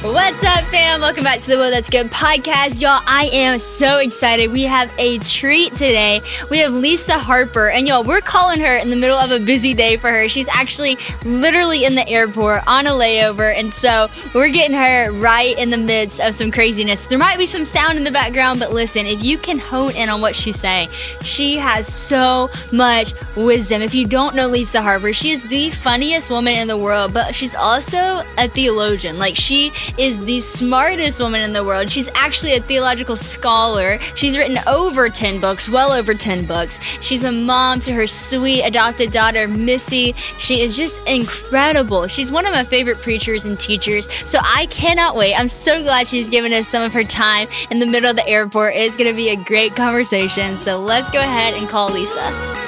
What's 0.00 0.44
up, 0.44 0.62
fam? 0.66 1.00
Welcome 1.00 1.24
back 1.24 1.40
to 1.40 1.46
the 1.48 1.56
Whoa 1.56 1.70
That's 1.70 1.90
Good 1.90 2.06
podcast. 2.12 2.80
Y'all, 2.80 3.02
I 3.04 3.28
am 3.32 3.58
so 3.58 3.98
excited. 3.98 4.52
We 4.52 4.62
have 4.62 4.94
a 4.96 5.18
treat 5.18 5.72
today. 5.72 6.20
We 6.50 6.58
have 6.58 6.72
Lisa 6.72 7.18
Harper, 7.18 7.68
and 7.68 7.88
y'all, 7.88 8.04
we're 8.04 8.20
calling 8.20 8.60
her 8.60 8.76
in 8.76 8.90
the 8.90 8.96
middle 8.96 9.18
of 9.18 9.32
a 9.32 9.40
busy 9.40 9.74
day 9.74 9.96
for 9.96 10.08
her. 10.08 10.28
She's 10.28 10.46
actually 10.50 10.98
literally 11.24 11.84
in 11.84 11.96
the 11.96 12.08
airport 12.08 12.62
on 12.68 12.86
a 12.86 12.90
layover, 12.90 13.52
and 13.52 13.72
so 13.72 14.08
we're 14.36 14.50
getting 14.50 14.76
her 14.76 15.10
right 15.10 15.58
in 15.58 15.70
the 15.70 15.76
midst 15.76 16.20
of 16.20 16.32
some 16.32 16.52
craziness. 16.52 17.06
There 17.06 17.18
might 17.18 17.36
be 17.36 17.46
some 17.46 17.64
sound 17.64 17.98
in 17.98 18.04
the 18.04 18.12
background, 18.12 18.60
but 18.60 18.72
listen, 18.72 19.04
if 19.04 19.24
you 19.24 19.36
can 19.36 19.58
hone 19.58 19.96
in 19.96 20.08
on 20.08 20.20
what 20.20 20.36
she's 20.36 20.60
saying, 20.60 20.90
she 21.22 21.56
has 21.56 21.92
so 21.92 22.50
much 22.70 23.14
wisdom. 23.34 23.82
If 23.82 23.96
you 23.96 24.06
don't 24.06 24.36
know 24.36 24.46
Lisa 24.46 24.80
Harper, 24.80 25.12
she 25.12 25.30
is 25.32 25.42
the 25.42 25.72
funniest 25.72 26.30
woman 26.30 26.54
in 26.54 26.68
the 26.68 26.78
world, 26.78 27.12
but 27.12 27.34
she's 27.34 27.56
also 27.56 28.22
a 28.38 28.46
theologian. 28.46 29.18
Like, 29.18 29.34
she 29.34 29.72
is 29.96 30.24
the 30.24 30.40
smartest 30.40 31.20
woman 31.20 31.40
in 31.40 31.52
the 31.52 31.64
world. 31.64 31.90
She's 31.90 32.08
actually 32.14 32.54
a 32.54 32.60
theological 32.60 33.16
scholar. 33.16 33.98
She's 34.14 34.36
written 34.36 34.58
over 34.66 35.08
10 35.08 35.40
books, 35.40 35.68
well 35.68 35.92
over 35.92 36.14
10 36.14 36.46
books. 36.46 36.80
She's 37.00 37.24
a 37.24 37.32
mom 37.32 37.80
to 37.80 37.92
her 37.92 38.06
sweet 38.06 38.62
adopted 38.62 39.10
daughter, 39.10 39.48
Missy. 39.48 40.12
She 40.38 40.60
is 40.60 40.76
just 40.76 41.00
incredible. 41.06 42.06
She's 42.06 42.30
one 42.30 42.46
of 42.46 42.52
my 42.52 42.64
favorite 42.64 43.00
preachers 43.00 43.44
and 43.44 43.58
teachers. 43.58 44.10
So 44.28 44.38
I 44.42 44.66
cannot 44.66 45.16
wait. 45.16 45.34
I'm 45.34 45.48
so 45.48 45.82
glad 45.82 46.06
she's 46.06 46.28
given 46.28 46.52
us 46.52 46.68
some 46.68 46.82
of 46.82 46.92
her 46.92 47.04
time 47.04 47.48
in 47.70 47.78
the 47.78 47.86
middle 47.86 48.10
of 48.10 48.16
the 48.16 48.26
airport. 48.26 48.74
It's 48.74 48.96
going 48.96 49.10
to 49.10 49.16
be 49.16 49.30
a 49.30 49.36
great 49.44 49.74
conversation. 49.74 50.56
So 50.56 50.78
let's 50.78 51.10
go 51.10 51.20
ahead 51.20 51.54
and 51.54 51.68
call 51.68 51.92
Lisa. 51.92 52.67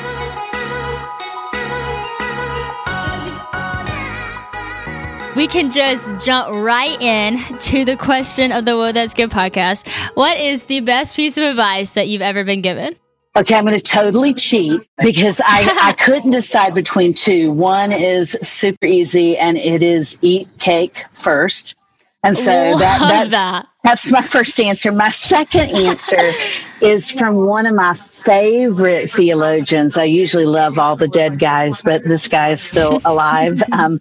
We 5.41 5.47
can 5.47 5.71
just 5.71 6.23
jump 6.23 6.55
right 6.55 7.01
in 7.01 7.39
to 7.61 7.83
the 7.83 7.97
question 7.97 8.53
of 8.53 8.67
the 8.67 8.73
Whoa 8.77 8.93
That's 8.93 9.15
Good 9.15 9.31
podcast. 9.31 9.89
What 10.15 10.39
is 10.39 10.65
the 10.65 10.81
best 10.81 11.17
piece 11.17 11.39
of 11.39 11.45
advice 11.45 11.95
that 11.95 12.09
you've 12.09 12.21
ever 12.21 12.45
been 12.45 12.61
given? 12.61 12.95
Okay, 13.35 13.55
I'm 13.55 13.65
going 13.65 13.75
to 13.75 13.83
totally 13.83 14.35
cheat 14.35 14.87
because 15.03 15.41
I, 15.43 15.67
I 15.81 15.93
couldn't 15.99 16.33
decide 16.33 16.75
between 16.75 17.15
two. 17.15 17.53
One 17.53 17.91
is 17.91 18.33
super 18.43 18.85
easy 18.85 19.39
and 19.39 19.57
it 19.57 19.83
is 19.83 20.19
eat 20.21 20.47
cake 20.59 21.07
first. 21.15 21.75
And 22.23 22.37
so 22.37 22.77
that, 22.77 22.99
that's, 23.01 23.31
that. 23.31 23.67
that's 23.83 24.11
my 24.11 24.21
first 24.21 24.61
answer. 24.61 24.93
My 24.93 25.09
second 25.09 25.71
answer 25.71 26.33
is 26.83 27.11
from 27.11 27.47
one 27.47 27.65
of 27.65 27.75
my 27.75 27.95
favorite 27.95 29.11
theologians. 29.11 29.97
I 29.97 30.05
usually 30.05 30.45
love 30.45 30.79
all 30.79 30.97
the 30.97 31.09
dead 31.09 31.39
guys, 31.39 31.81
but 31.81 32.05
this 32.05 32.29
guy 32.29 32.51
is 32.51 32.61
still 32.61 33.01
alive. 33.07 33.63
Um, 33.73 34.01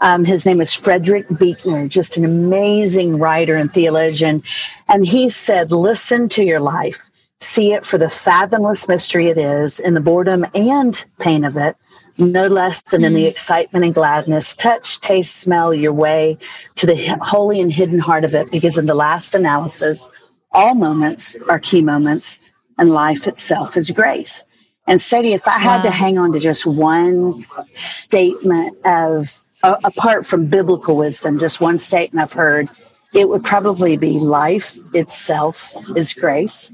um, 0.00 0.24
his 0.24 0.46
name 0.46 0.60
is 0.60 0.72
Frederick 0.72 1.28
Buechner, 1.28 1.86
just 1.88 2.16
an 2.16 2.24
amazing 2.24 3.18
writer 3.18 3.56
and 3.56 3.70
theologian. 3.70 4.42
And 4.88 5.06
he 5.06 5.28
said, 5.28 5.72
listen 5.72 6.28
to 6.30 6.42
your 6.42 6.60
life, 6.60 7.10
see 7.38 7.72
it 7.72 7.84
for 7.84 7.98
the 7.98 8.08
fathomless 8.08 8.88
mystery 8.88 9.28
it 9.28 9.38
is 9.38 9.78
in 9.78 9.94
the 9.94 10.00
boredom 10.00 10.46
and 10.54 11.04
pain 11.18 11.44
of 11.44 11.56
it, 11.56 11.76
no 12.18 12.46
less 12.46 12.82
than 12.82 13.04
in 13.04 13.14
the 13.14 13.22
hmm. 13.22 13.28
excitement 13.28 13.84
and 13.84 13.94
gladness. 13.94 14.56
Touch, 14.56 15.00
taste, 15.00 15.36
smell 15.36 15.72
your 15.74 15.92
way 15.92 16.38
to 16.76 16.86
the 16.86 17.18
holy 17.22 17.60
and 17.60 17.72
hidden 17.72 17.98
heart 17.98 18.24
of 18.24 18.34
it, 18.34 18.50
because 18.50 18.78
in 18.78 18.86
the 18.86 18.94
last 18.94 19.34
analysis, 19.34 20.10
all 20.52 20.74
moments 20.74 21.36
are 21.48 21.58
key 21.58 21.82
moments 21.82 22.40
and 22.78 22.90
life 22.90 23.28
itself 23.28 23.76
is 23.76 23.90
grace. 23.90 24.44
And 24.86 25.00
Sadie, 25.00 25.34
if 25.34 25.46
I 25.46 25.58
had 25.58 25.78
wow. 25.78 25.82
to 25.82 25.90
hang 25.90 26.18
on 26.18 26.32
to 26.32 26.40
just 26.40 26.66
one 26.66 27.44
statement 27.74 28.76
of 28.84 29.40
uh, 29.62 29.76
apart 29.84 30.26
from 30.26 30.46
biblical 30.46 30.96
wisdom, 30.96 31.38
just 31.38 31.60
one 31.60 31.78
statement 31.78 32.22
I've 32.22 32.32
heard, 32.32 32.70
it 33.14 33.28
would 33.28 33.44
probably 33.44 33.96
be 33.96 34.18
life 34.18 34.78
itself 34.94 35.74
is 35.96 36.12
grace. 36.12 36.72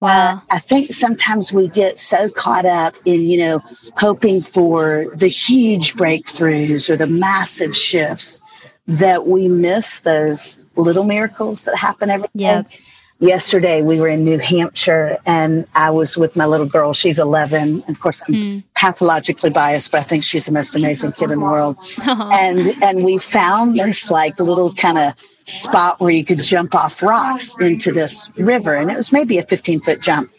Wow. 0.00 0.10
Uh, 0.10 0.40
I 0.50 0.58
think 0.58 0.92
sometimes 0.92 1.52
we 1.52 1.68
get 1.68 1.98
so 1.98 2.28
caught 2.28 2.66
up 2.66 2.94
in, 3.06 3.22
you 3.22 3.38
know, 3.38 3.62
hoping 3.96 4.42
for 4.42 5.06
the 5.14 5.28
huge 5.28 5.94
breakthroughs 5.94 6.90
or 6.90 6.96
the 6.96 7.06
massive 7.06 7.74
shifts 7.74 8.42
that 8.86 9.26
we 9.26 9.48
miss 9.48 10.00
those 10.00 10.60
little 10.76 11.04
miracles 11.04 11.64
that 11.64 11.76
happen 11.76 12.10
every 12.10 12.28
day. 12.36 12.64
Yesterday 13.20 13.80
we 13.80 14.00
were 14.00 14.08
in 14.08 14.24
New 14.24 14.38
Hampshire 14.38 15.18
and 15.24 15.66
I 15.74 15.90
was 15.90 16.16
with 16.16 16.36
my 16.36 16.46
little 16.46 16.66
girl. 16.66 16.92
She's 16.92 17.18
11. 17.18 17.84
Of 17.88 18.00
course, 18.00 18.22
I'm 18.26 18.34
mm. 18.34 18.64
pathologically 18.74 19.50
biased, 19.50 19.92
but 19.92 20.00
I 20.00 20.02
think 20.02 20.24
she's 20.24 20.46
the 20.46 20.52
most 20.52 20.74
amazing 20.74 21.12
kid 21.12 21.30
in 21.30 21.38
the 21.38 21.44
world. 21.44 21.76
And, 22.06 22.82
and 22.82 23.04
we 23.04 23.18
found 23.18 23.76
this 23.76 24.10
like 24.10 24.38
little 24.40 24.72
kind 24.72 24.98
of 24.98 25.14
spot 25.46 26.00
where 26.00 26.10
you 26.10 26.24
could 26.24 26.42
jump 26.42 26.74
off 26.74 27.02
rocks 27.02 27.58
into 27.60 27.92
this 27.92 28.30
river. 28.36 28.74
And 28.74 28.90
it 28.90 28.96
was 28.96 29.12
maybe 29.12 29.38
a 29.38 29.42
15 29.42 29.80
foot 29.80 30.00
jump. 30.00 30.30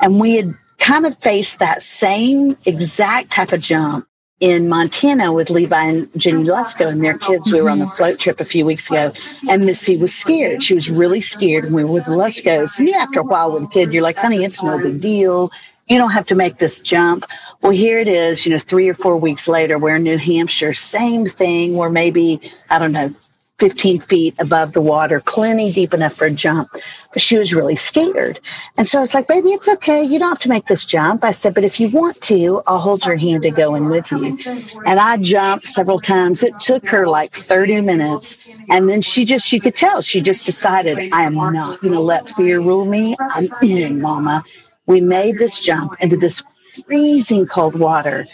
And 0.00 0.20
we 0.20 0.36
had 0.36 0.54
kind 0.78 1.06
of 1.06 1.16
faced 1.18 1.58
that 1.58 1.82
same 1.82 2.56
exact 2.66 3.30
type 3.32 3.52
of 3.52 3.60
jump 3.60 4.06
in 4.40 4.68
Montana 4.68 5.32
with 5.32 5.50
Levi 5.50 5.84
and 5.84 6.08
Jennie 6.16 6.44
Lusko 6.44 6.88
and 6.88 7.04
their 7.04 7.18
kids. 7.18 7.52
We 7.52 7.60
were 7.60 7.70
on 7.70 7.78
the 7.78 7.84
mm-hmm. 7.84 7.94
float 7.94 8.18
trip 8.18 8.40
a 8.40 8.44
few 8.44 8.64
weeks 8.64 8.90
ago, 8.90 9.12
and 9.48 9.64
Missy 9.64 9.98
was 9.98 10.14
scared. 10.14 10.62
She 10.62 10.74
was 10.74 10.90
really 10.90 11.20
scared. 11.20 11.64
And 11.66 11.74
we 11.74 11.84
were 11.84 11.92
with 11.92 12.06
the 12.06 12.12
Luskos. 12.12 12.78
And 12.78 12.88
after 12.90 13.20
a 13.20 13.22
while 13.24 13.52
with 13.52 13.64
a 13.64 13.68
kid, 13.68 13.92
you're 13.92 14.02
like, 14.02 14.16
honey, 14.16 14.42
it's 14.42 14.62
no 14.62 14.78
big 14.82 15.00
deal. 15.00 15.52
You 15.88 15.98
don't 15.98 16.12
have 16.12 16.26
to 16.28 16.34
make 16.34 16.58
this 16.58 16.80
jump. 16.80 17.26
Well, 17.60 17.72
here 17.72 17.98
it 17.98 18.08
is, 18.08 18.46
you 18.46 18.52
know, 18.52 18.60
three 18.60 18.88
or 18.88 18.94
four 18.94 19.16
weeks 19.16 19.48
later, 19.48 19.76
we're 19.78 19.96
in 19.96 20.04
New 20.04 20.18
Hampshire, 20.18 20.72
same 20.72 21.26
thing. 21.26 21.74
We're 21.74 21.90
maybe, 21.90 22.40
I 22.70 22.78
don't 22.78 22.92
know, 22.92 23.12
15 23.60 24.00
feet 24.00 24.34
above 24.38 24.72
the 24.72 24.80
water, 24.80 25.20
plenty 25.20 25.70
deep 25.70 25.92
enough 25.92 26.14
for 26.14 26.24
a 26.24 26.30
jump. 26.30 26.70
But 27.12 27.20
she 27.20 27.36
was 27.36 27.52
really 27.52 27.76
scared. 27.76 28.40
And 28.78 28.88
so 28.88 28.98
I 28.98 29.00
was 29.02 29.12
like, 29.12 29.28
baby, 29.28 29.50
it's 29.50 29.68
okay. 29.68 30.02
You 30.02 30.18
don't 30.18 30.30
have 30.30 30.40
to 30.40 30.48
make 30.48 30.66
this 30.66 30.86
jump. 30.86 31.22
I 31.22 31.32
said, 31.32 31.54
but 31.54 31.62
if 31.62 31.78
you 31.78 31.90
want 31.90 32.20
to, 32.22 32.62
I'll 32.66 32.78
hold 32.78 33.04
your 33.04 33.16
hand 33.16 33.42
to 33.42 33.50
go 33.50 33.74
in 33.74 33.90
with 33.90 34.10
you. 34.10 34.38
And 34.86 34.98
I 34.98 35.18
jumped 35.18 35.68
several 35.68 35.98
times. 35.98 36.42
It 36.42 36.58
took 36.58 36.88
her 36.88 37.06
like 37.06 37.32
30 37.34 37.82
minutes. 37.82 38.48
And 38.70 38.88
then 38.88 39.02
she 39.02 39.26
just, 39.26 39.46
she 39.46 39.60
could 39.60 39.74
tell, 39.74 40.00
she 40.00 40.22
just 40.22 40.46
decided, 40.46 41.12
I 41.12 41.24
am 41.24 41.34
not 41.34 41.80
going 41.80 41.92
to 41.92 42.00
let 42.00 42.30
fear 42.30 42.60
rule 42.60 42.86
me. 42.86 43.14
I'm 43.20 43.50
in, 43.62 44.00
mama. 44.00 44.42
We 44.86 45.02
made 45.02 45.38
this 45.38 45.62
jump 45.62 45.94
into 46.00 46.16
this 46.16 46.42
freezing 46.86 47.46
cold 47.46 47.78
water 47.78 48.24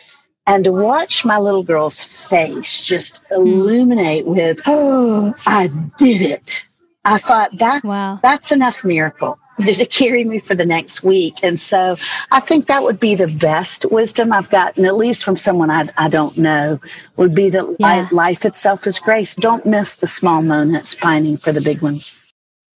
and 0.46 0.64
to 0.64 0.72
watch 0.72 1.24
my 1.24 1.38
little 1.38 1.62
girl's 1.62 2.02
face 2.28 2.84
just 2.84 3.24
hmm. 3.28 3.34
illuminate 3.34 4.26
with, 4.26 4.60
oh, 4.66 5.34
I 5.46 5.68
did 5.98 6.22
it. 6.22 6.66
I 7.04 7.18
thought 7.18 7.50
that's 7.56 7.84
wow. 7.84 8.18
that's 8.20 8.50
enough 8.50 8.84
miracle 8.84 9.38
to 9.60 9.86
carry 9.86 10.24
me 10.24 10.40
for 10.40 10.56
the 10.56 10.66
next 10.66 11.04
week. 11.04 11.38
And 11.42 11.58
so 11.58 11.96
I 12.32 12.40
think 12.40 12.66
that 12.66 12.82
would 12.82 12.98
be 12.98 13.14
the 13.14 13.28
best 13.28 13.90
wisdom 13.92 14.32
I've 14.32 14.50
gotten, 14.50 14.84
at 14.84 14.96
least 14.96 15.24
from 15.24 15.36
someone 15.36 15.70
I, 15.70 15.84
I 15.96 16.08
don't 16.08 16.36
know, 16.36 16.80
would 17.16 17.34
be 17.34 17.48
that 17.50 17.76
yeah. 17.78 18.08
life 18.10 18.44
itself 18.44 18.86
is 18.88 18.98
grace. 18.98 19.36
Don't 19.36 19.64
miss 19.64 19.96
the 19.96 20.08
small 20.08 20.42
moments 20.42 20.96
pining 20.96 21.36
for 21.36 21.52
the 21.52 21.60
big 21.60 21.80
ones. 21.80 22.20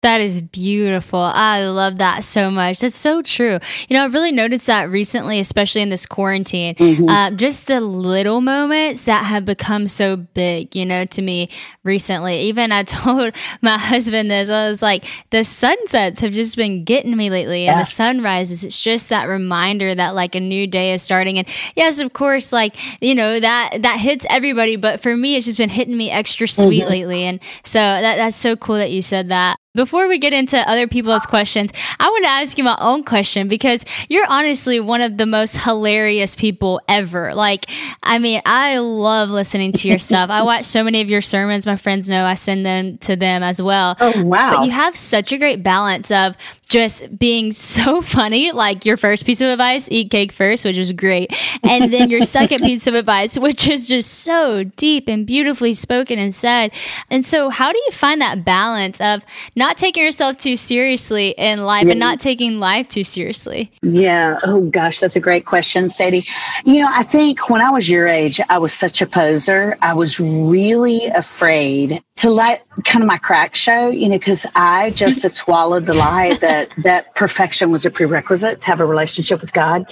That 0.02 0.23
is 0.23 0.41
beautiful. 0.41 1.20
I 1.20 1.67
love 1.67 1.99
that 1.99 2.25
so 2.25 2.50
much. 2.50 2.81
That's 2.81 2.97
so 2.97 3.20
true. 3.20 3.58
You 3.87 3.97
know, 3.97 4.05
I've 4.05 4.14
really 4.14 4.32
noticed 4.32 4.67
that 4.67 4.88
recently, 4.88 5.38
especially 5.41 5.82
in 5.82 5.91
this 5.91 6.06
quarantine, 6.06 6.75
mm-hmm. 6.76 7.06
uh, 7.06 7.32
just 7.32 7.67
the 7.67 7.82
little 7.82 8.41
moments 8.41 9.05
that 9.05 9.26
have 9.26 9.44
become 9.44 9.87
so 9.87 10.17
big, 10.17 10.75
you 10.75 10.87
know, 10.87 11.05
to 11.05 11.20
me 11.20 11.50
recently. 11.85 12.41
Even 12.41 12.73
I 12.73 12.82
told 12.85 13.35
my 13.61 13.76
husband 13.76 14.31
this, 14.31 14.49
I 14.49 14.70
was 14.70 14.81
like, 14.81 15.05
the 15.29 15.44
sunsets 15.44 16.20
have 16.20 16.32
just 16.32 16.56
been 16.56 16.82
getting 16.85 17.14
me 17.14 17.29
lately 17.29 17.67
and 17.67 17.76
yeah. 17.76 17.85
the 17.85 17.91
sunrises. 17.91 18.64
It's 18.64 18.82
just 18.82 19.11
that 19.11 19.29
reminder 19.29 19.94
that 19.94 20.14
like 20.14 20.35
a 20.35 20.41
new 20.41 20.67
day 20.67 20.94
is 20.94 21.02
starting. 21.02 21.37
And 21.37 21.47
yes, 21.76 22.00
of 22.00 22.14
course, 22.14 22.55
like, 22.55 22.75
you 23.02 23.14
know, 23.14 23.38
that, 23.38 23.82
that 23.82 24.00
hits 24.00 24.25
everybody. 24.31 24.76
But 24.76 25.02
for 25.02 25.14
me, 25.14 25.37
it's 25.37 25.44
just 25.44 25.58
been 25.58 25.69
hitting 25.69 25.99
me 25.99 26.11
extra 26.11 26.49
sweet 26.49 26.81
mm-hmm. 26.81 26.91
lately. 26.91 27.25
And 27.25 27.38
so 27.64 27.79
that, 27.79 28.17
that's 28.17 28.37
so 28.37 28.56
cool 28.56 28.76
that 28.76 28.91
you 28.91 29.02
said 29.02 29.29
that. 29.29 29.60
Before 29.72 30.08
we 30.08 30.19
get 30.19 30.32
into 30.32 30.58
other 30.69 30.88
people's 30.88 31.26
questions, 31.26 31.70
I 32.00 32.08
want 32.08 32.25
to 32.25 32.28
ask 32.31 32.58
you 32.58 32.64
my 32.64 32.76
own 32.81 33.05
question 33.05 33.46
because 33.46 33.84
you're 34.08 34.26
honestly 34.28 34.81
one 34.81 35.00
of 35.00 35.17
the 35.17 35.26
most 35.26 35.58
hilarious 35.58 36.34
people 36.34 36.81
ever. 36.88 37.34
Like, 37.37 37.70
I 38.02 38.19
mean, 38.19 38.43
I 38.44 38.78
love 38.78 39.31
listening 39.31 39.72
to 39.75 39.87
your 39.87 39.99
stuff. 40.00 40.28
I 40.28 40.43
watch 40.43 40.64
so 40.64 40.82
many 40.82 41.00
of 41.02 41.08
your 41.08 41.20
sermons. 41.20 41.67
My 41.67 41.76
friends 41.76 42.08
know 42.08 42.25
I 42.25 42.34
send 42.34 42.67
them 42.67 42.99
to 42.99 43.14
them 43.14 43.44
as 43.44 43.62
well. 43.62 43.96
Oh, 44.00 44.25
wow. 44.25 44.56
But 44.56 44.64
you 44.64 44.72
have 44.72 44.96
such 44.96 45.31
a 45.31 45.38
great 45.38 45.62
balance 45.62 46.11
of 46.11 46.37
just 46.69 47.16
being 47.16 47.52
so 47.52 48.02
funny, 48.02 48.50
like 48.50 48.84
your 48.84 48.96
first 48.96 49.25
piece 49.25 49.40
of 49.40 49.46
advice, 49.46 49.87
eat 49.88 50.11
cake 50.11 50.32
first, 50.32 50.64
which 50.64 50.78
was 50.78 50.90
great. 50.90 51.32
And 51.62 51.93
then 51.93 52.11
your 52.11 52.23
second 52.26 52.64
piece 52.64 52.88
of 52.88 52.94
advice, 52.94 53.38
which 53.38 53.69
is 53.69 53.87
just 53.87 54.11
so 54.11 54.64
deep 54.64 55.06
and 55.06 55.25
beautifully 55.25 55.75
spoken 55.75 56.19
and 56.19 56.34
said. 56.34 56.73
And 57.08 57.25
so 57.25 57.50
how 57.50 57.70
do 57.70 57.78
you 57.78 57.93
find 57.93 58.20
that 58.20 58.44
balance 58.44 59.00
of 59.00 59.25
not 59.61 59.79
taking 59.79 60.03
yourself 60.03 60.39
too 60.39 60.57
seriously 60.57 61.35
in 61.39 61.61
life 61.61 61.85
yeah. 61.85 61.93
and 61.93 62.01
not 62.01 62.19
taking 62.19 62.59
life 62.59 62.89
too 62.89 63.05
seriously? 63.05 63.71
Yeah. 63.83 64.41
Oh 64.43 64.69
gosh, 64.71 64.99
that's 64.99 65.15
a 65.15 65.21
great 65.21 65.45
question, 65.45 65.89
Sadie. 65.89 66.25
You 66.65 66.81
know, 66.81 66.89
I 66.91 67.05
think 67.05 67.49
when 67.49 67.61
I 67.61 67.71
was 67.71 67.89
your 67.89 68.09
age, 68.09 68.41
I 68.49 68.59
was 68.59 68.73
such 68.73 69.01
a 69.01 69.07
poser. 69.07 69.77
I 69.83 69.95
was 69.95 70.19
really 70.19 71.07
afraid 71.07 72.03
to 72.17 72.31
let 72.31 72.65
kind 72.85 73.03
of 73.03 73.07
my 73.07 73.19
crack 73.19 73.55
show, 73.55 73.91
you 73.91 74.09
know, 74.09 74.19
because 74.19 74.47
I 74.57 74.91
just 74.91 75.23
had 75.23 75.33
swallowed 75.33 75.87
the 75.87 75.95
lie 75.95 76.35
that 76.39 76.71
that 76.79 77.15
perfection 77.15 77.71
was 77.71 77.87
a 77.87 77.91
prerequisite 77.91 78.62
to 78.62 78.67
have 78.67 78.81
a 78.81 78.87
relationship 78.87 79.41
with 79.41 79.53
God. 79.53 79.87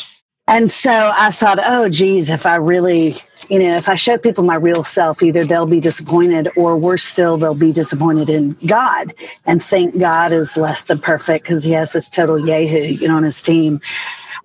And 0.48 0.70
so 0.70 1.12
I 1.14 1.30
thought, 1.30 1.58
oh, 1.62 1.90
geez, 1.90 2.30
if 2.30 2.46
I 2.46 2.56
really, 2.56 3.16
you 3.50 3.58
know, 3.58 3.76
if 3.76 3.86
I 3.86 3.96
show 3.96 4.16
people 4.16 4.44
my 4.44 4.54
real 4.54 4.82
self, 4.82 5.22
either 5.22 5.44
they'll 5.44 5.66
be 5.66 5.78
disappointed 5.78 6.48
or 6.56 6.78
worse 6.78 7.04
still, 7.04 7.36
they'll 7.36 7.54
be 7.54 7.70
disappointed 7.70 8.30
in 8.30 8.56
God 8.66 9.12
and 9.44 9.62
think 9.62 9.98
God 9.98 10.32
is 10.32 10.56
less 10.56 10.84
than 10.84 11.00
perfect 11.00 11.44
because 11.44 11.64
he 11.64 11.72
has 11.72 11.92
this 11.92 12.08
total 12.08 12.38
yahoo, 12.38 12.78
you 12.78 13.08
know, 13.08 13.16
on 13.16 13.24
his 13.24 13.42
team. 13.42 13.82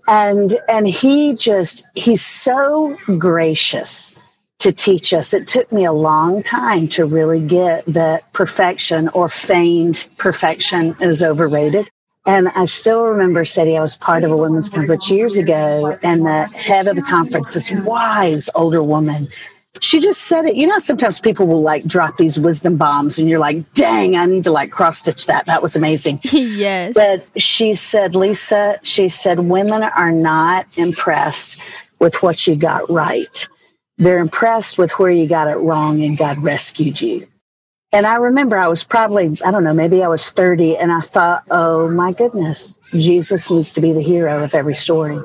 And, 0.05 0.59
and 0.67 0.89
he 0.89 1.35
just, 1.35 1.87
he's 1.95 2.25
so 2.25 2.97
gracious 3.17 4.13
to 4.59 4.73
teach 4.73 5.13
us. 5.13 5.33
It 5.33 5.47
took 5.47 5.71
me 5.71 5.85
a 5.85 5.93
long 5.93 6.43
time 6.43 6.89
to 6.89 7.05
really 7.05 7.41
get 7.41 7.85
that 7.85 8.31
perfection 8.33 9.07
or 9.09 9.29
feigned 9.29 10.09
perfection 10.17 10.97
is 10.99 11.23
overrated. 11.23 11.89
And 12.25 12.49
I 12.49 12.65
still 12.65 13.03
remember 13.03 13.43
Sadie, 13.43 13.77
I 13.77 13.81
was 13.81 13.97
part 13.97 14.23
of 14.23 14.31
a 14.31 14.37
women's 14.37 14.69
conference 14.69 15.09
years 15.11 15.35
ago, 15.35 15.97
and 16.03 16.25
the 16.25 16.45
head 16.45 16.87
of 16.87 16.95
the 16.95 17.01
conference, 17.01 17.53
this 17.53 17.71
wise 17.81 18.49
older 18.55 18.81
woman, 18.81 19.27
she 19.81 19.99
just 19.99 20.21
said 20.21 20.45
it. 20.45 20.55
You 20.55 20.67
know, 20.67 20.79
sometimes 20.79 21.19
people 21.19 21.47
will 21.47 21.61
like 21.61 21.83
drop 21.83 22.17
these 22.17 22.39
wisdom 22.39 22.77
bombs, 22.77 23.19
and 23.19 23.29
you're 23.29 23.39
like, 23.39 23.73
dang, 23.73 24.15
I 24.15 24.25
need 24.25 24.45
to 24.45 24.51
like 24.51 24.71
cross 24.71 24.99
stitch 24.99 25.25
that. 25.25 25.47
That 25.47 25.61
was 25.61 25.75
amazing. 25.75 26.21
yes. 26.31 26.93
But 26.93 27.25
she 27.41 27.73
said, 27.73 28.15
Lisa, 28.15 28.79
she 28.83 29.09
said, 29.09 29.41
women 29.41 29.83
are 29.83 30.11
not 30.11 30.77
impressed 30.77 31.59
with 31.99 32.23
what 32.23 32.47
you 32.47 32.55
got 32.55 32.89
right 32.89 33.47
they're 33.97 34.19
impressed 34.19 34.77
with 34.77 34.97
where 34.99 35.11
you 35.11 35.27
got 35.27 35.47
it 35.47 35.57
wrong 35.57 36.01
and 36.01 36.17
God 36.17 36.39
rescued 36.39 37.01
you. 37.01 37.27
And 37.93 38.07
I 38.07 38.15
remember 38.15 38.57
I 38.57 38.67
was 38.67 38.83
probably, 38.83 39.37
I 39.45 39.51
don't 39.51 39.63
know, 39.63 39.73
maybe 39.73 40.03
I 40.03 40.07
was 40.07 40.31
30 40.31 40.77
and 40.77 40.91
I 40.91 41.01
thought, 41.01 41.43
oh 41.51 41.87
my 41.89 42.11
goodness, 42.11 42.79
Jesus 42.91 43.51
needs 43.51 43.71
to 43.73 43.81
be 43.81 43.93
the 43.93 44.01
hero 44.01 44.43
of 44.43 44.55
every 44.55 44.73
story. 44.73 45.19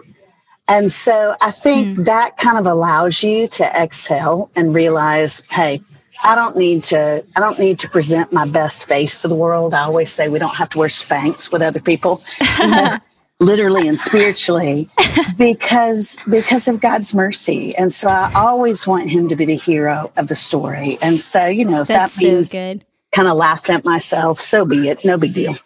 And 0.69 0.93
so 0.93 1.35
I 1.41 1.51
think 1.51 1.99
mm. 1.99 2.05
that 2.05 2.37
kind 2.37 2.59
of 2.59 2.67
allows 2.67 3.23
you 3.23 3.49
to 3.49 3.65
exhale 3.65 4.51
and 4.55 4.75
realize, 4.75 5.43
hey, 5.51 5.81
I 6.23 6.35
don't 6.35 6.57
need 6.57 6.83
to 6.85 7.25
I 7.35 7.41
don't 7.41 7.59
need 7.59 7.79
to 7.81 7.89
present 7.89 8.33
my 8.33 8.47
best 8.47 8.87
face 8.87 9.23
to 9.23 9.29
the 9.29 9.35
world. 9.35 9.73
I 9.73 9.85
always 9.85 10.11
say 10.11 10.29
we 10.29 10.39
don't 10.39 10.57
have 10.57 10.69
to 10.71 10.79
wear 10.79 10.89
Spanx 10.89 11.51
with 11.51 11.63
other 11.63 11.81
people. 11.81 12.21
literally 13.41 13.87
and 13.87 13.99
spiritually 13.99 14.89
because 15.37 16.19
because 16.29 16.69
of 16.69 16.81
God's 16.81 17.15
mercy. 17.15 17.77
And 17.77 17.93
so 17.93 18.09
I 18.09 18.33
always 18.35 18.87
want 18.87 19.11
him 19.11 19.29
to 19.29 19.37
be 19.37 19.45
the 19.45 19.57
hero 19.57 20.13
of 20.17 20.29
the 20.29 20.35
story. 20.35 20.99
And 21.03 21.19
so, 21.21 21.47
you 21.47 21.65
know, 21.65 21.83
if 21.83 21.89
That's 21.89 22.15
that 22.17 22.23
means 22.23 22.51
so 22.51 22.81
kind 23.13 23.29
of 23.29 23.37
laughing 23.37 23.77
at 23.77 23.85
myself, 23.85 24.41
so 24.41 24.65
be 24.65 24.89
it. 24.89 25.05
No 25.05 25.19
big 25.19 25.35
deal. 25.35 25.57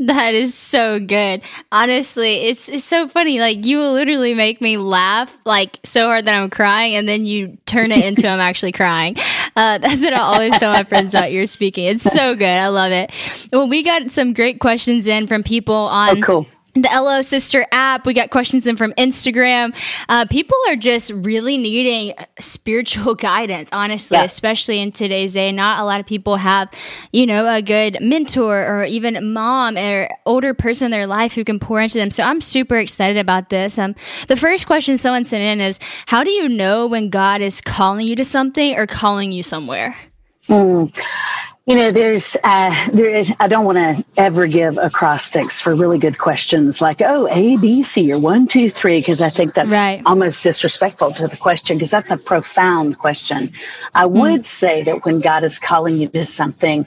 That 0.00 0.32
is 0.32 0.54
so 0.54 0.98
good. 0.98 1.42
Honestly, 1.70 2.44
it's 2.46 2.70
it's 2.70 2.84
so 2.84 3.06
funny. 3.06 3.38
Like 3.38 3.66
you 3.66 3.76
will 3.76 3.92
literally 3.92 4.32
make 4.32 4.62
me 4.62 4.78
laugh 4.78 5.36
like 5.44 5.78
so 5.84 6.06
hard 6.06 6.24
that 6.24 6.34
I'm 6.34 6.48
crying, 6.48 6.94
and 6.94 7.06
then 7.06 7.26
you 7.26 7.58
turn 7.66 7.92
it 7.92 8.02
into 8.02 8.26
I'm 8.26 8.40
actually 8.40 8.72
crying. 8.72 9.16
Uh, 9.54 9.76
that's 9.78 10.00
what 10.00 10.16
I 10.16 10.20
always 10.20 10.58
tell 10.58 10.72
my 10.72 10.84
friends 10.84 11.12
about 11.12 11.32
your 11.32 11.44
speaking. 11.44 11.84
It's 11.84 12.02
so 12.02 12.34
good. 12.34 12.48
I 12.48 12.68
love 12.68 12.92
it. 12.92 13.12
Well, 13.52 13.68
we 13.68 13.82
got 13.82 14.10
some 14.10 14.32
great 14.32 14.58
questions 14.58 15.06
in 15.06 15.26
from 15.26 15.42
people 15.42 15.74
on 15.74 16.16
oh, 16.16 16.22
cool 16.22 16.46
the 16.74 16.88
LO 16.92 17.22
Sister 17.22 17.66
app. 17.72 18.06
We 18.06 18.14
got 18.14 18.30
questions 18.30 18.66
in 18.66 18.76
from 18.76 18.92
Instagram. 18.94 19.74
Uh, 20.08 20.26
people 20.26 20.56
are 20.68 20.76
just 20.76 21.10
really 21.10 21.58
needing 21.58 22.14
spiritual 22.38 23.14
guidance, 23.16 23.68
honestly, 23.72 24.18
yeah. 24.18 24.24
especially 24.24 24.78
in 24.78 24.92
today's 24.92 25.32
day. 25.32 25.52
Not 25.52 25.80
a 25.80 25.84
lot 25.84 26.00
of 26.00 26.06
people 26.06 26.36
have, 26.36 26.70
you 27.12 27.26
know, 27.26 27.52
a 27.52 27.62
good 27.62 27.98
mentor 28.00 28.64
or 28.66 28.84
even 28.84 29.32
mom 29.32 29.76
or 29.76 30.08
older 30.26 30.54
person 30.54 30.86
in 30.86 30.90
their 30.90 31.06
life 31.06 31.34
who 31.34 31.44
can 31.44 31.58
pour 31.58 31.80
into 31.80 31.98
them. 31.98 32.10
So 32.10 32.22
I'm 32.22 32.40
super 32.40 32.76
excited 32.76 33.18
about 33.18 33.48
this. 33.48 33.78
Um, 33.78 33.94
the 34.28 34.36
first 34.36 34.66
question 34.66 34.98
someone 34.98 35.24
sent 35.24 35.42
in 35.42 35.60
is, 35.60 35.78
how 36.06 36.24
do 36.24 36.30
you 36.30 36.48
know 36.48 36.86
when 36.86 37.10
God 37.10 37.40
is 37.40 37.60
calling 37.60 38.06
you 38.06 38.16
to 38.16 38.24
something 38.24 38.76
or 38.76 38.86
calling 38.86 39.32
you 39.32 39.42
somewhere? 39.42 39.96
Mm. 40.48 40.96
You 41.66 41.76
know, 41.76 41.92
there's, 41.92 42.38
uh, 42.42 42.88
there 42.90 43.10
is, 43.10 43.32
I 43.38 43.46
don't 43.46 43.66
want 43.66 43.76
to 43.76 44.04
ever 44.16 44.46
give 44.46 44.78
acrostics 44.78 45.60
for 45.60 45.74
really 45.74 45.98
good 45.98 46.16
questions 46.16 46.80
like, 46.80 47.02
oh, 47.04 47.28
A, 47.30 47.58
B, 47.58 47.82
C, 47.82 48.10
or 48.12 48.18
one, 48.18 48.48
two, 48.48 48.70
three, 48.70 48.98
because 48.98 49.20
I 49.20 49.28
think 49.28 49.52
that's 49.52 49.70
right. 49.70 50.02
almost 50.06 50.42
disrespectful 50.42 51.12
to 51.12 51.28
the 51.28 51.36
question 51.36 51.76
because 51.76 51.90
that's 51.90 52.10
a 52.10 52.16
profound 52.16 52.98
question. 52.98 53.48
I 53.94 54.04
mm. 54.04 54.10
would 54.10 54.46
say 54.46 54.82
that 54.84 55.04
when 55.04 55.20
God 55.20 55.44
is 55.44 55.58
calling 55.58 55.98
you 55.98 56.08
to 56.08 56.24
something, 56.24 56.86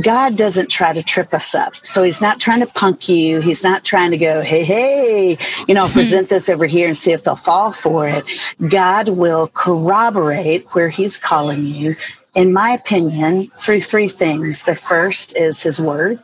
God 0.00 0.38
doesn't 0.38 0.70
try 0.70 0.94
to 0.94 1.02
trip 1.02 1.34
us 1.34 1.54
up. 1.54 1.76
So 1.84 2.02
he's 2.02 2.22
not 2.22 2.40
trying 2.40 2.60
to 2.60 2.66
punk 2.66 3.10
you. 3.10 3.40
He's 3.40 3.62
not 3.62 3.84
trying 3.84 4.10
to 4.12 4.18
go, 4.18 4.40
hey, 4.40 4.64
hey, 4.64 5.36
you 5.68 5.74
know, 5.74 5.86
hmm. 5.86 5.92
present 5.92 6.30
this 6.30 6.48
over 6.48 6.64
here 6.64 6.88
and 6.88 6.96
see 6.96 7.12
if 7.12 7.24
they'll 7.24 7.36
fall 7.36 7.72
for 7.72 8.08
it. 8.08 8.24
God 8.68 9.10
will 9.10 9.48
corroborate 9.48 10.64
where 10.74 10.88
he's 10.88 11.18
calling 11.18 11.66
you 11.66 11.94
in 12.34 12.52
my 12.52 12.70
opinion, 12.70 13.46
through 13.46 13.80
three 13.80 14.08
things. 14.08 14.64
The 14.64 14.74
first 14.74 15.36
is 15.36 15.62
his 15.62 15.80
word. 15.80 16.20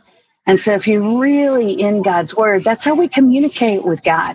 And 0.47 0.59
so 0.59 0.73
if 0.73 0.89
you're 0.89 1.19
really 1.19 1.73
in 1.73 2.03
God's 2.03 2.35
word, 2.35 2.65
that's 2.65 2.85
how 2.85 2.95
we 2.95 3.09
communicate 3.09 3.85
with 3.85 4.03
God. 4.03 4.35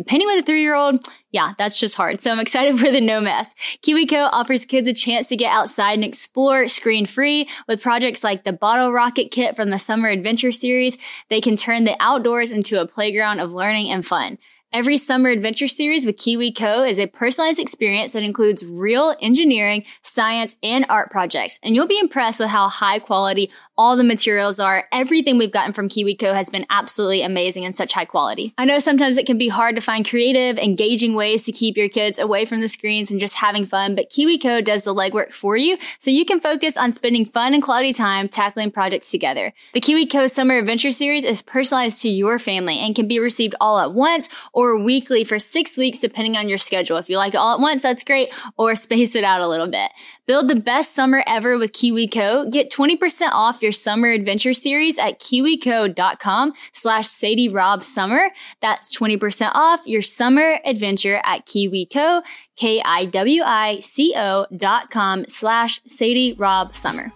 And 0.00 0.06
painting 0.06 0.28
with 0.28 0.42
a 0.42 0.46
three 0.46 0.62
year 0.62 0.74
old, 0.74 1.06
yeah, 1.30 1.52
that's 1.58 1.78
just 1.78 1.94
hard. 1.94 2.22
So 2.22 2.32
I'm 2.32 2.40
excited 2.40 2.80
for 2.80 2.90
the 2.90 3.02
no 3.02 3.20
mess. 3.20 3.54
KiwiCo 3.82 4.30
offers 4.32 4.64
kids 4.64 4.88
a 4.88 4.94
chance 4.94 5.28
to 5.28 5.36
get 5.36 5.52
outside 5.52 5.92
and 5.92 6.04
explore 6.04 6.68
screen 6.68 7.04
free 7.04 7.50
with 7.68 7.82
projects 7.82 8.24
like 8.24 8.44
the 8.44 8.52
bottle 8.54 8.92
rocket 8.92 9.30
kit 9.30 9.56
from 9.56 9.68
the 9.68 9.78
summer 9.78 10.08
adventure 10.08 10.52
series. 10.52 10.96
They 11.28 11.42
can 11.42 11.54
turn 11.54 11.84
the 11.84 11.98
outdoors 12.00 12.50
into 12.50 12.80
a 12.80 12.86
playground 12.86 13.40
of 13.40 13.52
learning 13.52 13.90
and 13.90 14.04
fun. 14.04 14.38
Every 14.72 14.98
summer 14.98 15.28
adventure 15.30 15.66
series 15.66 16.06
with 16.06 16.16
KiwiCo 16.16 16.88
is 16.88 17.00
a 17.00 17.08
personalized 17.08 17.58
experience 17.58 18.12
that 18.12 18.22
includes 18.22 18.64
real 18.64 19.16
engineering, 19.20 19.84
science, 20.02 20.54
and 20.62 20.86
art 20.88 21.10
projects. 21.10 21.58
And 21.64 21.74
you'll 21.74 21.88
be 21.88 21.98
impressed 21.98 22.38
with 22.38 22.50
how 22.50 22.68
high 22.68 23.00
quality 23.00 23.50
all 23.80 23.96
the 23.96 24.04
materials 24.04 24.60
are. 24.60 24.86
Everything 24.92 25.38
we've 25.38 25.50
gotten 25.50 25.72
from 25.72 25.88
KiwiCo 25.88 26.34
has 26.34 26.50
been 26.50 26.66
absolutely 26.68 27.22
amazing 27.22 27.64
and 27.64 27.74
such 27.74 27.94
high 27.94 28.04
quality. 28.04 28.52
I 28.58 28.66
know 28.66 28.78
sometimes 28.78 29.16
it 29.16 29.24
can 29.24 29.38
be 29.38 29.48
hard 29.48 29.74
to 29.74 29.80
find 29.80 30.06
creative, 30.06 30.58
engaging 30.58 31.14
ways 31.14 31.46
to 31.46 31.52
keep 31.52 31.78
your 31.78 31.88
kids 31.88 32.18
away 32.18 32.44
from 32.44 32.60
the 32.60 32.68
screens 32.68 33.10
and 33.10 33.18
just 33.18 33.36
having 33.36 33.64
fun, 33.64 33.94
but 33.94 34.10
KiwiCo 34.10 34.62
does 34.62 34.84
the 34.84 34.94
legwork 34.94 35.32
for 35.32 35.56
you 35.56 35.78
so 35.98 36.10
you 36.10 36.26
can 36.26 36.40
focus 36.40 36.76
on 36.76 36.92
spending 36.92 37.24
fun 37.24 37.54
and 37.54 37.62
quality 37.62 37.94
time 37.94 38.28
tackling 38.28 38.70
projects 38.70 39.10
together. 39.10 39.54
The 39.72 39.80
KiwiCo 39.80 40.30
Summer 40.30 40.58
Adventure 40.58 40.92
Series 40.92 41.24
is 41.24 41.40
personalized 41.40 42.02
to 42.02 42.10
your 42.10 42.38
family 42.38 42.78
and 42.80 42.94
can 42.94 43.08
be 43.08 43.18
received 43.18 43.54
all 43.62 43.78
at 43.78 43.94
once 43.94 44.28
or 44.52 44.78
weekly 44.78 45.24
for 45.24 45.38
six 45.38 45.78
weeks 45.78 46.00
depending 46.00 46.36
on 46.36 46.50
your 46.50 46.58
schedule. 46.58 46.98
If 46.98 47.08
you 47.08 47.16
like 47.16 47.32
it 47.32 47.38
all 47.38 47.54
at 47.54 47.60
once, 47.60 47.80
that's 47.80 48.04
great, 48.04 48.28
or 48.58 48.74
space 48.74 49.14
it 49.16 49.24
out 49.24 49.40
a 49.40 49.48
little 49.48 49.68
bit. 49.68 49.90
Build 50.26 50.48
the 50.48 50.54
best 50.54 50.94
summer 50.94 51.24
ever 51.26 51.56
with 51.56 51.72
KiwiCo. 51.72 52.52
Get 52.52 52.70
20% 52.70 53.30
off 53.32 53.62
your 53.62 53.69
summer 53.72 54.08
adventure 54.08 54.52
series 54.52 54.98
at 54.98 55.20
kiwico.com 55.20 56.52
slash 56.72 57.06
Sadie 57.08 57.48
Rob 57.48 57.84
Summer. 57.84 58.30
That's 58.60 58.96
20% 58.96 59.52
off 59.54 59.80
your 59.86 60.02
summer 60.02 60.58
adventure 60.64 61.20
at 61.24 61.46
KiwiCo, 61.46 62.22
K-I-W-I-C-O 62.56 64.46
dot 64.56 64.90
com 64.90 65.24
slash 65.28 65.80
Sadie 65.86 66.34
Rob 66.34 66.74
Summer. 66.74 67.12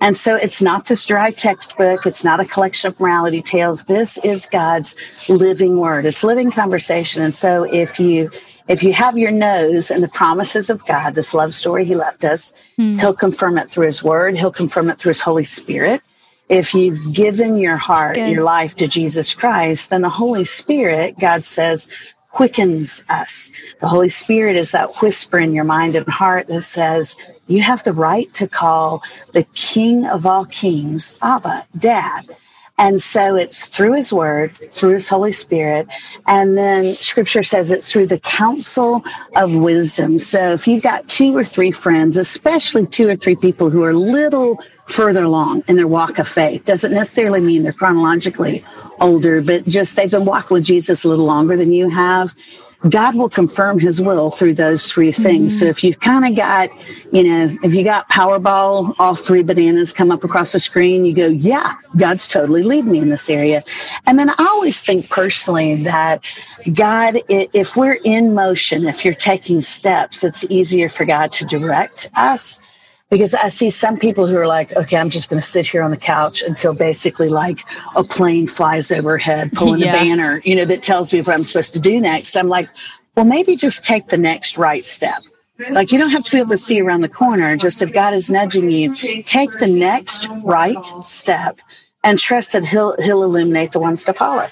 And 0.00 0.16
so 0.16 0.36
it's 0.36 0.62
not 0.62 0.86
this 0.86 1.04
dry 1.04 1.30
textbook. 1.30 2.06
It's 2.06 2.24
not 2.24 2.40
a 2.40 2.44
collection 2.44 2.88
of 2.88 2.98
morality 2.98 3.42
tales. 3.42 3.84
This 3.84 4.16
is 4.24 4.46
God's 4.46 4.96
living 5.28 5.76
word. 5.76 6.06
It's 6.06 6.24
living 6.24 6.50
conversation. 6.50 7.22
And 7.22 7.34
so 7.34 7.64
if 7.64 8.00
you 8.00 8.30
if 8.68 8.84
you 8.84 8.92
have 8.92 9.18
your 9.18 9.32
nose 9.32 9.90
in 9.90 10.00
the 10.00 10.08
promises 10.08 10.70
of 10.70 10.86
God, 10.86 11.16
this 11.16 11.34
love 11.34 11.52
story 11.52 11.84
he 11.84 11.96
left 11.96 12.24
us, 12.24 12.52
hmm. 12.76 12.98
he'll 12.98 13.14
confirm 13.14 13.58
it 13.58 13.68
through 13.68 13.86
his 13.86 14.02
word. 14.02 14.38
He'll 14.38 14.52
confirm 14.52 14.88
it 14.90 14.98
through 14.98 15.10
his 15.10 15.20
Holy 15.20 15.44
Spirit. 15.44 16.02
If 16.48 16.72
you've 16.74 17.12
given 17.12 17.56
your 17.56 17.76
heart, 17.76 18.16
your 18.16 18.42
life 18.42 18.76
to 18.76 18.88
Jesus 18.88 19.34
Christ, 19.34 19.90
then 19.90 20.02
the 20.02 20.08
Holy 20.08 20.44
Spirit, 20.44 21.16
God 21.20 21.44
says, 21.44 21.88
quickens 22.30 23.04
us. 23.08 23.50
The 23.80 23.88
Holy 23.88 24.08
Spirit 24.08 24.56
is 24.56 24.72
that 24.72 24.94
whisper 24.96 25.38
in 25.38 25.52
your 25.52 25.64
mind 25.64 25.96
and 25.96 26.06
heart 26.08 26.46
that 26.46 26.62
says, 26.62 27.16
you 27.50 27.62
have 27.62 27.82
the 27.84 27.92
right 27.92 28.32
to 28.34 28.46
call 28.46 29.02
the 29.32 29.44
King 29.54 30.06
of 30.06 30.24
all 30.24 30.44
kings 30.46 31.18
Abba, 31.22 31.66
Dad. 31.76 32.36
And 32.78 32.98
so 32.98 33.36
it's 33.36 33.66
through 33.66 33.92
his 33.92 34.10
word, 34.10 34.56
through 34.56 34.94
his 34.94 35.06
Holy 35.06 35.32
Spirit. 35.32 35.86
And 36.26 36.56
then 36.56 36.94
scripture 36.94 37.42
says 37.42 37.70
it's 37.70 37.92
through 37.92 38.06
the 38.06 38.20
counsel 38.20 39.04
of 39.36 39.54
wisdom. 39.54 40.18
So 40.18 40.54
if 40.54 40.66
you've 40.66 40.82
got 40.82 41.06
two 41.06 41.36
or 41.36 41.44
three 41.44 41.72
friends, 41.72 42.16
especially 42.16 42.86
two 42.86 43.06
or 43.06 43.16
three 43.16 43.36
people 43.36 43.68
who 43.68 43.82
are 43.82 43.90
a 43.90 43.94
little 43.94 44.62
further 44.86 45.24
along 45.24 45.62
in 45.68 45.76
their 45.76 45.86
walk 45.86 46.18
of 46.18 46.26
faith, 46.26 46.64
doesn't 46.64 46.92
necessarily 46.92 47.40
mean 47.40 47.64
they're 47.64 47.74
chronologically 47.74 48.62
older, 48.98 49.42
but 49.42 49.66
just 49.66 49.94
they've 49.96 50.10
been 50.10 50.24
walking 50.24 50.54
with 50.54 50.64
Jesus 50.64 51.04
a 51.04 51.08
little 51.08 51.26
longer 51.26 51.58
than 51.58 51.72
you 51.72 51.90
have. 51.90 52.34
God 52.88 53.14
will 53.14 53.28
confirm 53.28 53.78
his 53.78 54.00
will 54.00 54.30
through 54.30 54.54
those 54.54 54.90
three 54.90 55.12
things. 55.12 55.52
Mm-hmm. 55.52 55.60
So 55.60 55.66
if 55.66 55.84
you've 55.84 56.00
kind 56.00 56.24
of 56.26 56.34
got, 56.34 56.70
you 57.12 57.24
know, 57.24 57.56
if 57.62 57.74
you 57.74 57.84
got 57.84 58.08
Powerball, 58.08 58.94
all 58.98 59.14
three 59.14 59.42
bananas 59.42 59.92
come 59.92 60.10
up 60.10 60.24
across 60.24 60.52
the 60.52 60.60
screen, 60.60 61.04
you 61.04 61.14
go, 61.14 61.26
yeah, 61.26 61.74
God's 61.98 62.26
totally 62.26 62.62
leading 62.62 62.92
me 62.92 62.98
in 62.98 63.10
this 63.10 63.28
area. 63.28 63.62
And 64.06 64.18
then 64.18 64.30
I 64.30 64.34
always 64.38 64.82
think 64.82 65.10
personally 65.10 65.82
that 65.84 66.24
God, 66.72 67.18
if 67.28 67.76
we're 67.76 67.98
in 68.04 68.34
motion, 68.34 68.86
if 68.86 69.04
you're 69.04 69.14
taking 69.14 69.60
steps, 69.60 70.24
it's 70.24 70.44
easier 70.48 70.88
for 70.88 71.04
God 71.04 71.32
to 71.32 71.44
direct 71.44 72.08
us 72.16 72.60
because 73.10 73.34
I 73.34 73.48
see 73.48 73.70
some 73.70 73.98
people 73.98 74.26
who 74.26 74.36
are 74.36 74.46
like, 74.46 74.72
okay, 74.72 74.96
I'm 74.96 75.10
just 75.10 75.28
going 75.28 75.40
to 75.40 75.46
sit 75.46 75.66
here 75.66 75.82
on 75.82 75.90
the 75.90 75.96
couch 75.96 76.42
until 76.42 76.72
basically 76.72 77.28
like 77.28 77.60
a 77.96 78.04
plane 78.04 78.46
flies 78.46 78.92
overhead, 78.92 79.52
pulling 79.54 79.80
yeah. 79.80 79.94
a 79.94 79.98
banner, 79.98 80.40
you 80.44 80.54
know, 80.54 80.64
that 80.64 80.82
tells 80.82 81.12
me 81.12 81.20
what 81.20 81.34
I'm 81.34 81.44
supposed 81.44 81.72
to 81.74 81.80
do 81.80 82.00
next. 82.00 82.36
I'm 82.36 82.48
like, 82.48 82.68
well, 83.16 83.26
maybe 83.26 83.56
just 83.56 83.84
take 83.84 84.06
the 84.08 84.16
next 84.16 84.56
right 84.56 84.84
step. 84.84 85.22
Like 85.70 85.92
you 85.92 85.98
don't 85.98 86.10
have 86.10 86.24
to 86.24 86.30
be 86.30 86.38
able 86.38 86.50
to 86.50 86.56
see 86.56 86.80
around 86.80 87.02
the 87.02 87.08
corner. 87.08 87.56
Just 87.56 87.82
if 87.82 87.92
God 87.92 88.14
is 88.14 88.30
nudging 88.30 88.70
you, 88.70 88.94
take 89.24 89.50
the 89.58 89.66
next 89.66 90.26
right 90.42 90.82
step 91.02 91.60
and 92.02 92.18
trust 92.18 92.52
that 92.52 92.64
He'll 92.64 92.96
He'll 93.02 93.22
illuminate 93.22 93.72
the 93.72 93.80
ones 93.80 94.04
to 94.04 94.14
follow. 94.14 94.46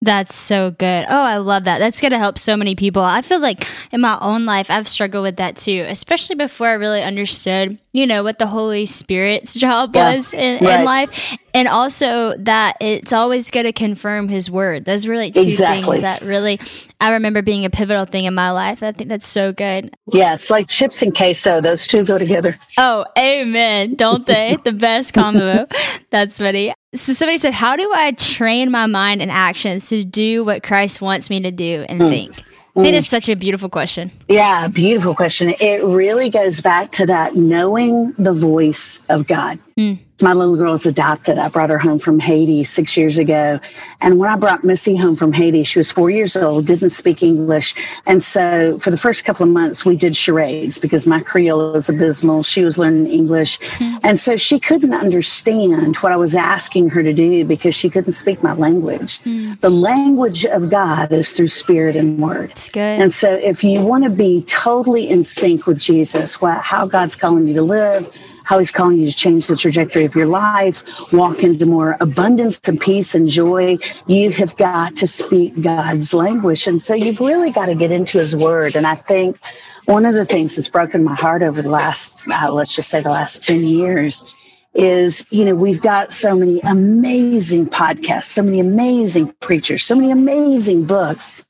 That's 0.00 0.32
so 0.32 0.70
good. 0.70 1.06
Oh, 1.08 1.22
I 1.22 1.38
love 1.38 1.64
that. 1.64 1.78
That's 1.78 2.00
going 2.00 2.12
to 2.12 2.18
help 2.18 2.38
so 2.38 2.56
many 2.56 2.76
people. 2.76 3.02
I 3.02 3.20
feel 3.20 3.40
like 3.40 3.66
in 3.90 4.00
my 4.00 4.16
own 4.20 4.46
life, 4.46 4.70
I've 4.70 4.86
struggled 4.86 5.24
with 5.24 5.38
that 5.38 5.56
too, 5.56 5.84
especially 5.88 6.36
before 6.36 6.68
I 6.68 6.74
really 6.74 7.02
understood, 7.02 7.78
you 7.90 8.06
know, 8.06 8.22
what 8.22 8.38
the 8.38 8.46
Holy 8.46 8.86
Spirit's 8.86 9.54
job 9.58 9.96
yeah, 9.96 10.14
was 10.14 10.32
in, 10.32 10.64
right. 10.64 10.80
in, 10.80 10.84
life. 10.84 11.36
And 11.52 11.66
also 11.66 12.36
that 12.38 12.76
it's 12.80 13.12
always 13.12 13.50
going 13.50 13.66
to 13.66 13.72
confirm 13.72 14.28
his 14.28 14.48
word. 14.48 14.84
Those 14.84 15.06
are 15.06 15.10
really 15.10 15.32
two 15.32 15.40
exactly. 15.40 15.98
things 15.98 16.02
that 16.02 16.22
really, 16.22 16.60
I 17.00 17.10
remember 17.14 17.42
being 17.42 17.64
a 17.64 17.70
pivotal 17.70 18.04
thing 18.04 18.24
in 18.24 18.34
my 18.34 18.52
life. 18.52 18.84
I 18.84 18.92
think 18.92 19.08
that's 19.08 19.26
so 19.26 19.52
good. 19.52 19.92
Yeah, 20.12 20.34
it's 20.34 20.48
like 20.48 20.68
chips 20.68 21.02
and 21.02 21.12
queso. 21.12 21.60
Those 21.60 21.88
two 21.88 22.04
go 22.04 22.18
together. 22.18 22.56
Oh, 22.78 23.04
amen. 23.18 23.96
Don't 23.96 24.24
they? 24.26 24.56
the 24.62 24.72
best 24.72 25.12
combo. 25.12 25.66
That's 26.10 26.38
funny. 26.38 26.72
So 26.94 27.12
somebody 27.12 27.38
said, 27.38 27.52
"How 27.52 27.76
do 27.76 27.90
I 27.94 28.12
train 28.12 28.70
my 28.70 28.86
mind 28.86 29.20
and 29.20 29.30
actions 29.30 29.88
to 29.90 30.02
do 30.02 30.44
what 30.44 30.62
Christ 30.62 31.00
wants 31.00 31.28
me 31.28 31.40
to 31.40 31.50
do 31.50 31.84
and 31.88 32.00
mm. 32.00 32.10
think?" 32.10 32.42
I 32.76 32.82
think 32.82 32.94
it's 32.94 33.08
such 33.08 33.28
a 33.28 33.34
beautiful 33.34 33.68
question. 33.68 34.12
Yeah, 34.28 34.68
beautiful 34.68 35.12
question. 35.14 35.52
It 35.60 35.82
really 35.82 36.30
goes 36.30 36.60
back 36.60 36.92
to 36.92 37.06
that 37.06 37.34
knowing 37.34 38.12
the 38.12 38.32
voice 38.32 39.04
of 39.10 39.26
God. 39.26 39.58
Mm. 39.78 39.98
My 40.20 40.32
little 40.32 40.56
girl 40.56 40.74
is 40.74 40.84
adopted. 40.84 41.38
I 41.38 41.48
brought 41.48 41.70
her 41.70 41.78
home 41.78 42.00
from 42.00 42.18
Haiti 42.18 42.64
six 42.64 42.96
years 42.96 43.18
ago. 43.18 43.60
And 44.00 44.18
when 44.18 44.28
I 44.28 44.36
brought 44.36 44.64
Missy 44.64 44.96
home 44.96 45.14
from 45.14 45.32
Haiti, 45.32 45.62
she 45.62 45.78
was 45.78 45.92
four 45.92 46.10
years 46.10 46.34
old, 46.36 46.66
didn't 46.66 46.88
speak 46.88 47.22
English. 47.22 47.76
And 48.04 48.20
so 48.20 48.80
for 48.80 48.90
the 48.90 48.96
first 48.96 49.24
couple 49.24 49.46
of 49.46 49.52
months, 49.52 49.84
we 49.84 49.94
did 49.94 50.16
charades 50.16 50.78
because 50.78 51.06
my 51.06 51.20
Creole 51.20 51.76
is 51.76 51.88
abysmal. 51.88 52.42
She 52.42 52.64
was 52.64 52.76
learning 52.76 53.06
English. 53.06 53.60
Mm-hmm. 53.60 53.98
And 54.02 54.18
so 54.18 54.36
she 54.36 54.58
couldn't 54.58 54.92
understand 54.92 55.94
what 55.98 56.10
I 56.10 56.16
was 56.16 56.34
asking 56.34 56.90
her 56.90 57.04
to 57.04 57.12
do 57.12 57.44
because 57.44 57.76
she 57.76 57.88
couldn't 57.88 58.14
speak 58.14 58.42
my 58.42 58.54
language. 58.54 59.20
Mm-hmm. 59.20 59.60
The 59.60 59.70
language 59.70 60.44
of 60.44 60.68
God 60.68 61.12
is 61.12 61.30
through 61.30 61.48
spirit 61.48 61.94
and 61.94 62.18
word. 62.18 62.50
That's 62.50 62.70
good. 62.70 63.00
And 63.00 63.12
so 63.12 63.34
if 63.34 63.62
you 63.62 63.82
want 63.82 64.02
to 64.02 64.10
be 64.10 64.42
totally 64.48 65.08
in 65.08 65.22
sync 65.22 65.68
with 65.68 65.78
Jesus, 65.78 66.34
how 66.42 66.86
God's 66.86 67.14
calling 67.14 67.46
you 67.46 67.54
to 67.54 67.62
live, 67.62 68.12
how 68.48 68.58
he's 68.58 68.70
calling 68.70 68.96
you 68.96 69.10
to 69.10 69.14
change 69.14 69.46
the 69.46 69.54
trajectory 69.54 70.06
of 70.06 70.14
your 70.14 70.24
life, 70.24 70.82
walk 71.12 71.42
into 71.42 71.66
more 71.66 71.98
abundance 72.00 72.58
and 72.66 72.80
peace 72.80 73.14
and 73.14 73.28
joy. 73.28 73.76
You 74.06 74.30
have 74.30 74.56
got 74.56 74.96
to 74.96 75.06
speak 75.06 75.60
God's 75.60 76.14
language. 76.14 76.66
And 76.66 76.80
so 76.80 76.94
you've 76.94 77.20
really 77.20 77.50
got 77.50 77.66
to 77.66 77.74
get 77.74 77.90
into 77.90 78.16
his 78.16 78.34
word. 78.34 78.74
And 78.74 78.86
I 78.86 78.94
think 78.94 79.36
one 79.84 80.06
of 80.06 80.14
the 80.14 80.24
things 80.24 80.56
that's 80.56 80.70
broken 80.70 81.04
my 81.04 81.14
heart 81.14 81.42
over 81.42 81.60
the 81.60 81.68
last, 81.68 82.26
uh, 82.26 82.50
let's 82.50 82.74
just 82.74 82.88
say 82.88 83.02
the 83.02 83.10
last 83.10 83.44
10 83.44 83.64
years 83.64 84.32
is, 84.72 85.30
you 85.30 85.44
know, 85.44 85.54
we've 85.54 85.82
got 85.82 86.10
so 86.10 86.34
many 86.34 86.60
amazing 86.60 87.66
podcasts, 87.66 88.30
so 88.30 88.42
many 88.42 88.60
amazing 88.60 89.30
preachers, 89.40 89.84
so 89.84 89.94
many 89.94 90.10
amazing 90.10 90.86
books 90.86 91.44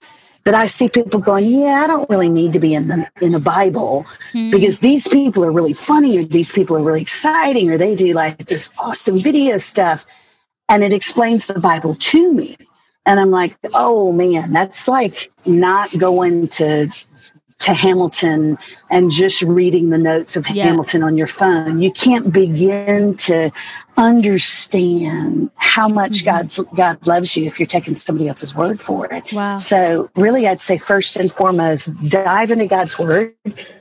that 0.48 0.54
I 0.54 0.64
see 0.64 0.88
people 0.88 1.20
going, 1.20 1.44
yeah, 1.44 1.82
I 1.84 1.86
don't 1.86 2.08
really 2.08 2.30
need 2.30 2.54
to 2.54 2.58
be 2.58 2.72
in 2.72 2.88
the 2.88 3.06
in 3.20 3.32
the 3.32 3.38
Bible 3.38 4.06
mm. 4.32 4.50
because 4.50 4.80
these 4.80 5.06
people 5.06 5.44
are 5.44 5.52
really 5.52 5.74
funny 5.74 6.16
or 6.16 6.22
these 6.22 6.50
people 6.50 6.74
are 6.74 6.82
really 6.82 7.02
exciting 7.02 7.68
or 7.68 7.76
they 7.76 7.94
do 7.94 8.14
like 8.14 8.46
this 8.46 8.70
awesome 8.78 9.18
video 9.18 9.58
stuff 9.58 10.06
and 10.70 10.82
it 10.82 10.94
explains 10.94 11.48
the 11.48 11.60
Bible 11.60 11.96
to 11.96 12.32
me. 12.32 12.56
And 13.04 13.20
I'm 13.20 13.30
like, 13.30 13.58
oh 13.74 14.10
man, 14.10 14.54
that's 14.54 14.88
like 14.88 15.30
not 15.44 15.90
going 15.98 16.48
to 16.48 16.88
to 17.58 17.74
Hamilton 17.74 18.56
and 18.88 19.10
just 19.10 19.42
reading 19.42 19.90
the 19.90 19.98
notes 19.98 20.34
of 20.34 20.48
yeah. 20.48 20.64
Hamilton 20.64 21.02
on 21.02 21.18
your 21.18 21.26
phone. 21.26 21.82
You 21.82 21.92
can't 21.92 22.32
begin 22.32 23.16
to 23.16 23.50
understand 23.98 25.50
how 25.56 25.88
much 25.88 26.18
mm-hmm. 26.18 26.30
God's 26.30 26.60
God 26.74 27.06
loves 27.06 27.36
you 27.36 27.44
if 27.46 27.58
you're 27.58 27.66
taking 27.66 27.94
somebody 27.94 28.28
else's 28.28 28.54
word 28.54 28.80
for 28.80 29.12
it. 29.12 29.32
Wow. 29.32 29.56
So 29.58 30.08
really 30.14 30.46
I'd 30.46 30.60
say 30.60 30.78
first 30.78 31.16
and 31.16 31.30
foremost, 31.30 31.92
dive 32.08 32.50
into 32.50 32.66
God's 32.66 32.98
word. 32.98 33.34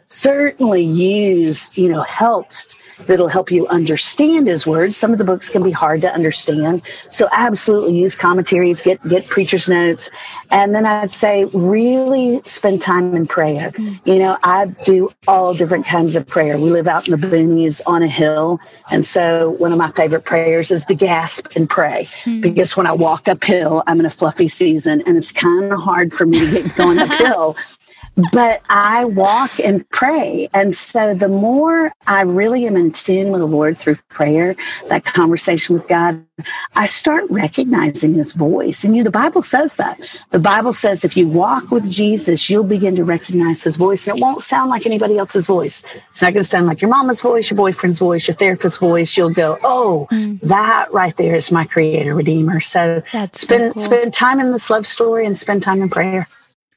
Certainly 0.09 0.83
use, 0.83 1.77
you 1.77 1.89
know, 1.89 2.01
helps 2.03 2.81
that'll 3.07 3.27
help 3.27 3.51
you 3.51 3.67
understand 3.67 4.47
his 4.47 4.65
words. 4.65 4.95
Some 4.95 5.11
of 5.11 5.17
the 5.17 5.25
books 5.25 5.49
can 5.49 5.61
be 5.63 5.71
hard 5.71 5.99
to 6.01 6.11
understand. 6.11 6.81
So 7.11 7.27
absolutely 7.33 7.99
use 7.99 8.15
commentaries, 8.15 8.81
get 8.81 9.05
get 9.09 9.27
preacher's 9.27 9.67
notes. 9.67 10.09
And 10.49 10.73
then 10.73 10.85
I'd 10.85 11.11
say 11.11 11.43
really 11.53 12.41
spend 12.45 12.81
time 12.81 13.15
in 13.15 13.27
prayer. 13.27 13.71
Mm-hmm. 13.71 14.09
You 14.09 14.19
know, 14.19 14.37
I 14.43 14.67
do 14.85 15.09
all 15.27 15.53
different 15.53 15.85
kinds 15.85 16.15
of 16.15 16.25
prayer. 16.25 16.57
We 16.57 16.69
live 16.69 16.87
out 16.87 17.07
in 17.07 17.19
the 17.19 17.27
boonies 17.27 17.81
on 17.85 18.01
a 18.01 18.07
hill. 18.07 18.61
And 18.89 19.05
so 19.05 19.49
one 19.51 19.73
of 19.73 19.77
my 19.77 19.91
favorite 19.91 20.06
prayers 20.19 20.71
is 20.71 20.85
to 20.85 20.95
gasp 20.95 21.55
and 21.55 21.69
pray. 21.69 22.03
Mm-hmm. 22.03 22.41
Because 22.41 22.75
when 22.75 22.87
I 22.87 22.93
walk 22.93 23.27
uphill, 23.27 23.83
I'm 23.87 23.99
in 23.99 24.05
a 24.05 24.09
fluffy 24.09 24.47
season 24.47 25.03
and 25.05 25.17
it's 25.17 25.31
kind 25.31 25.71
of 25.71 25.79
hard 25.81 26.13
for 26.13 26.25
me 26.25 26.39
to 26.39 26.51
get 26.51 26.75
going 26.75 26.99
uphill. 26.99 27.55
But 28.31 28.61
I 28.69 29.05
walk 29.05 29.59
and 29.59 29.87
pray. 29.89 30.49
And 30.53 30.73
so 30.73 31.13
the 31.13 31.27
more 31.27 31.91
I 32.07 32.21
really 32.21 32.65
am 32.65 32.75
in 32.75 32.91
tune 32.91 33.31
with 33.31 33.41
the 33.41 33.47
Lord 33.47 33.77
through 33.77 33.97
prayer, 34.09 34.55
that 34.89 35.05
conversation 35.05 35.75
with 35.75 35.87
God, 35.87 36.23
I 36.75 36.87
start 36.87 37.25
recognizing 37.29 38.15
his 38.15 38.33
voice. 38.33 38.83
And 38.83 38.95
you, 38.95 39.03
the 39.03 39.11
Bible 39.11 39.41
says 39.41 39.75
that. 39.75 39.99
The 40.31 40.39
Bible 40.39 40.73
says 40.73 41.05
if 41.05 41.15
you 41.15 41.27
walk 41.27 41.69
with 41.69 41.89
Jesus, 41.89 42.49
you'll 42.49 42.63
begin 42.63 42.95
to 42.95 43.03
recognize 43.03 43.63
his 43.63 43.75
voice. 43.75 44.07
And 44.07 44.17
it 44.17 44.21
won't 44.21 44.41
sound 44.41 44.69
like 44.69 44.85
anybody 44.85 45.17
else's 45.17 45.45
voice. 45.45 45.83
It's 46.09 46.21
not 46.21 46.33
going 46.33 46.43
to 46.43 46.49
sound 46.49 46.67
like 46.67 46.81
your 46.81 46.91
mama's 46.91 47.21
voice, 47.21 47.49
your 47.49 47.57
boyfriend's 47.57 47.99
voice, 47.99 48.27
your 48.27 48.35
therapist's 48.35 48.79
voice. 48.79 49.15
You'll 49.15 49.33
go, 49.33 49.59
oh, 49.63 50.07
mm. 50.11 50.39
that 50.41 50.91
right 50.91 51.15
there 51.17 51.35
is 51.35 51.51
my 51.51 51.65
creator, 51.65 52.15
redeemer. 52.15 52.59
So 52.59 53.03
That's 53.11 53.41
spend, 53.41 53.73
so 53.73 53.73
cool. 53.73 53.83
spend 53.83 54.13
time 54.13 54.39
in 54.39 54.51
this 54.51 54.69
love 54.69 54.87
story 54.87 55.25
and 55.25 55.37
spend 55.37 55.63
time 55.63 55.81
in 55.81 55.89
prayer. 55.89 56.27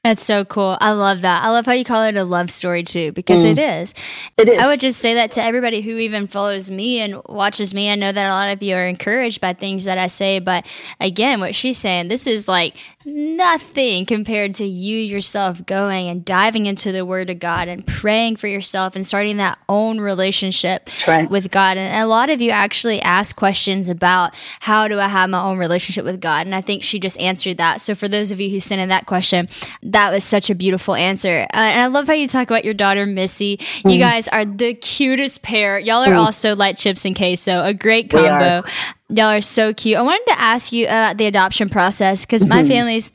That's 0.02 0.24
so 0.24 0.46
cool. 0.46 0.78
I 0.80 0.92
love 0.92 1.20
that. 1.20 1.44
I 1.44 1.50
love 1.50 1.66
how 1.66 1.72
you 1.72 1.84
call 1.84 2.04
it 2.04 2.16
a 2.16 2.24
love 2.24 2.50
story 2.50 2.82
too, 2.82 3.12
because 3.12 3.44
mm. 3.44 3.50
it 3.50 3.58
is. 3.58 3.92
It 4.38 4.48
is. 4.48 4.58
I 4.58 4.66
would 4.66 4.80
just 4.80 4.98
say 4.98 5.12
that 5.12 5.32
to 5.32 5.42
everybody 5.42 5.82
who 5.82 5.98
even 5.98 6.26
follows 6.26 6.70
me 6.70 7.00
and 7.00 7.20
watches 7.28 7.74
me. 7.74 7.90
I 7.90 7.96
know 7.96 8.10
that 8.10 8.26
a 8.26 8.32
lot 8.32 8.48
of 8.48 8.62
you 8.62 8.74
are 8.76 8.86
encouraged 8.86 9.42
by 9.42 9.52
things 9.52 9.84
that 9.84 9.98
I 9.98 10.06
say, 10.06 10.38
but 10.38 10.66
again, 11.00 11.40
what 11.40 11.54
she's 11.54 11.76
saying, 11.76 12.08
this 12.08 12.26
is 12.26 12.48
like 12.48 12.76
nothing 13.04 14.04
compared 14.04 14.54
to 14.56 14.64
you 14.64 14.98
yourself 14.98 15.64
going 15.64 16.08
and 16.08 16.24
diving 16.24 16.66
into 16.66 16.92
the 16.92 17.04
Word 17.04 17.30
of 17.30 17.38
God 17.38 17.66
and 17.66 17.86
praying 17.86 18.36
for 18.36 18.46
yourself 18.46 18.94
and 18.94 19.06
starting 19.06 19.38
that 19.38 19.58
own 19.68 20.00
relationship 20.00 20.90
right. 21.06 21.30
with 21.30 21.50
God. 21.50 21.78
And 21.78 22.02
a 22.02 22.06
lot 22.06 22.28
of 22.28 22.42
you 22.42 22.50
actually 22.50 23.00
ask 23.00 23.34
questions 23.36 23.88
about 23.88 24.34
how 24.60 24.86
do 24.86 25.00
I 25.00 25.08
have 25.08 25.30
my 25.30 25.42
own 25.42 25.58
relationship 25.58 26.04
with 26.04 26.20
God? 26.20 26.46
And 26.46 26.54
I 26.54 26.60
think 26.60 26.82
she 26.82 27.00
just 27.00 27.18
answered 27.18 27.56
that. 27.56 27.80
So 27.80 27.94
for 27.94 28.06
those 28.06 28.30
of 28.30 28.40
you 28.40 28.50
who 28.50 28.60
sent 28.60 28.80
in 28.80 28.90
that 28.90 29.06
question, 29.06 29.48
that 29.82 30.12
was 30.12 30.22
such 30.22 30.50
a 30.50 30.54
beautiful 30.54 30.94
answer. 30.94 31.46
Uh, 31.54 31.56
and 31.56 31.80
I 31.80 31.86
love 31.86 32.06
how 32.06 32.12
you 32.12 32.28
talk 32.28 32.50
about 32.50 32.64
your 32.64 32.74
daughter, 32.74 33.06
Missy. 33.06 33.56
Mm. 33.56 33.94
You 33.94 33.98
guys 33.98 34.28
are 34.28 34.44
the 34.44 34.74
cutest 34.74 35.42
pair. 35.42 35.78
Y'all 35.78 36.02
are 36.02 36.12
mm. 36.12 36.18
also 36.18 36.54
light 36.54 36.76
chips 36.76 37.04
and 37.06 37.16
queso, 37.16 37.64
a 37.64 37.72
great 37.72 38.10
combo. 38.10 38.62
Y'all 39.10 39.26
are 39.26 39.40
so 39.40 39.74
cute. 39.74 39.98
I 39.98 40.02
wanted 40.02 40.24
to 40.28 40.40
ask 40.40 40.72
you 40.72 40.86
about 40.86 41.18
the 41.18 41.26
adoption 41.26 41.68
process 41.68 42.24
because 42.24 42.42
mm-hmm. 42.42 42.50
my 42.50 42.64
family's 42.64 43.12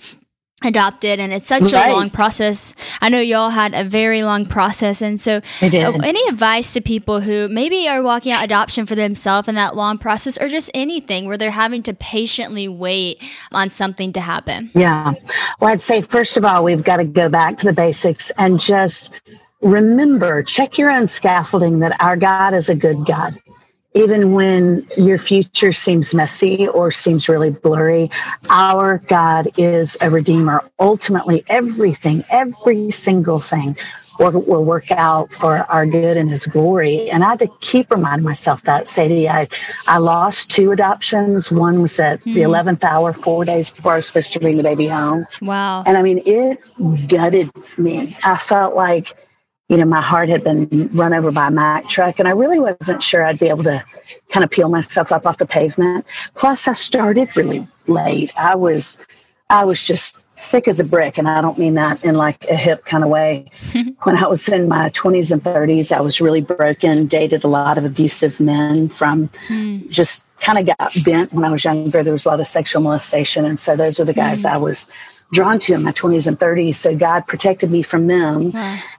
adopted 0.63 1.19
and 1.19 1.33
it's 1.33 1.47
such 1.47 1.71
right. 1.71 1.89
a 1.89 1.93
long 1.93 2.09
process. 2.09 2.75
I 3.01 3.09
know 3.09 3.19
y'all 3.19 3.49
had 3.49 3.73
a 3.73 3.83
very 3.83 4.23
long 4.23 4.45
process. 4.45 5.01
And 5.01 5.19
so, 5.19 5.37
uh, 5.61 5.69
any 5.69 6.27
advice 6.27 6.73
to 6.73 6.81
people 6.81 7.21
who 7.21 7.47
maybe 7.47 7.87
are 7.87 8.01
walking 8.01 8.31
out 8.31 8.43
adoption 8.43 8.85
for 8.85 8.95
themselves 8.95 9.47
in 9.47 9.55
that 9.55 9.75
long 9.75 9.97
process 9.97 10.37
or 10.37 10.47
just 10.47 10.71
anything 10.73 11.27
where 11.27 11.37
they're 11.37 11.51
having 11.51 11.83
to 11.83 11.93
patiently 11.93 12.67
wait 12.67 13.23
on 13.51 13.69
something 13.69 14.13
to 14.13 14.21
happen? 14.21 14.71
Yeah. 14.73 15.13
Well, 15.59 15.71
I'd 15.71 15.81
say, 15.81 16.01
first 16.01 16.37
of 16.37 16.45
all, 16.45 16.63
we've 16.63 16.83
got 16.83 16.97
to 16.97 17.05
go 17.05 17.29
back 17.29 17.57
to 17.57 17.65
the 17.65 17.73
basics 17.73 18.31
and 18.37 18.59
just 18.59 19.21
remember, 19.61 20.43
check 20.43 20.77
your 20.77 20.91
own 20.91 21.07
scaffolding 21.07 21.79
that 21.79 22.01
our 22.01 22.17
God 22.17 22.53
is 22.53 22.69
a 22.69 22.75
good 22.75 23.05
God 23.05 23.35
even 23.95 24.33
when 24.33 24.85
your 24.97 25.17
future 25.17 25.71
seems 25.71 26.13
messy 26.13 26.67
or 26.67 26.91
seems 26.91 27.29
really 27.29 27.51
blurry, 27.51 28.11
our 28.49 28.99
God 29.07 29.49
is 29.57 29.97
a 30.01 30.09
redeemer. 30.09 30.63
Ultimately, 30.79 31.43
everything, 31.47 32.23
every 32.29 32.91
single 32.91 33.39
thing 33.39 33.77
will, 34.19 34.41
will 34.41 34.63
work 34.63 34.91
out 34.91 35.31
for 35.31 35.57
our 35.71 35.85
good 35.85 36.17
and 36.17 36.29
his 36.29 36.45
glory. 36.45 37.09
And 37.09 37.23
I 37.23 37.29
had 37.29 37.39
to 37.39 37.49
keep 37.61 37.89
reminding 37.89 38.25
myself 38.25 38.63
that, 38.63 38.87
Sadie, 38.87 39.29
I, 39.29 39.47
I 39.87 39.97
lost 39.97 40.51
two 40.51 40.71
adoptions. 40.71 41.51
One 41.51 41.81
was 41.81 41.99
at 41.99 42.19
mm-hmm. 42.19 42.33
the 42.33 42.41
11th 42.41 42.83
hour, 42.83 43.13
four 43.13 43.45
days 43.45 43.69
before 43.69 43.93
I 43.93 43.95
was 43.97 44.07
supposed 44.07 44.33
to 44.33 44.39
bring 44.39 44.57
the 44.57 44.63
baby 44.63 44.87
home. 44.87 45.25
Wow. 45.41 45.83
And 45.85 45.97
I 45.97 46.01
mean, 46.01 46.21
it 46.25 46.59
gutted 47.07 47.49
me. 47.77 48.15
I 48.23 48.37
felt 48.37 48.75
like, 48.75 49.15
you 49.69 49.77
know, 49.77 49.85
my 49.85 50.01
heart 50.01 50.29
had 50.29 50.43
been 50.43 50.89
run 50.93 51.13
over 51.13 51.31
by 51.31 51.47
a 51.47 51.51
Mack 51.51 51.89
truck, 51.89 52.19
and 52.19 52.27
I 52.27 52.31
really 52.31 52.59
wasn't 52.59 53.01
sure 53.01 53.25
I'd 53.25 53.39
be 53.39 53.49
able 53.49 53.63
to 53.63 53.83
kind 54.29 54.43
of 54.43 54.51
peel 54.51 54.69
myself 54.69 55.11
up 55.11 55.25
off 55.25 55.39
the 55.39 55.47
pavement. 55.47 56.05
Plus, 56.35 56.67
I 56.67 56.73
started 56.73 57.35
really 57.35 57.67
late. 57.87 58.31
I 58.37 58.55
was, 58.55 58.99
I 59.49 59.65
was 59.65 59.83
just 59.83 60.19
thick 60.37 60.67
as 60.67 60.79
a 60.79 60.83
brick, 60.83 61.17
and 61.17 61.27
I 61.27 61.41
don't 61.41 61.57
mean 61.57 61.73
that 61.75 62.03
in 62.03 62.13
like 62.13 62.45
a 62.45 62.55
hip 62.55 62.85
kind 62.85 63.03
of 63.03 63.09
way. 63.09 63.49
when 64.03 64.15
I 64.17 64.27
was 64.27 64.47
in 64.49 64.67
my 64.67 64.91
20s 64.91 65.31
and 65.31 65.41
30s, 65.41 65.91
I 65.91 66.01
was 66.01 66.21
really 66.21 66.41
broken, 66.41 67.07
dated 67.07 67.43
a 67.43 67.47
lot 67.47 67.79
of 67.79 67.85
abusive 67.85 68.39
men 68.39 68.89
from 68.89 69.29
mm. 69.47 69.89
just 69.89 70.27
kind 70.41 70.59
of 70.59 70.77
got 70.77 70.93
bent 71.03 71.33
when 71.33 71.43
I 71.43 71.49
was 71.49 71.65
younger. 71.65 72.03
There 72.03 72.13
was 72.13 72.27
a 72.27 72.29
lot 72.29 72.39
of 72.39 72.45
sexual 72.45 72.83
molestation, 72.83 73.45
and 73.45 73.57
so 73.57 73.75
those 73.75 73.97
were 73.97 74.05
the 74.05 74.13
guys 74.13 74.43
mm. 74.43 74.51
I 74.51 74.57
was 74.57 74.91
drawn 75.33 75.59
to 75.59 75.73
in 75.73 75.83
my 75.83 75.91
20s 75.91 76.27
and 76.27 76.39
30s. 76.39 76.75
So 76.75 76.95
God 76.95 77.25
protected 77.27 77.71
me 77.71 77.81
from 77.81 78.07
them. 78.07 78.51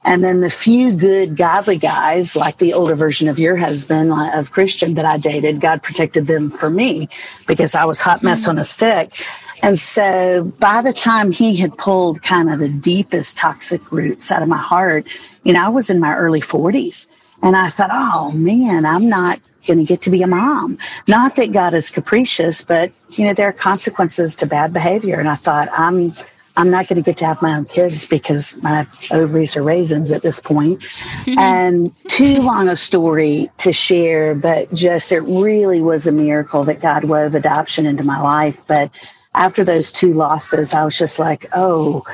And 0.05 0.23
then 0.23 0.41
the 0.41 0.51
few 0.51 0.93
good, 0.93 1.37
godly 1.37 1.79
guys, 1.79 2.37
like 2.37 2.59
the 2.59 2.75
older 2.75 2.95
version 2.95 3.29
of 3.29 3.39
your 3.39 3.57
husband, 3.57 4.13
of 4.13 4.53
Christian 4.53 4.95
that 4.95 5.05
I 5.05 5.19
dated, 5.19 5.61
God 5.61 5.83
protected 5.83 6.27
them 6.27 6.51
for 6.51 6.69
me 6.71 7.09
because 7.47 7.75
I 7.75 7.85
was 7.85 8.01
hot 8.01 8.23
mess 8.23 8.43
mm-hmm. 8.43 8.51
on 8.51 8.59
a 8.59 8.65
stick. 8.65 9.15
And 9.63 9.79
so 9.79 10.53
by 10.61 10.83
the 10.83 10.93
time 10.93 11.31
he 11.33 11.57
had 11.57 11.77
pulled 11.79 12.23
kind 12.23 12.51
of 12.51 12.59
the 12.59 12.69
deepest 12.69 13.39
toxic 13.39 13.91
roots 13.91 14.31
out 14.31 14.43
of 14.43 14.49
my 14.49 14.59
heart, 14.59 15.07
you 15.45 15.55
know, 15.55 15.65
I 15.65 15.69
was 15.69 15.89
in 15.89 16.01
my 16.01 16.15
early 16.15 16.41
40s. 16.41 17.09
And 17.43 17.57
I 17.57 17.69
thought, 17.69 17.91
oh 17.93 18.33
man, 18.33 18.85
I'm 18.85 19.09
not 19.09 19.41
going 19.67 19.79
to 19.79 19.85
get 19.85 20.03
to 20.03 20.11
be 20.11 20.23
a 20.23 20.27
mom. 20.27 20.79
Not 21.07 21.37
that 21.37 21.53
God 21.53 21.75
is 21.75 21.91
capricious, 21.91 22.65
but 22.65 22.93
you 23.11 23.27
know 23.27 23.35
there 23.35 23.49
are 23.49 23.53
consequences 23.53 24.37
to 24.37 24.47
bad 24.47 24.73
behavior. 24.73 25.19
And 25.19 25.29
I 25.29 25.35
thought 25.35 25.69
I'm 25.73 26.13
I'm 26.57 26.71
not 26.71 26.89
going 26.89 26.97
to 26.97 27.03
get 27.03 27.19
to 27.19 27.27
have 27.27 27.43
my 27.43 27.57
own 27.57 27.67
kids 27.67 28.09
because 28.09 28.61
my 28.63 28.87
ovaries 29.13 29.57
are 29.57 29.63
raisins 29.63 30.11
at 30.11 30.23
this 30.23 30.41
point. 30.41 30.83
and 31.27 31.95
too 32.09 32.41
long 32.41 32.69
a 32.69 32.77
story 32.77 33.51
to 33.59 33.73
share, 33.73 34.35
but 34.35 34.73
just 34.73 35.13
it 35.13 35.21
really 35.21 35.83
was 35.83 36.07
a 36.07 36.13
miracle 36.13 36.65
that 36.65 36.81
God 36.81 37.05
wove 37.05 37.35
adoption 37.35 37.85
into 37.85 38.03
my 38.03 38.21
life. 38.21 38.67
But 38.67 38.91
after 39.35 39.65
those 39.65 39.93
two 39.93 40.15
losses, 40.15 40.73
I 40.73 40.85
was 40.85 40.97
just 40.97 41.19
like, 41.19 41.47
oh, 41.53 42.05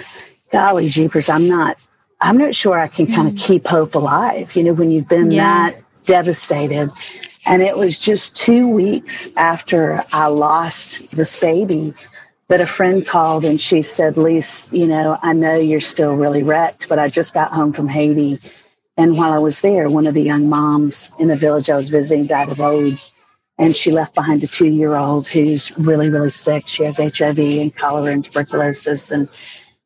golly 0.51 0.89
jeepers, 0.89 1.29
I'm 1.29 1.47
not 1.49 1.87
I'm 2.21 2.39
not 2.39 2.55
sure 2.55 2.79
I 2.79 2.87
can 2.89 3.07
kind 3.07 3.29
of 3.29 3.35
mm. 3.35 3.39
keep 3.39 3.67
hope 3.67 3.95
alive. 3.95 4.55
You 4.55 4.65
know, 4.65 4.73
when 4.73 4.91
you've 4.91 5.09
been 5.09 5.31
yeah. 5.31 5.71
that 5.71 5.83
devastated 6.05 6.91
and 7.47 7.63
it 7.63 7.77
was 7.77 7.99
just 7.99 8.37
two 8.37 8.69
weeks 8.69 9.35
after 9.37 10.03
I 10.13 10.29
lost 10.29 11.11
this 11.17 11.41
baby 11.41 11.95
that 12.49 12.61
a 12.61 12.67
friend 12.67 13.07
called 13.07 13.45
and 13.45 13.59
she 13.59 13.83
said, 13.83 14.17
Lise, 14.17 14.73
you 14.73 14.87
know, 14.87 15.19
I 15.23 15.33
know 15.33 15.57
you're 15.57 15.81
still 15.81 16.13
really 16.13 16.43
wrecked, 16.43 16.89
but 16.89 16.99
I 16.99 17.09
just 17.09 17.35
got 17.35 17.51
home 17.51 17.73
from 17.73 17.89
Haiti. 17.89 18.39
And 18.97 19.17
while 19.17 19.33
I 19.33 19.39
was 19.39 19.61
there, 19.61 19.89
one 19.89 20.07
of 20.07 20.15
the 20.15 20.23
young 20.23 20.49
moms 20.49 21.13
in 21.19 21.29
the 21.29 21.37
village 21.37 21.71
I 21.71 21.77
was 21.77 21.89
visiting 21.89 22.27
died 22.27 22.51
of 22.51 22.61
AIDS. 22.61 23.15
And 23.59 23.75
she 23.75 23.91
left 23.91 24.15
behind 24.15 24.43
a 24.43 24.47
two 24.47 24.67
year 24.67 24.95
old 24.95 25.29
who's 25.29 25.77
really, 25.79 26.11
really 26.11 26.31
sick. 26.31 26.67
She 26.67 26.85
has 26.85 26.99
HIV 26.99 27.39
and 27.39 27.75
cholera 27.75 28.13
and 28.13 28.25
tuberculosis. 28.25 29.11
And 29.11 29.29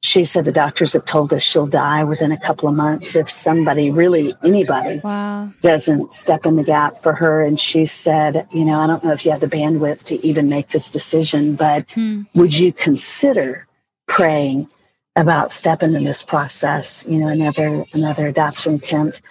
she 0.07 0.25
said 0.25 0.45
the 0.45 0.53
doctors 0.53 0.93
have 0.93 1.05
told 1.05 1.33
us 1.33 1.43
she'll 1.43 1.67
die 1.67 2.05
within 2.05 2.31
a 2.31 2.39
couple 2.39 2.69
of 2.69 2.75
months 2.75 3.17
if 3.17 3.29
somebody, 3.29 3.91
really 3.91 4.35
anybody, 4.45 5.01
wow. 5.03 5.51
doesn't 5.63 6.13
step 6.13 6.47
in 6.47 6.57
the 6.57 6.65
gap 6.65 6.99
for 6.99 7.13
her. 7.13 7.43
And 7.43 7.59
she 7.59 7.85
said, 7.85 8.47
you 8.53 8.65
know, 8.65 8.81
I 8.81 8.87
don't 8.87 9.03
know 9.03 9.13
if 9.13 9.25
you 9.25 9.33
have 9.33 9.41
the 9.41 9.49
bandwidth 9.49 10.05
to 10.05 10.27
even 10.27 10.49
make 10.49 10.69
this 10.69 10.91
decision, 10.91 11.57
but 11.57 11.91
hmm. 11.91 12.23
would 12.35 12.57
you 12.57 12.73
consider 12.73 13.67
praying 14.07 14.69
about 15.17 15.51
stepping 15.51 15.95
in 15.95 16.05
this 16.05 16.23
process? 16.23 17.05
You 17.09 17.19
know, 17.19 17.29
another 17.29 17.85
another 17.93 18.29
adoption 18.29 18.75
attempt. 18.75 19.23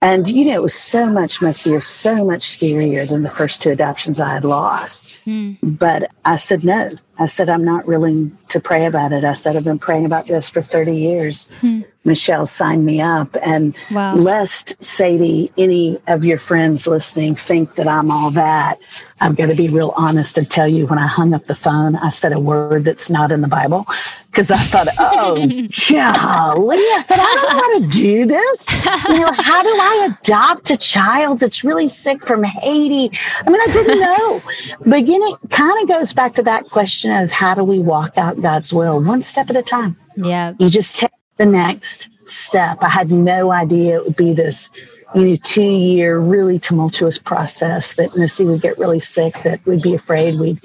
And, 0.00 0.28
you 0.28 0.44
know, 0.44 0.54
it 0.54 0.62
was 0.62 0.74
so 0.74 1.10
much 1.10 1.42
messier, 1.42 1.80
so 1.80 2.24
much 2.24 2.42
scarier 2.42 3.08
than 3.08 3.22
the 3.22 3.30
first 3.30 3.62
two 3.62 3.70
adoptions 3.70 4.20
I 4.20 4.32
had 4.32 4.44
lost. 4.44 5.24
Hmm. 5.24 5.54
But 5.60 6.12
I 6.24 6.36
said 6.36 6.62
no. 6.62 6.92
I 7.18 7.26
said, 7.26 7.48
I'm 7.48 7.64
not 7.64 7.86
willing 7.86 8.36
to 8.50 8.60
pray 8.60 8.86
about 8.86 9.12
it. 9.12 9.24
I 9.24 9.32
said, 9.32 9.56
I've 9.56 9.64
been 9.64 9.80
praying 9.80 10.06
about 10.06 10.26
this 10.26 10.48
for 10.48 10.62
30 10.62 10.96
years. 10.96 11.50
Hmm. 11.60 11.80
Michelle 12.08 12.46
signed 12.46 12.84
me 12.84 13.00
up. 13.00 13.36
And 13.42 13.76
wow. 13.92 14.14
lest 14.14 14.82
Sadie, 14.82 15.50
any 15.56 15.98
of 16.06 16.24
your 16.24 16.38
friends 16.38 16.86
listening 16.86 17.34
think 17.34 17.74
that 17.74 17.86
I'm 17.86 18.10
all 18.10 18.30
that, 18.30 18.78
I'm 19.20 19.34
going 19.34 19.50
to 19.50 19.56
be 19.56 19.68
real 19.68 19.92
honest 19.96 20.38
and 20.38 20.50
tell 20.50 20.66
you 20.68 20.86
when 20.86 20.98
I 20.98 21.06
hung 21.06 21.34
up 21.34 21.46
the 21.46 21.54
phone, 21.54 21.96
I 21.96 22.10
said 22.10 22.32
a 22.32 22.40
word 22.40 22.84
that's 22.84 23.10
not 23.10 23.32
in 23.32 23.40
the 23.40 23.48
Bible 23.48 23.86
because 24.30 24.50
I 24.50 24.58
thought, 24.58 24.88
oh, 24.98 25.34
golly, 25.36 26.76
I 26.76 27.02
said, 27.04 27.18
I 27.20 27.34
don't 27.34 27.42
know 27.42 27.62
how 27.62 27.78
to 27.78 27.88
do 27.88 28.26
this. 28.26 28.72
You 29.08 29.20
know, 29.20 29.32
how 29.32 29.62
do 29.62 29.68
I 29.68 30.16
adopt 30.20 30.70
a 30.70 30.76
child 30.76 31.40
that's 31.40 31.64
really 31.64 31.88
sick 31.88 32.22
from 32.22 32.44
Haiti? 32.44 33.16
I 33.46 33.50
mean, 33.50 33.60
I 33.60 33.66
didn't 33.72 34.00
know. 34.00 34.42
But 34.86 34.98
again, 34.98 35.20
it 35.22 35.50
kind 35.50 35.82
of 35.82 35.88
goes 35.88 36.12
back 36.12 36.34
to 36.34 36.42
that 36.44 36.66
question 36.70 37.10
of 37.10 37.32
how 37.32 37.54
do 37.54 37.64
we 37.64 37.78
walk 37.78 38.16
out 38.16 38.40
God's 38.40 38.72
will 38.72 39.02
one 39.02 39.22
step 39.22 39.50
at 39.50 39.56
a 39.56 39.62
time. 39.62 39.96
Yeah. 40.16 40.54
You 40.58 40.68
just 40.68 40.96
take 40.96 41.10
the 41.38 41.46
next 41.46 42.08
step. 42.26 42.78
I 42.82 42.88
had 42.88 43.10
no 43.10 43.50
idea 43.50 43.96
it 43.96 44.04
would 44.04 44.16
be 44.16 44.34
this, 44.34 44.70
you 45.14 45.24
know, 45.24 45.36
two 45.36 45.62
year, 45.62 46.18
really 46.18 46.58
tumultuous 46.58 47.18
process 47.18 47.94
that 47.94 48.16
Missy 48.16 48.44
would 48.44 48.60
get 48.60 48.78
really 48.78 49.00
sick, 49.00 49.38
that 49.42 49.64
we'd 49.64 49.82
be 49.82 49.94
afraid 49.94 50.38
we'd 50.38 50.60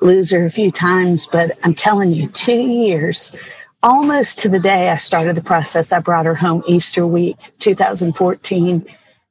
lose 0.00 0.30
her 0.30 0.44
a 0.44 0.50
few 0.50 0.70
times. 0.70 1.26
But 1.26 1.58
I'm 1.64 1.74
telling 1.74 2.12
you, 2.12 2.28
two 2.28 2.60
years 2.60 3.32
almost 3.82 4.38
to 4.40 4.48
the 4.48 4.58
day 4.58 4.90
I 4.90 4.96
started 4.96 5.36
the 5.36 5.42
process, 5.42 5.92
I 5.92 6.00
brought 6.00 6.26
her 6.26 6.34
home 6.34 6.62
Easter 6.66 7.06
week 7.06 7.36
2014. 7.58 8.86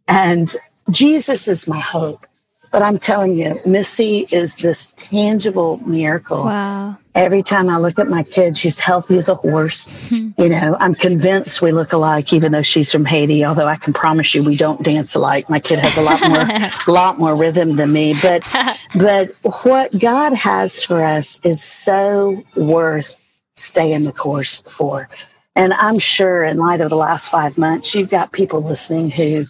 And 0.07 0.55
Jesus 0.89 1.47
is 1.47 1.67
my 1.67 1.79
hope. 1.79 2.25
But 2.71 2.81
I'm 2.81 2.97
telling 2.97 3.37
you, 3.37 3.59
Missy 3.65 4.27
is 4.31 4.57
this 4.57 4.93
tangible 4.97 5.77
miracle. 5.85 6.43
Wow. 6.43 6.97
Every 7.17 7.41
time 7.41 7.67
I 7.67 7.77
look 7.77 7.97
at 7.97 8.07
my 8.07 8.21
kid, 8.21 8.55
she's 8.55 8.77
healthy 8.77 9.17
as 9.17 9.27
a 9.27 9.33
horse. 9.33 9.87
Hmm. 10.09 10.29
you 10.37 10.49
know, 10.49 10.77
I'm 10.79 10.93
convinced 10.93 11.63
we 11.63 11.71
look 11.71 11.91
alike, 11.91 12.31
even 12.31 12.51
though 12.51 12.61
she's 12.61 12.91
from 12.91 13.05
Haiti. 13.05 13.43
Although 13.43 13.67
I 13.67 13.75
can 13.75 13.91
promise 13.91 14.35
you, 14.35 14.43
we 14.43 14.55
don't 14.55 14.83
dance 14.83 15.15
alike. 15.15 15.49
My 15.49 15.59
kid 15.59 15.79
has 15.79 15.97
a 15.97 16.03
lot 16.03 16.21
more, 16.21 16.69
lot 16.93 17.17
more 17.17 17.35
rhythm 17.35 17.75
than 17.75 17.91
me. 17.91 18.15
But, 18.21 18.43
but 18.95 19.31
what 19.63 19.97
God 19.97 20.33
has 20.33 20.83
for 20.83 21.03
us 21.03 21.43
is 21.43 21.63
so 21.63 22.43
worth 22.55 23.41
staying 23.55 24.03
the 24.03 24.11
course 24.11 24.61
for. 24.61 25.09
And 25.55 25.73
I'm 25.73 25.97
sure, 25.97 26.43
in 26.43 26.57
light 26.57 26.81
of 26.81 26.91
the 26.91 26.95
last 26.95 27.31
five 27.31 27.57
months, 27.57 27.95
you've 27.95 28.11
got 28.11 28.31
people 28.31 28.61
listening 28.61 29.09
who 29.09 29.45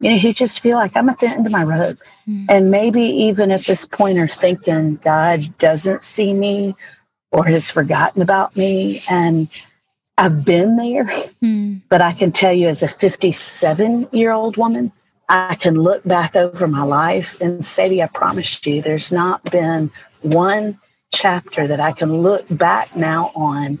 you 0.00 0.10
know, 0.10 0.18
who 0.18 0.32
just 0.32 0.60
feel 0.60 0.76
like 0.76 0.96
I'm 0.96 1.08
at 1.08 1.20
the 1.20 1.28
end 1.28 1.46
of 1.46 1.52
my 1.52 1.62
rope. 1.62 1.98
Mm. 2.28 2.46
And 2.48 2.70
maybe 2.70 3.02
even 3.02 3.52
at 3.52 3.62
this 3.62 3.86
point 3.86 4.18
are 4.18 4.26
thinking 4.26 4.96
God 4.96 5.40
doesn't 5.58 6.02
see 6.02 6.34
me 6.34 6.74
or 7.32 7.46
has 7.46 7.70
forgotten 7.70 8.22
about 8.22 8.56
me. 8.56 9.00
And 9.10 9.48
I've 10.16 10.44
been 10.44 10.76
there, 10.76 11.04
mm. 11.42 11.80
but 11.88 12.00
I 12.00 12.12
can 12.12 12.30
tell 12.30 12.52
you 12.52 12.68
as 12.68 12.82
a 12.82 12.88
57 12.88 14.08
year 14.12 14.30
old 14.30 14.56
woman, 14.56 14.92
I 15.28 15.54
can 15.54 15.74
look 15.74 16.04
back 16.04 16.36
over 16.36 16.68
my 16.68 16.82
life 16.82 17.40
and 17.40 17.64
say 17.64 18.00
I 18.00 18.06
promise 18.06 18.64
you, 18.66 18.82
there's 18.82 19.10
not 19.10 19.50
been 19.50 19.90
one 20.20 20.78
chapter 21.12 21.66
that 21.66 21.80
I 21.80 21.92
can 21.92 22.12
look 22.12 22.44
back 22.50 22.94
now 22.94 23.30
on 23.34 23.78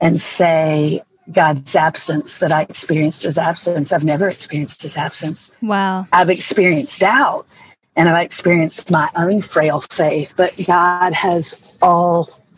and 0.00 0.20
say, 0.20 1.02
God's 1.32 1.76
absence 1.76 2.38
that 2.38 2.50
I 2.50 2.62
experienced 2.62 3.22
his 3.22 3.38
absence. 3.38 3.92
I've 3.92 4.04
never 4.04 4.28
experienced 4.28 4.82
his 4.82 4.96
absence. 4.96 5.52
Wow. 5.62 6.06
I've 6.12 6.30
experienced 6.30 7.00
doubt 7.00 7.46
and 7.96 8.08
I've 8.08 8.24
experienced 8.24 8.90
my 8.90 9.08
own 9.16 9.42
frail 9.42 9.80
faith, 9.80 10.34
but 10.36 10.54
God 10.66 11.12
has 11.12 11.78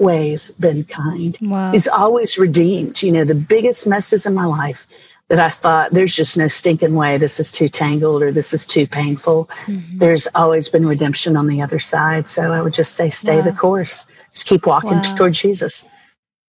always 0.02 0.50
been 0.52 0.84
kind. 0.84 1.38
Wow. 1.40 1.70
He's 1.72 1.86
always 1.86 2.36
redeemed. 2.36 3.02
You 3.02 3.12
know, 3.12 3.24
the 3.24 3.34
biggest 3.34 3.86
messes 3.86 4.26
in 4.26 4.34
my 4.34 4.46
life 4.46 4.86
that 5.28 5.38
I 5.38 5.48
thought 5.48 5.92
there's 5.92 6.14
just 6.14 6.36
no 6.36 6.48
stinking 6.48 6.94
way 6.94 7.16
this 7.16 7.38
is 7.40 7.52
too 7.52 7.68
tangled 7.68 8.22
or 8.22 8.32
this 8.32 8.52
is 8.52 8.66
too 8.66 8.86
painful. 8.86 9.48
Mm-hmm. 9.66 9.98
There's 9.98 10.26
always 10.34 10.68
been 10.68 10.86
redemption 10.86 11.36
on 11.36 11.46
the 11.46 11.62
other 11.62 11.78
side. 11.78 12.26
So 12.26 12.52
I 12.52 12.60
would 12.60 12.74
just 12.74 12.94
say, 12.94 13.10
stay 13.10 13.36
wow. 13.36 13.42
the 13.42 13.52
course. 13.52 14.06
Just 14.32 14.46
keep 14.46 14.66
walking 14.66 14.90
wow. 14.90 15.14
toward 15.16 15.34
Jesus. 15.34 15.86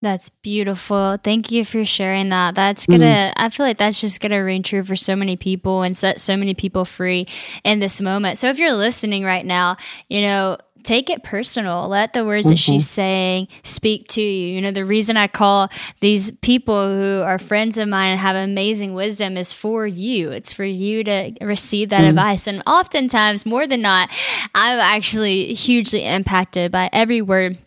That's 0.01 0.27
beautiful. 0.27 1.17
Thank 1.23 1.49
you 1.49 1.63
for 1.63 1.85
sharing 1.85 2.27
that. 2.29 2.55
That's 2.55 2.85
gonna, 2.85 3.31
mm. 3.31 3.33
I 3.37 3.47
feel 3.47 3.65
like 3.65 3.77
that's 3.77 4.01
just 4.01 4.19
gonna 4.19 4.43
ring 4.43 4.61
true 4.61 4.83
for 4.83 4.97
so 4.97 5.15
many 5.15 5.37
people 5.37 5.81
and 5.81 5.95
set 5.95 6.19
so 6.19 6.35
many 6.35 6.53
people 6.53 6.83
free 6.83 7.25
in 7.63 7.79
this 7.79 8.01
moment. 8.01 8.37
So 8.37 8.49
if 8.49 8.57
you're 8.57 8.73
listening 8.73 9.23
right 9.23 9.45
now, 9.45 9.77
you 10.09 10.21
know, 10.23 10.57
take 10.83 11.09
it 11.09 11.23
personal. 11.23 11.87
Let 11.87 12.13
the 12.13 12.25
words 12.25 12.45
mm-hmm. 12.45 12.51
that 12.51 12.57
she's 12.57 12.83
mm-hmm. 12.83 12.93
saying 12.93 13.47
speak 13.63 14.07
to 14.09 14.21
you. 14.21 14.55
You 14.55 14.61
know, 14.61 14.71
the 14.71 14.85
reason 14.85 15.17
I 15.17 15.27
call 15.27 15.69
these 15.99 16.31
people 16.31 16.87
who 16.95 17.21
are 17.21 17.39
friends 17.39 17.77
of 17.77 17.87
mine 17.87 18.11
and 18.11 18.19
have 18.19 18.35
amazing 18.35 18.93
wisdom 18.93 19.37
is 19.37 19.53
for 19.53 19.87
you. 19.87 20.31
It's 20.31 20.53
for 20.53 20.65
you 20.65 21.03
to 21.03 21.33
receive 21.41 21.89
that 21.89 22.01
mm-hmm. 22.01 22.09
advice. 22.09 22.47
And 22.47 22.61
oftentimes, 22.67 23.45
more 23.45 23.67
than 23.67 23.81
not, 23.81 24.09
I'm 24.53 24.79
actually 24.79 25.53
hugely 25.53 26.05
impacted 26.05 26.71
by 26.71 26.89
every 26.91 27.21
word 27.21 27.57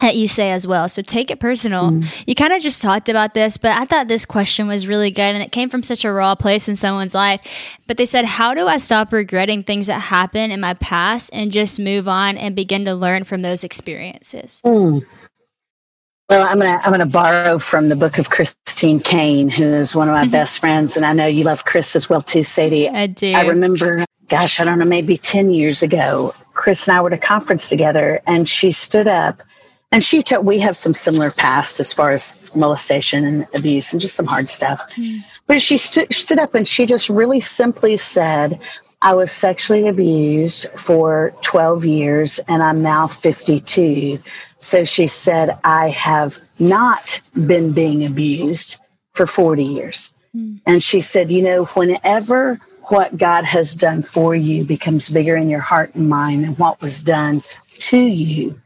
that 0.00 0.16
you 0.16 0.28
say 0.28 0.50
as 0.50 0.66
well. 0.66 0.88
So 0.88 1.00
take 1.00 1.30
it 1.30 1.40
personal. 1.40 1.90
Mm. 1.90 2.24
You 2.26 2.34
kind 2.34 2.52
of 2.52 2.60
just 2.60 2.82
talked 2.82 3.08
about 3.08 3.34
this, 3.34 3.56
but 3.56 3.72
I 3.78 3.86
thought 3.86 4.08
this 4.08 4.26
question 4.26 4.68
was 4.68 4.86
really 4.86 5.10
good 5.10 5.34
and 5.34 5.42
it 5.42 5.52
came 5.52 5.70
from 5.70 5.82
such 5.82 6.04
a 6.04 6.12
raw 6.12 6.34
place 6.34 6.68
in 6.68 6.76
someone's 6.76 7.14
life. 7.14 7.40
But 7.86 7.96
they 7.96 8.04
said, 8.04 8.26
How 8.26 8.52
do 8.52 8.66
I 8.66 8.76
stop 8.76 9.12
regretting 9.12 9.62
things 9.62 9.86
that 9.86 10.00
happened 10.00 10.52
in 10.52 10.60
my 10.60 10.74
past 10.74 11.30
and 11.32 11.50
just 11.50 11.80
move 11.80 12.08
on 12.08 12.36
and 12.36 12.54
begin 12.54 12.84
to 12.84 12.94
learn 12.94 13.24
from 13.24 13.42
those 13.42 13.64
experiences? 13.64 14.60
Mm. 14.64 15.06
Well, 16.28 16.46
I'm 16.46 16.58
gonna 16.58 16.80
I'm 16.82 16.90
gonna 16.90 17.06
borrow 17.06 17.60
from 17.60 17.88
the 17.88 17.94
book 17.94 18.18
of 18.18 18.30
Christine 18.30 18.98
Caine, 18.98 19.48
who 19.48 19.62
is 19.62 19.94
one 19.94 20.08
of 20.08 20.12
my 20.12 20.22
mm-hmm. 20.22 20.32
best 20.32 20.58
friends, 20.58 20.96
and 20.96 21.06
I 21.06 21.12
know 21.12 21.26
you 21.26 21.44
love 21.44 21.64
Chris 21.64 21.94
as 21.94 22.10
well 22.10 22.20
too, 22.20 22.42
Sadie. 22.42 22.88
I 22.88 23.06
do. 23.06 23.30
I 23.30 23.42
remember, 23.42 24.04
gosh, 24.26 24.58
I 24.58 24.64
don't 24.64 24.80
know, 24.80 24.84
maybe 24.84 25.16
ten 25.16 25.52
years 25.52 25.84
ago, 25.84 26.34
Chris 26.52 26.88
and 26.88 26.96
I 26.96 27.00
were 27.00 27.12
at 27.12 27.12
a 27.12 27.18
conference 27.18 27.68
together, 27.68 28.22
and 28.26 28.48
she 28.48 28.72
stood 28.72 29.06
up 29.06 29.40
and 29.92 30.02
she 30.02 30.22
told 30.22 30.44
we 30.44 30.58
have 30.60 30.76
some 30.76 30.94
similar 30.94 31.30
past 31.30 31.78
as 31.80 31.92
far 31.92 32.10
as 32.10 32.38
molestation 32.54 33.24
and 33.24 33.46
abuse 33.54 33.92
and 33.92 34.00
just 34.00 34.16
some 34.16 34.26
hard 34.26 34.48
stuff. 34.48 34.88
Mm. 34.96 35.20
But 35.46 35.62
she 35.62 35.78
st- 35.78 36.12
stood 36.12 36.38
up 36.38 36.54
and 36.54 36.66
she 36.66 36.86
just 36.86 37.08
really 37.08 37.40
simply 37.40 37.96
said, 37.96 38.60
I 39.00 39.14
was 39.14 39.30
sexually 39.30 39.86
abused 39.86 40.68
for 40.70 41.34
12 41.42 41.84
years 41.84 42.38
and 42.48 42.62
I'm 42.62 42.82
now 42.82 43.06
52. 43.06 44.18
So 44.58 44.84
she 44.84 45.06
said, 45.06 45.58
I 45.62 45.90
have 45.90 46.38
not 46.58 47.20
been 47.34 47.72
being 47.72 48.04
abused 48.04 48.78
for 49.12 49.26
40 49.26 49.62
years. 49.62 50.12
Mm. 50.34 50.60
And 50.66 50.82
she 50.82 51.00
said, 51.00 51.30
you 51.30 51.42
know, 51.42 51.64
whenever 51.66 52.58
what 52.88 53.16
God 53.16 53.44
has 53.44 53.74
done 53.74 54.02
for 54.02 54.34
you 54.34 54.64
becomes 54.64 55.08
bigger 55.08 55.36
in 55.36 55.48
your 55.48 55.60
heart 55.60 55.94
and 55.94 56.08
mind 56.08 56.44
than 56.44 56.54
what 56.54 56.80
was 56.80 57.02
done 57.02 57.42
to 57.78 57.98
you, 57.98 58.60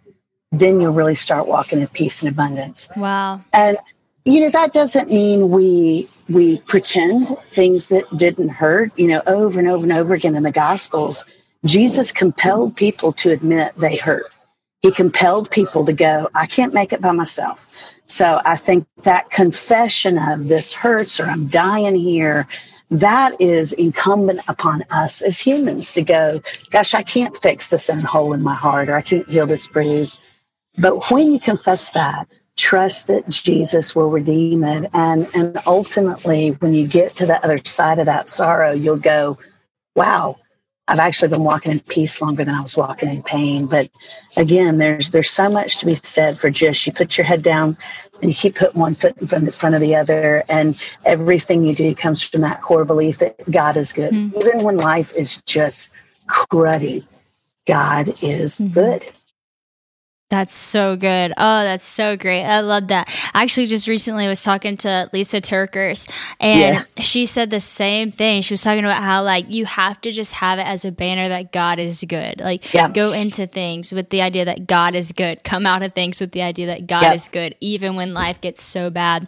then 0.52 0.80
you'll 0.80 0.92
really 0.92 1.14
start 1.14 1.46
walking 1.46 1.80
in 1.80 1.86
peace 1.88 2.22
and 2.22 2.30
abundance. 2.30 2.88
Wow. 2.96 3.40
And 3.52 3.76
you 4.24 4.40
know 4.40 4.50
that 4.50 4.72
doesn't 4.72 5.08
mean 5.08 5.50
we 5.50 6.08
we 6.28 6.58
pretend 6.58 7.28
things 7.46 7.88
that 7.88 8.04
didn't 8.16 8.50
hurt, 8.50 8.96
you 8.98 9.08
know, 9.08 9.22
over 9.26 9.58
and 9.58 9.68
over 9.68 9.82
and 9.84 9.92
over 9.92 10.14
again 10.14 10.34
in 10.34 10.42
the 10.42 10.52
gospels. 10.52 11.24
Jesus 11.64 12.12
compelled 12.12 12.76
people 12.76 13.12
to 13.14 13.30
admit 13.30 13.72
they 13.76 13.96
hurt. 13.96 14.32
He 14.82 14.90
compelled 14.90 15.50
people 15.50 15.84
to 15.84 15.92
go, 15.92 16.28
I 16.34 16.46
can't 16.46 16.72
make 16.72 16.92
it 16.92 17.02
by 17.02 17.12
myself. 17.12 17.94
So 18.06 18.40
I 18.44 18.56
think 18.56 18.86
that 19.02 19.30
confession 19.30 20.18
of 20.18 20.48
this 20.48 20.72
hurts 20.72 21.20
or 21.20 21.24
I'm 21.24 21.46
dying 21.46 21.96
here, 21.96 22.46
that 22.90 23.38
is 23.40 23.72
incumbent 23.74 24.40
upon 24.48 24.84
us 24.90 25.22
as 25.22 25.38
humans 25.38 25.92
to 25.92 26.02
go, 26.02 26.40
gosh, 26.70 26.94
I 26.94 27.02
can't 27.02 27.36
fix 27.36 27.68
this 27.68 27.88
hole 28.04 28.32
in 28.32 28.42
my 28.42 28.54
heart 28.54 28.88
or 28.88 28.96
I 28.96 29.02
can't 29.02 29.28
heal 29.28 29.46
this 29.46 29.66
bruise. 29.66 30.18
But 30.78 31.11
when 31.11 31.33
you 31.33 31.40
confess 31.40 31.90
that, 31.90 32.28
trust 32.56 33.06
that 33.06 33.28
Jesus 33.28 33.96
will 33.96 34.11
redeem 34.11 34.64
it. 34.64 34.90
And, 34.92 35.26
and 35.35 35.56
ultimately, 35.66 36.50
when 36.50 36.74
you 36.74 36.87
get 36.87 37.12
to 37.16 37.26
the 37.26 37.42
other 37.44 37.59
side 37.64 37.98
of 37.98 38.06
that 38.06 38.28
sorrow, 38.28 38.72
you'll 38.72 38.98
go, 38.98 39.38
wow, 39.94 40.37
I've 40.90 40.98
actually 40.98 41.28
been 41.28 41.44
walking 41.44 41.70
in 41.70 41.80
peace 41.80 42.20
longer 42.20 42.44
than 42.44 42.54
I 42.54 42.62
was 42.62 42.76
walking 42.76 43.09
in 43.09 43.22
pain. 43.22 43.66
But 43.66 43.90
again, 44.37 44.78
there's 44.78 45.12
there's 45.12 45.30
so 45.30 45.48
much 45.48 45.78
to 45.78 45.87
be 45.87 45.94
said 45.94 46.37
for 46.37 46.50
just 46.50 46.85
you 46.85 46.92
put 46.92 47.16
your 47.16 47.24
head 47.24 47.44
down 47.44 47.76
and 48.20 48.30
you 48.30 48.35
keep 48.35 48.56
putting 48.56 48.80
one 48.80 48.94
foot 48.94 49.16
in 49.18 49.50
front, 49.50 49.74
of 49.76 49.80
the 49.80 49.94
other, 49.94 50.42
and 50.48 50.80
everything 51.04 51.64
you 51.64 51.76
do 51.76 51.94
comes 51.94 52.22
from 52.22 52.40
that 52.40 52.61
core 52.61 52.85
belief 52.85 53.18
that 53.18 53.37
God 53.48 53.76
is 53.76 53.92
good, 53.92 54.12
mm-hmm. 54.12 54.37
even 54.37 54.64
when 54.64 54.78
life 54.78 55.14
is 55.14 55.40
just 55.42 55.92
cruddy. 56.26 57.04
God 57.66 58.09
is 58.20 58.59
mm-hmm. 58.59 58.72
good. 58.74 59.12
That's 60.31 60.55
so 60.55 60.97
good. 60.97 61.33
Oh, 61.37 61.62
that's 61.64 61.85
so 61.85 62.16
great. 62.16 62.45
I 62.45 62.61
love 62.61 62.87
that. 62.88 63.09
I 63.35 63.43
actually 63.43 63.66
just 63.66 63.88
recently 63.88 64.29
was 64.29 64.45
talking 64.45 64.77
to 64.79 65.11
Lysa 65.12 65.43
TerKeurst 65.43 66.09
and 66.38 66.77
yeah. 66.77 67.03
she 67.03 67.27
said 67.27 67.51
the 67.51 67.59
same 67.59 68.12
thing. 68.12 68.43
She 68.43 68.55
was 68.55 68.62
talking 68.62 68.85
about 68.85 69.03
how 69.03 69.25
like 69.25 69.47
you 69.49 69.64
have 69.64 70.01
to 70.03 70.12
just 70.12 70.35
have 70.35 70.61
it 70.61 70.69
as 70.69 70.85
a 70.85 70.93
banner 70.93 71.29
that 71.29 71.51
God 71.51 71.81
is 71.81 72.05
good. 72.07 72.38
Like 72.38 72.73
yeah. 72.73 72.93
go 72.93 73.11
into 73.11 73.49
things 73.49 73.93
with 73.93 74.11
the 74.11 74.23
idea 74.23 74.45
that 74.45 74.69
God 74.69 74.95
is 74.95 75.11
good. 75.11 75.43
Come 75.43 75.66
out 75.66 75.83
of 75.83 75.95
things 75.95 76.21
with 76.21 76.31
the 76.31 76.43
idea 76.43 76.66
that 76.69 76.87
God 76.87 77.03
yeah. 77.03 77.14
is 77.14 77.27
good 77.27 77.57
even 77.61 77.97
when 77.97 78.14
life 78.14 78.40
gets 78.40 78.62
so 78.62 78.88
bad. 78.88 79.27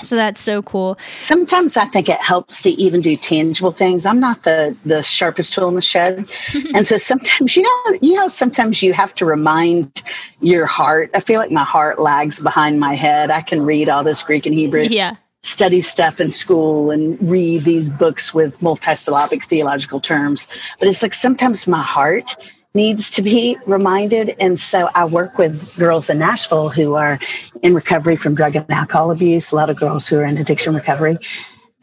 So 0.00 0.16
that's 0.16 0.40
so 0.40 0.62
cool. 0.62 0.98
Sometimes 1.20 1.76
I 1.76 1.86
think 1.86 2.08
it 2.08 2.20
helps 2.20 2.62
to 2.62 2.70
even 2.70 3.00
do 3.00 3.16
tangible 3.16 3.72
things. 3.72 4.04
I'm 4.04 4.20
not 4.20 4.42
the 4.42 4.76
the 4.84 5.02
sharpest 5.02 5.54
tool 5.54 5.68
in 5.68 5.74
the 5.74 5.82
shed, 5.82 6.26
and 6.74 6.86
so 6.86 6.96
sometimes 6.96 7.56
you 7.56 7.62
know 7.62 7.98
you 8.02 8.14
know 8.14 8.28
sometimes 8.28 8.82
you 8.82 8.92
have 8.92 9.14
to 9.16 9.24
remind 9.24 10.02
your 10.40 10.66
heart. 10.66 11.10
I 11.14 11.20
feel 11.20 11.40
like 11.40 11.50
my 11.50 11.64
heart 11.64 11.98
lags 11.98 12.40
behind 12.40 12.78
my 12.78 12.94
head. 12.94 13.30
I 13.30 13.40
can 13.40 13.62
read 13.64 13.88
all 13.88 14.04
this 14.04 14.22
Greek 14.22 14.46
and 14.46 14.54
Hebrew. 14.54 14.82
Yeah. 14.82 15.16
Study 15.42 15.80
stuff 15.80 16.20
in 16.20 16.32
school 16.32 16.90
and 16.90 17.20
read 17.30 17.62
these 17.62 17.88
books 17.88 18.34
with 18.34 18.58
multisyllabic 18.58 19.44
theological 19.44 20.00
terms. 20.00 20.58
But 20.80 20.88
it's 20.88 21.02
like 21.02 21.14
sometimes 21.14 21.68
my 21.68 21.82
heart 21.82 22.36
needs 22.76 23.10
to 23.12 23.22
be 23.22 23.56
reminded. 23.66 24.36
And 24.38 24.58
so 24.58 24.88
I 24.94 25.06
work 25.06 25.38
with 25.38 25.76
girls 25.78 26.08
in 26.08 26.18
Nashville 26.18 26.68
who 26.68 26.94
are 26.94 27.18
in 27.62 27.74
recovery 27.74 28.14
from 28.14 28.34
drug 28.34 28.54
and 28.54 28.70
alcohol 28.70 29.10
abuse, 29.10 29.50
a 29.50 29.56
lot 29.56 29.70
of 29.70 29.80
girls 29.80 30.06
who 30.06 30.18
are 30.18 30.24
in 30.24 30.38
addiction 30.38 30.74
recovery. 30.74 31.16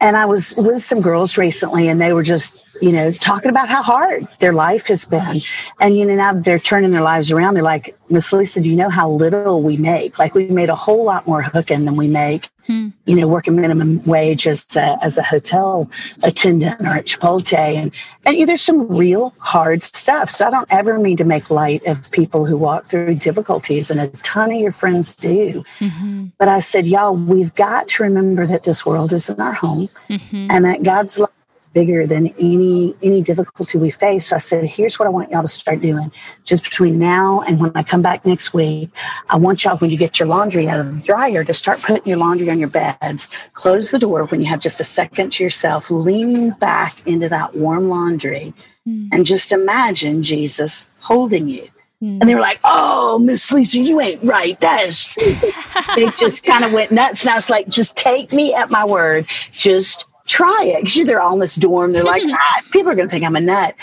And 0.00 0.16
I 0.16 0.26
was 0.26 0.54
with 0.56 0.82
some 0.82 1.00
girls 1.00 1.36
recently 1.36 1.88
and 1.88 2.00
they 2.00 2.12
were 2.12 2.22
just 2.22 2.64
you 2.80 2.92
know, 2.92 3.12
talking 3.12 3.50
about 3.50 3.68
how 3.68 3.82
hard 3.82 4.26
their 4.40 4.52
life 4.52 4.88
has 4.88 5.04
been. 5.04 5.42
And, 5.80 5.96
you 5.96 6.04
know, 6.06 6.14
now 6.16 6.32
they're 6.34 6.58
turning 6.58 6.90
their 6.90 7.02
lives 7.02 7.30
around. 7.30 7.54
They're 7.54 7.62
like, 7.62 7.96
Miss 8.10 8.32
Lisa, 8.32 8.60
do 8.60 8.68
you 8.68 8.76
know 8.76 8.90
how 8.90 9.10
little 9.10 9.62
we 9.62 9.76
make? 9.76 10.18
Like 10.18 10.34
we 10.34 10.46
made 10.48 10.68
a 10.68 10.74
whole 10.74 11.04
lot 11.04 11.26
more 11.26 11.42
hooking 11.42 11.84
than 11.84 11.96
we 11.96 12.08
make, 12.08 12.48
hmm. 12.66 12.88
you 13.06 13.16
know, 13.16 13.26
working 13.26 13.56
minimum 13.56 14.02
wage 14.04 14.46
as 14.46 14.76
a, 14.76 14.98
as 15.02 15.16
a 15.16 15.22
hotel 15.22 15.90
attendant 16.22 16.80
or 16.80 16.88
at 16.88 17.06
Chipotle. 17.06 17.56
And, 17.56 17.92
and 18.26 18.48
there's 18.48 18.62
some 18.62 18.88
real 18.88 19.32
hard 19.40 19.82
stuff. 19.82 20.30
So 20.30 20.46
I 20.46 20.50
don't 20.50 20.70
ever 20.70 20.98
mean 20.98 21.16
to 21.18 21.24
make 21.24 21.50
light 21.50 21.84
of 21.86 22.10
people 22.10 22.44
who 22.44 22.56
walk 22.56 22.86
through 22.86 23.14
difficulties 23.14 23.90
and 23.90 24.00
a 24.00 24.08
ton 24.08 24.52
of 24.52 24.60
your 24.60 24.72
friends 24.72 25.16
do. 25.16 25.64
Mm-hmm. 25.78 26.26
But 26.38 26.48
I 26.48 26.60
said, 26.60 26.86
y'all, 26.86 27.16
we've 27.16 27.54
got 27.54 27.88
to 27.88 28.02
remember 28.02 28.46
that 28.46 28.64
this 28.64 28.84
world 28.84 29.12
isn't 29.12 29.40
our 29.40 29.54
home 29.54 29.88
mm-hmm. 30.08 30.48
and 30.50 30.64
that 30.64 30.82
God's 30.82 31.18
love 31.18 31.30
bigger 31.74 32.06
than 32.06 32.28
any 32.38 32.94
any 33.02 33.20
difficulty 33.20 33.76
we 33.76 33.90
face. 33.90 34.28
So 34.28 34.36
I 34.36 34.38
said, 34.38 34.64
here's 34.64 34.98
what 34.98 35.06
I 35.06 35.10
want 35.10 35.30
y'all 35.30 35.42
to 35.42 35.48
start 35.48 35.80
doing. 35.80 36.10
Just 36.44 36.64
between 36.64 36.98
now 36.98 37.42
and 37.42 37.60
when 37.60 37.72
I 37.74 37.82
come 37.82 38.00
back 38.00 38.24
next 38.24 38.54
week, 38.54 38.90
I 39.28 39.36
want 39.36 39.64
y'all 39.64 39.76
when 39.76 39.90
you 39.90 39.98
get 39.98 40.18
your 40.18 40.28
laundry 40.28 40.68
out 40.68 40.80
of 40.80 40.94
the 40.94 41.04
dryer 41.04 41.44
to 41.44 41.52
start 41.52 41.80
putting 41.82 42.06
your 42.06 42.18
laundry 42.18 42.48
on 42.48 42.58
your 42.58 42.68
beds. 42.68 43.50
Close 43.52 43.90
the 43.90 43.98
door 43.98 44.24
when 44.26 44.40
you 44.40 44.46
have 44.46 44.60
just 44.60 44.80
a 44.80 44.84
second 44.84 45.32
to 45.34 45.44
yourself, 45.44 45.90
lean 45.90 46.50
back 46.52 47.06
into 47.06 47.28
that 47.28 47.56
warm 47.56 47.88
laundry 47.88 48.54
mm. 48.88 49.08
and 49.12 49.26
just 49.26 49.52
imagine 49.52 50.22
Jesus 50.22 50.88
holding 51.00 51.48
you. 51.48 51.68
Hmm. 52.00 52.18
And 52.20 52.22
they 52.22 52.34
were 52.34 52.40
like, 52.40 52.60
"Oh, 52.64 53.18
Miss 53.18 53.50
Lisa, 53.52 53.78
you 53.78 54.00
ain't 54.00 54.22
right. 54.22 54.60
That 54.60 54.84
is." 54.84 55.14
they 55.96 56.10
just 56.10 56.44
kind 56.44 56.64
of 56.64 56.72
went 56.72 56.90
nuts, 56.90 57.22
and 57.22 57.30
I 57.30 57.36
was 57.36 57.48
like, 57.48 57.68
"Just 57.68 57.96
take 57.96 58.32
me 58.32 58.52
at 58.52 58.70
my 58.70 58.84
word. 58.84 59.26
Just 59.52 60.06
try 60.26 60.64
it 60.64 60.84
because 60.84 61.06
they're 61.06 61.20
all 61.20 61.34
in 61.34 61.40
this 61.40 61.56
dorm. 61.56 61.92
They're 61.92 62.04
like, 62.04 62.22
ah, 62.26 62.62
people 62.70 62.90
are 62.90 62.94
going 62.94 63.08
to 63.08 63.12
think 63.12 63.24
I'm 63.24 63.36
a 63.36 63.40
nut. 63.40 63.74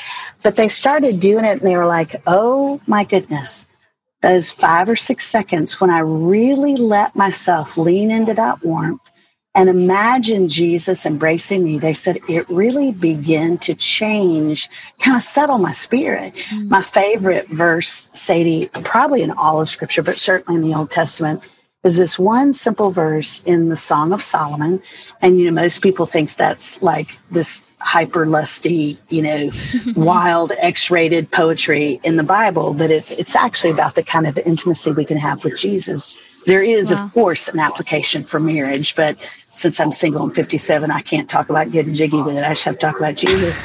But 0.44 0.56
they 0.56 0.68
started 0.68 1.20
doing 1.20 1.46
it 1.46 1.60
and 1.60 1.62
they 1.62 1.78
were 1.78 1.86
like, 1.86 2.22
oh 2.28 2.82
my 2.88 3.04
goodness, 3.04 3.68
those 4.22 4.52
five 4.52 4.90
or 4.90 4.96
six 4.96 5.28
seconds 5.28 5.80
when 5.80 5.90
I 5.90 6.00
really 6.00 6.76
let 6.76 7.16
myself 7.16 7.78
lean 7.78 8.12
into 8.12 8.34
that 8.34 8.64
warmth 8.64 9.12
and 9.54 9.70
imagine 9.70 10.48
Jesus 10.48 11.06
embracing 11.06 11.64
me, 11.64 11.78
they 11.78 11.94
said 11.94 12.20
it 12.30 12.48
really 12.48 12.94
began 12.94 13.58
to 13.60 13.74
change, 13.74 14.70
kind 15.00 15.18
of 15.18 15.24
settle 15.24 15.58
my 15.58 15.74
spirit. 15.74 16.34
Mm-hmm. 16.34 16.70
My 16.70 16.82
favorite 16.82 17.50
verse, 17.50 18.10
Sadie, 18.14 18.70
probably 18.86 19.24
in 19.24 19.32
all 19.32 19.60
of 19.60 19.68
scripture, 19.68 20.04
but 20.04 20.16
certainly 20.16 20.62
in 20.62 20.70
the 20.70 20.78
Old 20.78 20.90
Testament, 20.90 21.42
is 21.84 21.98
this 21.98 22.20
one 22.20 22.54
simple 22.54 22.92
verse 22.92 23.42
in 23.44 23.70
the 23.70 23.76
Song 23.76 24.14
of 24.14 24.22
Solomon. 24.22 24.82
And, 25.22 25.40
you 25.40 25.50
know, 25.50 25.62
most 25.62 25.82
people 25.82 26.06
think 26.06 26.34
that's 26.36 26.82
like 26.82 27.18
this 27.32 27.66
hyper 27.80 28.28
lusty, 28.28 29.00
you 29.10 29.24
know, 29.24 29.50
wild 29.96 30.52
X 30.60 30.92
rated 30.92 31.32
poetry 31.32 32.00
in 32.04 32.18
the 32.18 32.24
Bible, 32.24 32.74
but 32.74 32.92
it's, 32.92 33.12
it's 33.12 33.36
actually 33.36 33.72
about 33.72 33.96
the 33.96 34.04
kind 34.04 34.28
of 34.28 34.38
intimacy 34.40 34.92
we 34.92 35.06
can 35.06 35.18
have 35.18 35.44
with 35.44 35.58
Jesus. 35.58 36.20
There 36.46 36.62
is, 36.62 36.92
wow. 36.92 37.06
of 37.06 37.14
course, 37.14 37.48
an 37.48 37.60
application 37.60 38.24
for 38.24 38.40
marriage, 38.40 38.96
but 38.96 39.18
since 39.50 39.80
I'm 39.80 39.92
single 39.92 40.24
and 40.24 40.36
57, 40.36 40.92
I 40.92 41.02
can't 41.02 41.30
talk 41.30 41.50
about 41.50 41.72
getting 41.72 41.96
jiggy 41.96 42.22
with 42.22 42.38
it. 42.38 42.44
I 42.44 42.50
just 42.50 42.64
have 42.66 42.76
to 42.76 42.86
talk 42.86 42.98
about 42.98 43.16
Jesus. 43.16 43.60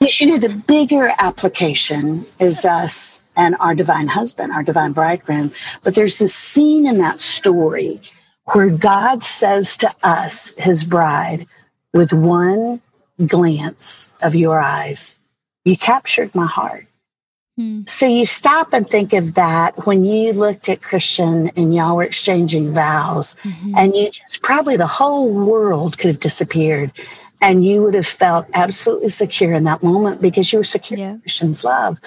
you 0.20 0.28
know, 0.28 0.38
the 0.38 0.54
bigger 0.54 1.10
application 1.18 2.26
is 2.38 2.64
us 2.64 3.23
and 3.36 3.56
our 3.60 3.74
divine 3.74 4.08
husband, 4.08 4.52
our 4.52 4.62
divine 4.62 4.92
bridegroom. 4.92 5.52
But 5.82 5.94
there's 5.94 6.18
this 6.18 6.34
scene 6.34 6.86
in 6.86 6.98
that 6.98 7.18
story 7.18 8.00
where 8.52 8.70
God 8.70 9.22
says 9.22 9.76
to 9.78 9.90
us, 10.02 10.54
his 10.58 10.84
bride, 10.84 11.46
with 11.92 12.12
one 12.12 12.80
glance 13.26 14.12
of 14.22 14.34
your 14.34 14.60
eyes, 14.60 15.18
you 15.64 15.76
captured 15.76 16.34
my 16.34 16.46
heart. 16.46 16.86
Hmm. 17.56 17.82
So 17.86 18.06
you 18.06 18.26
stop 18.26 18.72
and 18.72 18.88
think 18.88 19.12
of 19.12 19.34
that 19.34 19.86
when 19.86 20.04
you 20.04 20.32
looked 20.32 20.68
at 20.68 20.82
Christian 20.82 21.48
and 21.56 21.74
y'all 21.74 21.96
were 21.96 22.02
exchanging 22.02 22.72
vows, 22.72 23.36
mm-hmm. 23.36 23.74
and 23.76 23.94
you 23.94 24.10
just 24.10 24.42
probably 24.42 24.76
the 24.76 24.88
whole 24.88 25.32
world 25.32 25.96
could 25.96 26.08
have 26.08 26.20
disappeared, 26.20 26.90
and 27.40 27.64
you 27.64 27.82
would 27.82 27.94
have 27.94 28.06
felt 28.06 28.46
absolutely 28.54 29.08
secure 29.08 29.54
in 29.54 29.64
that 29.64 29.84
moment 29.84 30.20
because 30.20 30.52
you 30.52 30.58
were 30.58 30.64
secure 30.64 30.98
yeah. 30.98 31.10
in 31.12 31.20
Christian's 31.20 31.62
love 31.62 32.00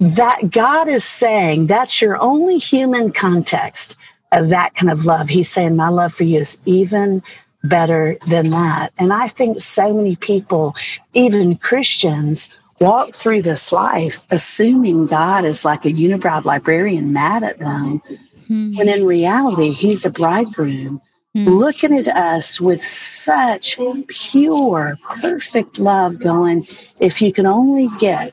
that 0.00 0.50
God 0.50 0.88
is 0.88 1.04
saying 1.04 1.66
that's 1.66 2.00
your 2.00 2.20
only 2.22 2.58
human 2.58 3.12
context 3.12 3.96
of 4.32 4.48
that 4.50 4.74
kind 4.74 4.90
of 4.90 5.04
love. 5.04 5.28
He's 5.28 5.50
saying, 5.50 5.76
My 5.76 5.88
love 5.88 6.14
for 6.14 6.24
you 6.24 6.40
is 6.40 6.58
even 6.64 7.22
better 7.64 8.16
than 8.26 8.50
that. 8.50 8.92
And 8.98 9.12
I 9.12 9.28
think 9.28 9.60
so 9.60 9.92
many 9.92 10.16
people, 10.16 10.76
even 11.14 11.56
Christians, 11.56 12.58
walk 12.80 13.14
through 13.14 13.42
this 13.42 13.72
life 13.72 14.24
assuming 14.30 15.06
God 15.06 15.44
is 15.44 15.64
like 15.64 15.84
a 15.84 15.90
unibrowed 15.90 16.44
librarian 16.44 17.12
mad 17.12 17.42
at 17.42 17.58
them, 17.58 17.98
hmm. 18.46 18.70
when 18.76 18.88
in 18.88 19.04
reality, 19.04 19.72
He's 19.72 20.04
a 20.04 20.10
bridegroom. 20.10 21.00
Hmm. 21.34 21.48
Looking 21.48 21.98
at 21.98 22.08
us 22.08 22.60
with 22.60 22.82
such 22.82 23.78
pure, 24.06 24.96
perfect 25.20 25.78
love, 25.78 26.20
going, 26.20 26.62
if 27.00 27.20
you 27.20 27.32
can 27.32 27.46
only 27.46 27.88
get 27.98 28.30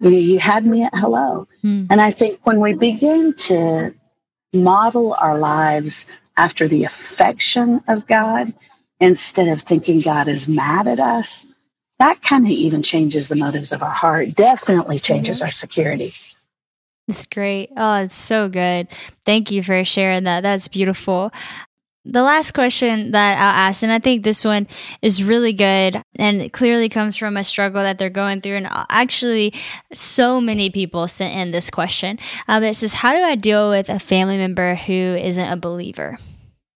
you 0.00 0.10
know, 0.10 0.16
you 0.16 0.38
had 0.38 0.66
me 0.66 0.82
at 0.82 0.94
hello. 0.94 1.48
Mm. 1.62 1.86
And 1.90 2.00
I 2.00 2.10
think 2.10 2.44
when 2.46 2.60
we 2.60 2.74
begin 2.74 3.34
to 3.34 3.94
model 4.52 5.16
our 5.20 5.38
lives 5.38 6.06
after 6.36 6.68
the 6.68 6.84
affection 6.84 7.82
of 7.88 8.06
God, 8.06 8.52
instead 9.00 9.48
of 9.48 9.60
thinking 9.60 10.00
God 10.00 10.28
is 10.28 10.48
mad 10.48 10.86
at 10.86 11.00
us, 11.00 11.52
that 11.98 12.22
kind 12.22 12.44
of 12.44 12.50
even 12.50 12.82
changes 12.82 13.28
the 13.28 13.36
motives 13.36 13.72
of 13.72 13.82
our 13.82 13.90
heart, 13.90 14.28
definitely 14.36 14.98
changes 14.98 15.40
our 15.40 15.50
security. 15.50 16.12
It's 17.06 17.26
great. 17.26 17.70
Oh, 17.76 17.96
it's 17.96 18.14
so 18.14 18.48
good. 18.48 18.88
Thank 19.24 19.50
you 19.50 19.62
for 19.62 19.84
sharing 19.84 20.24
that. 20.24 20.42
That's 20.42 20.68
beautiful 20.68 21.32
the 22.04 22.22
last 22.22 22.52
question 22.52 23.12
that 23.12 23.38
I'll 23.38 23.68
ask, 23.68 23.82
and 23.82 23.90
I 23.90 23.98
think 23.98 24.24
this 24.24 24.44
one 24.44 24.68
is 25.00 25.24
really 25.24 25.52
good 25.52 26.02
and 26.16 26.42
it 26.42 26.52
clearly 26.52 26.88
comes 26.88 27.16
from 27.16 27.36
a 27.36 27.44
struggle 27.44 27.82
that 27.82 27.98
they're 27.98 28.10
going 28.10 28.40
through. 28.40 28.56
And 28.56 28.68
actually, 28.90 29.54
so 29.92 30.40
many 30.40 30.70
people 30.70 31.08
sent 31.08 31.34
in 31.34 31.50
this 31.50 31.70
question. 31.70 32.18
Um, 32.46 32.62
it 32.62 32.74
says, 32.74 32.94
How 32.94 33.14
do 33.14 33.22
I 33.22 33.34
deal 33.36 33.70
with 33.70 33.88
a 33.88 33.98
family 33.98 34.36
member 34.36 34.74
who 34.74 34.92
isn't 34.92 35.52
a 35.52 35.56
believer? 35.56 36.18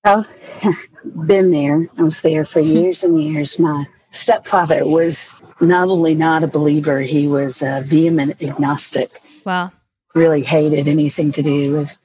Well, 0.04 0.26
been 1.26 1.50
there. 1.50 1.86
I 1.98 2.02
was 2.02 2.22
there 2.22 2.44
for 2.44 2.60
years 2.60 3.04
and 3.04 3.20
years. 3.22 3.58
My 3.58 3.84
stepfather 4.10 4.86
was 4.86 5.40
not 5.60 5.88
only 5.88 6.14
not 6.14 6.42
a 6.42 6.48
believer, 6.48 7.00
he 7.00 7.26
was 7.26 7.60
a 7.60 7.82
vehement 7.82 8.42
agnostic. 8.42 9.10
Wow. 9.44 9.72
Really 10.14 10.42
hated 10.42 10.88
anything 10.88 11.32
to 11.32 11.42
do 11.42 11.76
with 11.76 11.98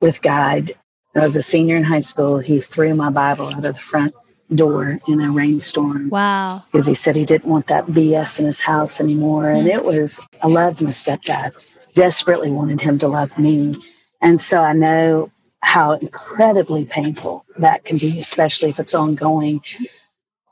with 0.00 0.22
God. 0.22 0.74
I 1.20 1.24
was 1.24 1.36
a 1.36 1.42
senior 1.42 1.76
in 1.76 1.84
high 1.84 2.00
school. 2.00 2.38
He 2.38 2.60
threw 2.60 2.94
my 2.94 3.10
Bible 3.10 3.46
out 3.46 3.56
of 3.56 3.62
the 3.62 3.74
front 3.74 4.14
door 4.54 4.98
in 5.06 5.20
a 5.20 5.30
rainstorm. 5.30 6.08
Wow. 6.08 6.64
Because 6.70 6.86
he 6.86 6.94
said 6.94 7.16
he 7.16 7.24
didn't 7.24 7.50
want 7.50 7.66
that 7.66 7.86
BS 7.86 8.38
in 8.38 8.46
his 8.46 8.60
house 8.60 9.00
anymore. 9.00 9.44
Mm. 9.44 9.58
And 9.58 9.62
hmm. 9.62 9.74
it 9.74 9.84
was, 9.84 10.26
I 10.42 10.48
loved 10.48 10.80
my 10.80 10.90
stepdad, 10.90 11.52
desperately 11.94 12.50
wanted 12.50 12.80
him 12.80 12.98
to 13.00 13.08
love 13.08 13.38
me. 13.38 13.76
And 14.20 14.40
so 14.40 14.62
I 14.62 14.72
know 14.72 15.30
how 15.60 15.92
incredibly 15.92 16.84
painful 16.84 17.44
that 17.58 17.84
can 17.84 17.98
be, 17.98 18.18
especially 18.18 18.70
if 18.70 18.78
it's 18.78 18.94
ongoing. 18.94 19.60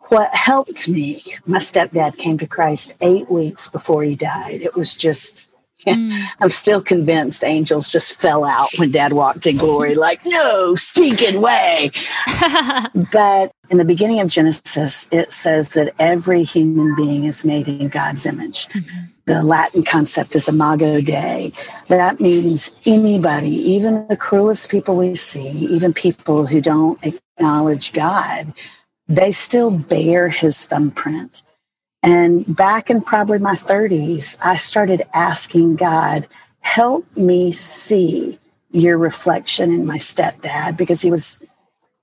What 0.09 0.35
helped 0.35 0.88
me, 0.88 1.24
my 1.46 1.59
stepdad 1.59 2.16
came 2.16 2.38
to 2.38 2.46
Christ 2.46 2.94
eight 3.00 3.31
weeks 3.31 3.68
before 3.68 4.05
he 4.05 4.14
died. 4.14 4.62
It 4.62 4.76
was 4.76 4.94
just 4.94 5.50
Mm. 5.84 6.26
I'm 6.40 6.50
still 6.50 6.80
convinced 6.80 7.44
angels 7.44 7.88
just 7.88 8.18
fell 8.18 8.44
out 8.44 8.68
when 8.78 8.90
dad 8.90 9.12
walked 9.12 9.46
in 9.46 9.56
glory, 9.56 9.94
like, 9.94 10.20
no 10.26 10.74
stinking 10.74 11.40
way. 11.40 11.90
but 13.12 13.52
in 13.70 13.78
the 13.78 13.84
beginning 13.84 14.20
of 14.20 14.28
Genesis, 14.28 15.06
it 15.10 15.32
says 15.32 15.70
that 15.70 15.94
every 15.98 16.44
human 16.44 16.94
being 16.94 17.24
is 17.24 17.44
made 17.44 17.68
in 17.68 17.88
God's 17.88 18.26
image. 18.26 18.68
Mm-hmm. 18.68 19.06
The 19.26 19.42
Latin 19.42 19.82
concept 19.82 20.36
is 20.36 20.48
imago 20.48 21.00
Dei. 21.00 21.52
That 21.88 22.20
means 22.20 22.72
anybody, 22.86 23.50
even 23.50 24.06
the 24.06 24.16
cruelest 24.16 24.70
people 24.70 24.96
we 24.96 25.16
see, 25.16 25.48
even 25.48 25.92
people 25.92 26.46
who 26.46 26.60
don't 26.60 26.98
acknowledge 27.04 27.92
God, 27.92 28.54
they 29.08 29.32
still 29.32 29.76
bear 29.84 30.28
his 30.28 30.64
thumbprint. 30.64 31.42
And 32.02 32.54
back 32.54 32.90
in 32.90 33.00
probably 33.00 33.38
my 33.38 33.54
30s, 33.54 34.37
I 34.40 34.56
started 34.56 35.02
asking 35.12 35.76
God, 35.76 36.28
help 36.61 37.04
me 37.16 37.52
see 37.52 38.38
your 38.70 38.98
reflection 38.98 39.72
in 39.72 39.87
my 39.87 39.98
stepdad 39.98 40.76
because 40.76 41.00
he 41.00 41.11
was 41.11 41.44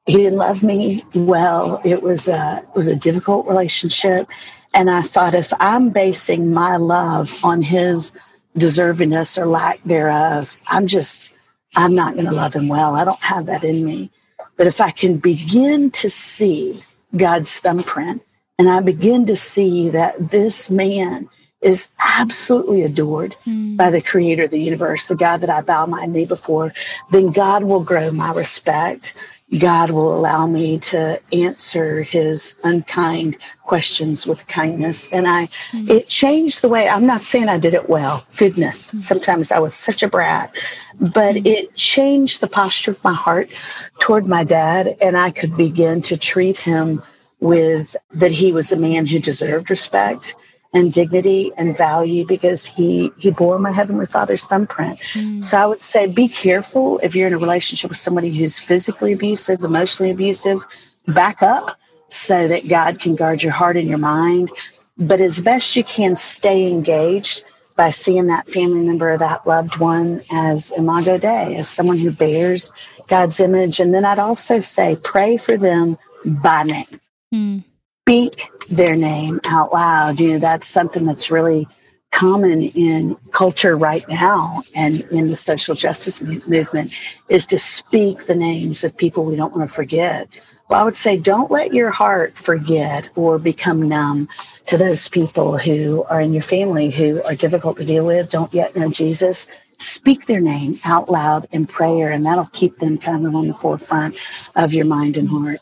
he 0.05 0.17
didn't 0.17 0.39
love 0.39 0.63
me 0.63 1.01
well. 1.15 1.81
It 1.85 2.03
was 2.03 2.27
a 2.27 2.63
it 2.67 2.75
was 2.75 2.87
a 2.87 2.95
difficult 2.95 3.47
relationship. 3.47 4.27
And 4.73 4.89
I 4.89 5.01
thought 5.01 5.33
if 5.33 5.53
I'm 5.59 5.89
basing 5.89 6.53
my 6.53 6.77
love 6.77 7.43
on 7.45 7.61
his 7.61 8.19
deservingness 8.57 9.37
or 9.37 9.45
lack 9.45 9.81
thereof, 9.83 10.59
I'm 10.67 10.87
just 10.87 11.37
I'm 11.75 11.95
not 11.95 12.13
going 12.13 12.25
to 12.25 12.31
love 12.33 12.53
him 12.53 12.67
well. 12.67 12.95
I 12.95 13.05
don't 13.05 13.21
have 13.21 13.45
that 13.47 13.63
in 13.63 13.83
me. 13.83 14.11
But 14.57 14.67
if 14.67 14.79
I 14.81 14.91
can 14.91 15.17
begin 15.17 15.89
to 15.91 16.09
see 16.09 16.83
God's 17.15 17.57
thumbprint 17.59 18.21
And 18.63 18.71
I 18.71 18.79
begin 18.79 19.25
to 19.25 19.35
see 19.35 19.89
that 19.89 20.29
this 20.29 20.69
man 20.69 21.27
is 21.59 21.89
absolutely 21.99 22.83
adored 22.83 23.33
mm. 23.45 23.75
by 23.75 23.89
the 23.89 23.99
creator 23.99 24.43
of 24.43 24.51
the 24.51 24.61
universe, 24.61 25.07
the 25.07 25.17
God 25.17 25.41
that 25.41 25.49
I 25.49 25.59
bow 25.59 25.85
my 25.85 26.05
knee 26.05 26.25
before, 26.25 26.71
then 27.11 27.33
God 27.33 27.65
will 27.65 27.83
grow 27.83 28.09
my 28.11 28.31
respect. 28.31 29.15
God 29.59 29.91
will 29.91 30.17
allow 30.17 30.47
me 30.47 30.79
to 30.79 31.19
answer 31.33 32.03
his 32.03 32.55
unkind 32.63 33.35
questions 33.63 34.25
with 34.25 34.47
kindness. 34.47 35.11
And 35.11 35.27
I, 35.27 35.47
mm. 35.47 35.89
it 35.89 36.07
changed 36.07 36.61
the 36.61 36.69
way 36.69 36.87
I'm 36.87 37.05
not 37.05 37.19
saying 37.19 37.49
I 37.49 37.57
did 37.57 37.73
it 37.73 37.89
well. 37.89 38.25
Goodness. 38.37 38.93
Mm. 38.93 38.97
Sometimes 38.99 39.51
I 39.51 39.59
was 39.59 39.73
such 39.73 40.03
a 40.03 40.07
brat, 40.07 40.55
but 41.01 41.35
mm. 41.35 41.45
it 41.45 41.75
changed 41.75 42.39
the 42.39 42.47
posture 42.47 42.91
of 42.91 43.03
my 43.03 43.13
heart 43.13 43.53
toward 43.99 44.25
my 44.25 44.45
dad. 44.45 44.95
And 45.01 45.17
I 45.17 45.31
could 45.31 45.57
begin 45.57 46.01
to 46.03 46.15
treat 46.15 46.55
him 46.55 47.01
with 47.43 47.95
that 48.13 48.31
he 48.31 48.51
was 48.51 48.71
a 48.71 48.77
man 48.77 49.05
who 49.05 49.19
deserved 49.19 49.69
respect 49.69 50.35
and 50.73 50.91
dignity 50.91 51.51
and 51.57 51.77
value 51.77 52.25
because 52.27 52.65
he 52.65 53.11
he 53.17 53.29
bore 53.29 53.59
my 53.59 53.71
heavenly 53.71 54.05
father's 54.05 54.45
thumbprint. 54.45 54.99
Mm. 55.13 55.43
so 55.43 55.57
i 55.57 55.65
would 55.65 55.79
say 55.79 56.07
be 56.07 56.27
careful 56.27 56.99
if 57.03 57.15
you're 57.15 57.27
in 57.27 57.33
a 57.33 57.37
relationship 57.37 57.89
with 57.89 57.97
somebody 57.97 58.31
who's 58.35 58.57
physically 58.57 59.13
abusive 59.13 59.63
emotionally 59.63 60.11
abusive 60.11 60.65
back 61.07 61.43
up 61.43 61.77
so 62.07 62.47
that 62.47 62.67
god 62.67 62.99
can 62.99 63.15
guard 63.15 63.43
your 63.43 63.51
heart 63.51 63.77
and 63.77 63.87
your 63.87 63.97
mind. 63.97 64.51
But 64.95 65.21
as 65.21 65.41
best 65.41 65.75
you 65.75 65.83
can 65.83 66.15
stay 66.15 66.71
engaged 66.71 67.43
by 67.75 67.89
seeing 67.89 68.27
that 68.27 68.47
family 68.47 68.85
member 68.85 69.11
or 69.11 69.17
that 69.17 69.47
loved 69.47 69.79
one 69.79 70.21
as 70.31 70.71
imago 70.77 71.17
dei 71.17 71.55
as 71.55 71.67
someone 71.67 71.97
who 71.97 72.11
bears 72.11 72.71
god's 73.07 73.39
image. 73.39 73.79
And 73.79 73.93
then 73.93 74.05
i'd 74.05 74.19
also 74.19 74.59
say 74.59 74.95
pray 74.95 75.37
for 75.37 75.57
them 75.57 75.97
by 76.25 76.63
name 76.63 76.99
mm 77.33 77.63
speak 78.03 78.51
their 78.69 78.95
name 78.95 79.39
out 79.45 79.71
loud. 79.71 80.19
You 80.19 80.31
know, 80.31 80.39
that's 80.39 80.67
something 80.67 81.05
that's 81.05 81.31
really 81.31 81.67
common 82.11 82.61
in 82.61 83.15
culture 83.31 83.77
right 83.77 84.03
now 84.09 84.61
and 84.75 85.01
in 85.09 85.27
the 85.27 85.37
social 85.37 85.73
justice 85.73 86.21
movement 86.21 86.93
is 87.29 87.45
to 87.45 87.57
speak 87.57 88.25
the 88.25 88.35
names 88.35 88.83
of 88.83 88.95
people 88.97 89.23
we 89.23 89.37
don't 89.37 89.55
want 89.55 89.67
to 89.67 89.73
forget. 89.73 90.27
Well, 90.69 90.81
I 90.81 90.83
would 90.83 90.97
say 90.97 91.17
don't 91.17 91.49
let 91.49 91.73
your 91.73 91.91
heart 91.91 92.35
forget 92.35 93.09
or 93.15 93.39
become 93.39 93.87
numb 93.87 94.27
to 94.65 94.77
those 94.77 95.07
people 95.07 95.57
who 95.57 96.03
are 96.03 96.19
in 96.19 96.33
your 96.33 96.43
family 96.43 96.91
who 96.91 97.23
are 97.23 97.35
difficult 97.35 97.77
to 97.77 97.85
deal 97.85 98.05
with, 98.05 98.29
don't 98.29 98.53
yet 98.53 98.75
know 98.75 98.89
Jesus. 98.89 99.47
Speak 99.77 100.25
their 100.25 100.41
name 100.41 100.75
out 100.85 101.09
loud 101.09 101.47
in 101.51 101.67
prayer, 101.67 102.11
and 102.11 102.25
that'll 102.25 102.45
keep 102.47 102.77
them 102.77 102.97
kind 102.97 103.25
of 103.25 103.33
on 103.33 103.47
the 103.47 103.53
forefront 103.53 104.15
of 104.57 104.73
your 104.73 104.85
mind 104.85 105.17
and 105.17 105.29
heart. 105.29 105.59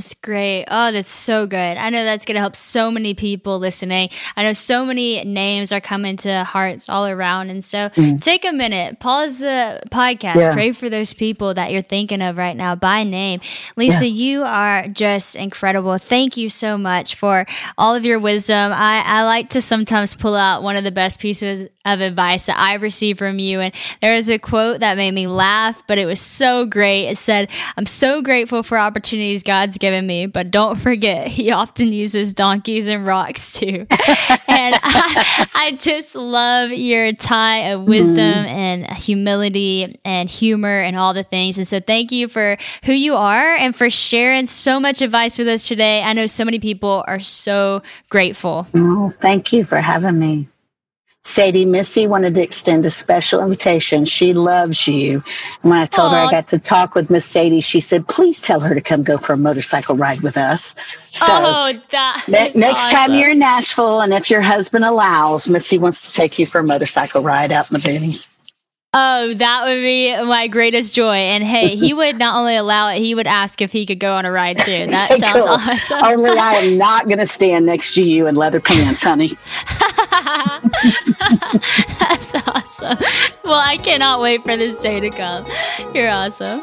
That's 0.00 0.14
great. 0.14 0.64
Oh, 0.66 0.92
that's 0.92 1.10
so 1.10 1.46
good. 1.46 1.58
I 1.58 1.90
know 1.90 2.04
that's 2.04 2.24
going 2.24 2.36
to 2.36 2.40
help 2.40 2.56
so 2.56 2.90
many 2.90 3.12
people 3.12 3.58
listening. 3.58 4.08
I 4.34 4.42
know 4.42 4.54
so 4.54 4.86
many 4.86 5.22
names 5.24 5.72
are 5.72 5.80
coming 5.80 6.16
to 6.18 6.42
hearts 6.42 6.88
all 6.88 7.06
around. 7.06 7.50
And 7.50 7.62
so 7.62 7.90
mm. 7.90 8.18
take 8.18 8.46
a 8.46 8.52
minute, 8.52 8.98
pause 8.98 9.40
the 9.40 9.82
podcast, 9.90 10.36
yeah. 10.36 10.54
pray 10.54 10.72
for 10.72 10.88
those 10.88 11.12
people 11.12 11.52
that 11.52 11.70
you're 11.70 11.82
thinking 11.82 12.22
of 12.22 12.38
right 12.38 12.56
now 12.56 12.74
by 12.74 13.04
name. 13.04 13.42
Lisa, 13.76 14.06
yeah. 14.06 14.24
you 14.24 14.42
are 14.42 14.88
just 14.88 15.36
incredible. 15.36 15.98
Thank 15.98 16.38
you 16.38 16.48
so 16.48 16.78
much 16.78 17.14
for 17.14 17.44
all 17.76 17.94
of 17.94 18.06
your 18.06 18.18
wisdom. 18.18 18.72
I, 18.72 19.02
I 19.04 19.24
like 19.24 19.50
to 19.50 19.60
sometimes 19.60 20.14
pull 20.14 20.34
out 20.34 20.62
one 20.62 20.76
of 20.76 20.84
the 20.84 20.90
best 20.90 21.20
pieces 21.20 21.68
of 21.84 22.00
advice 22.00 22.46
that 22.46 22.58
I've 22.58 22.82
received 22.82 23.18
from 23.18 23.38
you. 23.38 23.60
And 23.60 23.74
there 24.02 24.14
was 24.14 24.28
a 24.28 24.38
quote 24.38 24.80
that 24.80 24.96
made 24.98 25.12
me 25.12 25.26
laugh, 25.26 25.82
but 25.86 25.96
it 25.96 26.04
was 26.04 26.20
so 26.20 26.66
great. 26.66 27.08
It 27.08 27.16
said, 27.16 27.48
I'm 27.76 27.86
so 27.86 28.20
grateful 28.20 28.62
for 28.62 28.76
opportunities 28.76 29.42
God's 29.42 29.78
given 29.78 30.06
me, 30.06 30.26
but 30.26 30.50
don't 30.50 30.78
forget, 30.78 31.28
He 31.28 31.50
often 31.50 31.92
uses 31.92 32.34
donkeys 32.34 32.86
and 32.86 33.06
rocks 33.06 33.54
too. 33.54 33.86
and 34.48 34.74
I, 34.82 35.48
I, 35.54 35.76
just 35.80 36.14
love 36.14 36.70
your 36.70 37.12
tie 37.12 37.70
of 37.70 37.84
wisdom 37.84 38.44
mm. 38.44 38.48
and 38.48 38.86
humility 38.96 39.98
and 40.04 40.28
humor 40.28 40.80
and 40.80 40.96
all 40.96 41.14
the 41.14 41.22
things. 41.22 41.56
And 41.56 41.66
so 41.66 41.80
thank 41.80 42.12
you 42.12 42.28
for 42.28 42.58
who 42.84 42.92
you 42.92 43.14
are 43.14 43.54
and 43.54 43.74
for 43.74 43.88
sharing 43.88 44.46
so 44.46 44.78
much 44.78 45.00
advice 45.00 45.38
with 45.38 45.48
us 45.48 45.66
today. 45.66 46.02
I 46.02 46.12
know 46.12 46.26
so 46.26 46.44
many 46.44 46.58
people 46.58 47.04
are 47.06 47.20
so 47.20 47.82
grateful. 48.10 48.66
Oh, 48.76 49.10
thank 49.20 49.52
you 49.52 49.64
for 49.64 49.80
having 49.80 50.18
me. 50.18 50.48
Sadie 51.22 51.66
Missy 51.66 52.06
wanted 52.06 52.34
to 52.36 52.42
extend 52.42 52.86
a 52.86 52.90
special 52.90 53.42
invitation. 53.42 54.04
She 54.06 54.32
loves 54.32 54.88
you. 54.88 55.22
And 55.62 55.70
when 55.70 55.78
I 55.78 55.86
told 55.86 56.12
Aww. 56.12 56.22
her 56.22 56.28
I 56.28 56.30
got 56.30 56.48
to 56.48 56.58
talk 56.58 56.94
with 56.94 57.10
Miss 57.10 57.26
Sadie, 57.26 57.60
she 57.60 57.78
said, 57.78 58.08
please 58.08 58.40
tell 58.40 58.60
her 58.60 58.74
to 58.74 58.80
come 58.80 59.02
go 59.02 59.18
for 59.18 59.34
a 59.34 59.36
motorcycle 59.36 59.96
ride 59.96 60.22
with 60.22 60.38
us. 60.38 60.74
So 61.12 61.26
oh, 61.28 61.72
that 61.90 62.24
ne- 62.26 62.52
next 62.54 62.80
awesome. 62.80 62.96
time 62.96 63.14
you're 63.14 63.30
in 63.30 63.38
Nashville, 63.38 64.00
and 64.00 64.14
if 64.14 64.30
your 64.30 64.40
husband 64.40 64.84
allows, 64.84 65.46
Missy 65.46 65.78
wants 65.78 66.10
to 66.10 66.16
take 66.16 66.38
you 66.38 66.46
for 66.46 66.60
a 66.60 66.64
motorcycle 66.64 67.22
ride 67.22 67.52
out 67.52 67.70
in 67.70 67.74
the 67.74 67.80
boonies. 67.80 68.36
Oh, 68.92 69.34
that 69.34 69.66
would 69.66 69.82
be 69.82 70.20
my 70.24 70.48
greatest 70.48 70.96
joy. 70.96 71.14
And 71.14 71.44
hey, 71.44 71.76
he 71.76 71.94
would 71.94 72.18
not 72.18 72.36
only 72.36 72.56
allow 72.56 72.88
it, 72.88 72.98
he 72.98 73.14
would 73.14 73.28
ask 73.28 73.62
if 73.62 73.70
he 73.70 73.86
could 73.86 74.00
go 74.00 74.16
on 74.16 74.24
a 74.24 74.32
ride 74.32 74.58
too. 74.58 74.86
That 74.90 75.20
sounds 75.20 75.32
cool. 75.32 75.48
awesome. 75.48 76.02
Only 76.02 76.30
I 76.30 76.54
am 76.54 76.78
not 76.78 77.06
going 77.06 77.18
to 77.18 77.26
stand 77.26 77.66
next 77.66 77.94
to 77.94 78.02
you 78.02 78.26
in 78.26 78.34
leather 78.34 78.58
pants, 78.60 79.04
honey. 79.04 79.36
That's 81.98 82.34
awesome. 82.46 82.98
Well, 83.44 83.60
I 83.60 83.78
cannot 83.82 84.20
wait 84.20 84.42
for 84.42 84.56
this 84.56 84.80
day 84.80 85.00
to 85.00 85.10
come. 85.10 85.44
You're 85.94 86.10
awesome. 86.10 86.62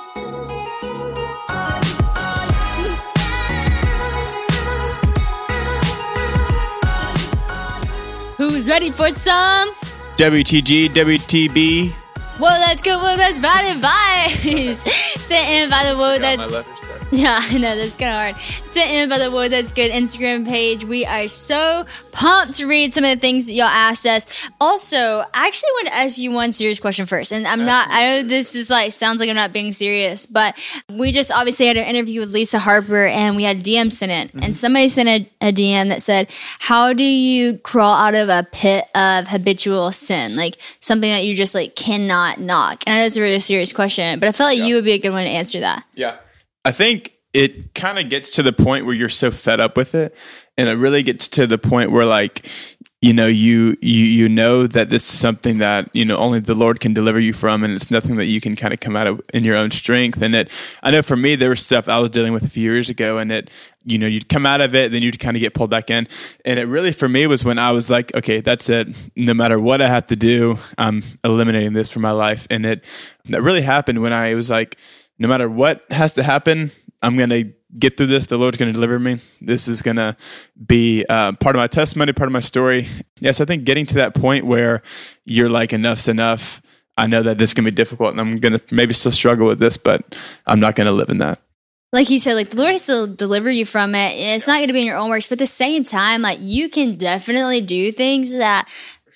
Who's 8.38 8.68
ready 8.68 8.92
for 8.92 9.10
some? 9.10 9.70
WTG, 10.18 10.90
WTB. 10.90 11.94
Well, 12.40 12.60
that's 12.60 12.82
good. 12.82 13.02
Well, 13.02 13.18
that's 13.18 13.40
bad 13.40 13.76
advice. 13.76 14.80
Sent 15.22 15.50
in 15.50 15.70
by 15.70 15.92
the 15.92 15.98
word 15.98 16.22
that. 16.22 16.87
Yeah, 17.12 17.40
I 17.40 17.58
know 17.58 17.74
that's 17.78 17.96
kind 17.96 18.12
of 18.12 18.18
hard. 18.18 18.68
Sent 18.68 18.92
in 18.92 19.08
by 19.08 19.18
the 19.18 19.32
Whoa 19.32 19.48
That's 19.48 19.72
Good 19.72 19.92
Instagram 19.92 20.46
page. 20.46 20.84
We 20.84 21.06
are 21.06 21.30
so 21.30 21.86
pumped 22.12 22.56
to 22.56 22.68
read 22.68 22.94
some 22.94 23.06
of 23.06 23.12
the 23.12 23.20
things 23.20 23.46
that 23.48 23.54
y'all 23.54 23.66
asked 23.66 24.06
us. 24.06 24.50
Also, 24.60 24.98
I 24.98 25.48
actually 25.48 25.70
want 25.72 25.88
to 25.88 25.94
ask 25.96 26.18
you 26.18 26.32
one 26.32 26.52
serious 26.52 26.82
question 26.82 27.06
first, 27.06 27.32
and 27.32 27.48
I'm 27.48 27.64
not. 27.64 27.88
I 27.90 28.08
know 28.08 28.24
this 28.28 28.56
is 28.56 28.70
like 28.70 28.92
sounds 28.92 29.22
like 29.22 29.30
I'm 29.30 29.38
not 29.38 29.54
being 29.54 29.72
serious, 29.72 30.26
but 30.26 30.62
we 30.92 31.14
just 31.14 31.32
obviously 31.32 31.68
had 31.68 31.78
an 31.78 31.86
interview 31.86 32.20
with 32.20 32.34
Lisa 32.34 32.60
Harper, 32.60 33.06
and 33.06 33.38
we 33.38 33.44
had 33.44 33.64
DM 33.64 33.90
sent 33.90 34.12
in, 34.12 34.28
mm-hmm. 34.28 34.44
and 34.44 34.58
somebody 34.58 34.90
sent 34.90 35.08
a, 35.08 35.30
a 35.40 35.54
DM 35.54 35.88
that 35.88 36.02
said, 36.02 36.28
"How 36.60 36.92
do 36.92 37.06
you 37.06 37.58
crawl 37.60 37.96
out 37.96 38.16
of 38.16 38.28
a 38.28 38.46
pit 38.52 38.84
of 38.96 39.30
habitual 39.30 39.94
sin, 39.94 40.36
like 40.36 40.58
something 40.82 41.10
that 41.10 41.24
you 41.26 41.36
just 41.36 41.56
like 41.56 41.78
cannot 41.78 42.42
knock?" 42.42 42.84
And 42.86 42.96
I 42.96 43.00
know 43.00 43.06
it's 43.06 43.16
a 43.16 43.22
really 43.22 43.40
serious 43.40 43.72
question, 43.72 44.20
but 44.20 44.28
I 44.28 44.34
felt 44.34 44.50
like 44.50 44.58
yeah. 44.58 44.66
you 44.66 44.76
would 44.76 44.86
be 44.86 44.92
a 44.92 45.00
good 45.00 45.12
one 45.12 45.24
to 45.24 45.30
answer 45.30 45.62
that. 45.62 45.86
Yeah. 45.96 46.18
I 46.68 46.72
think 46.72 47.14
it 47.32 47.74
kind 47.74 47.98
of 47.98 48.10
gets 48.10 48.32
to 48.32 48.44
the 48.44 48.52
point 48.52 48.86
where 48.86 48.94
you're 48.94 49.08
so 49.08 49.32
fed 49.32 49.62
up 49.62 49.78
with 49.78 49.96
it 49.96 50.14
and 50.58 50.68
it 50.68 50.74
really 50.74 51.02
gets 51.02 51.30
to 51.30 51.48
the 51.48 51.58
point 51.58 51.92
where 51.92 52.04
like 52.04 52.46
you 53.02 53.14
know 53.14 53.26
you 53.28 53.78
you 53.82 54.04
you 54.04 54.28
know 54.28 54.68
that 54.68 54.90
this 54.90 55.04
is 55.08 55.18
something 55.18 55.60
that 55.60 55.90
you 55.94 56.04
know 56.04 56.18
only 56.18 56.42
the 56.42 56.54
lord 56.54 56.82
can 56.82 56.92
deliver 56.92 57.22
you 57.22 57.32
from 57.32 57.64
and 57.64 57.74
it's 57.74 57.90
nothing 57.90 58.18
that 58.18 58.26
you 58.26 58.42
can 58.42 58.54
kind 58.58 58.74
of 58.74 58.82
come 58.82 58.98
out 58.98 59.08
of 59.08 59.22
in 59.34 59.46
your 59.46 59.56
own 59.56 59.72
strength 59.72 60.22
and 60.22 60.36
it 60.36 60.52
i 60.84 60.92
know 60.92 61.02
for 61.02 61.16
me 61.16 61.36
there 61.36 61.52
was 61.52 61.62
stuff 61.62 61.88
i 61.88 61.98
was 62.00 62.10
dealing 62.10 62.34
with 62.34 62.44
a 62.44 62.50
few 62.50 62.70
years 62.70 62.90
ago 62.90 63.18
and 63.18 63.32
it 63.32 63.50
you 63.86 63.98
know 63.98 64.08
you'd 64.08 64.28
come 64.28 64.46
out 64.46 64.60
of 64.60 64.76
it 64.76 64.92
then 64.92 65.02
you'd 65.02 65.20
kind 65.20 65.38
of 65.38 65.42
get 65.42 65.54
pulled 65.54 65.70
back 65.70 65.90
in 65.90 66.06
and 66.44 66.60
it 66.60 66.66
really 66.66 66.92
for 66.92 67.08
me 67.08 67.28
was 67.28 67.46
when 67.46 67.58
i 67.58 67.72
was 67.72 67.90
like 67.90 68.14
okay 68.14 68.42
that's 68.42 68.68
it. 68.68 68.90
No 69.16 69.34
matter 69.34 69.58
what 69.58 69.82
i 69.82 69.88
have 69.88 70.08
to 70.08 70.18
do 70.18 70.58
i'm 70.78 71.02
eliminating 71.24 71.72
this 71.72 71.90
from 71.90 72.02
my 72.02 72.12
life 72.12 72.46
and 72.50 72.66
it 72.66 72.84
that 73.26 73.42
really 73.42 73.62
happened 73.62 74.02
when 74.02 74.12
i 74.12 74.34
was 74.34 74.50
like 74.50 74.76
no 75.20 75.28
matter 75.28 75.50
what 75.50 75.86
has 75.90 76.14
to 76.14 76.24
happen, 76.24 76.72
I'm 77.02 77.18
going 77.18 77.30
to 77.30 77.54
get 77.78 77.98
through 77.98 78.08
this. 78.08 78.26
The 78.26 78.38
Lord's 78.38 78.58
going 78.58 78.70
to 78.70 78.74
deliver 78.74 79.00
me. 79.00 79.18
This 79.42 79.68
is 79.68 79.82
going 79.82 79.98
to 79.98 80.16
be 80.66 81.06
uh, 81.10 81.34
part 81.34 81.56
of 81.56 81.60
my 81.60 81.68
testimony, 81.68 82.14
part 82.14 82.28
of 82.28 82.34
my 82.34 82.40
story. 82.40 82.88
Yes, 83.20 83.42
I 83.42 83.46
think 83.46 83.66
getting 83.66 83.86
to 83.88 83.96
that 83.96 84.16
point 84.16 84.46
where 84.46 84.82
you're 85.26 85.50
like, 85.50 85.74
enough's 85.74 86.08
enough. 86.08 86.62
I 86.98 87.08
know 87.08 87.22
that 87.24 87.38
this 87.38 87.54
can 87.54 87.64
be 87.64 87.72
difficult 87.72 88.12
and 88.12 88.20
I'm 88.20 88.38
going 88.38 88.58
to 88.58 88.76
maybe 88.76 88.94
still 88.94 89.12
struggle 89.12 89.46
with 89.46 89.60
this, 89.60 89.78
but 89.78 90.18
I'm 90.48 90.60
not 90.60 90.76
going 90.76 90.88
to 90.88 90.94
live 90.94 91.10
in 91.10 91.20
that. 91.20 91.40
Like 91.94 92.08
he 92.08 92.20
said, 92.20 92.34
like 92.34 92.50
the 92.50 92.58
Lord 92.58 92.74
has 92.74 92.86
to 92.88 93.08
deliver 93.08 93.50
you 93.50 93.66
from 93.66 93.96
it. 93.96 94.14
It's 94.16 94.48
not 94.48 94.58
going 94.58 94.68
to 94.68 94.74
be 94.74 94.82
in 94.82 94.86
your 94.86 94.98
own 94.98 95.10
works, 95.10 95.28
but 95.28 95.36
at 95.36 95.40
the 95.40 95.48
same 95.48 95.84
time, 95.84 96.22
like 96.22 96.40
you 96.42 96.70
can 96.70 96.96
definitely 96.96 97.62
do 97.62 97.92
things 97.94 98.38
that 98.38 98.68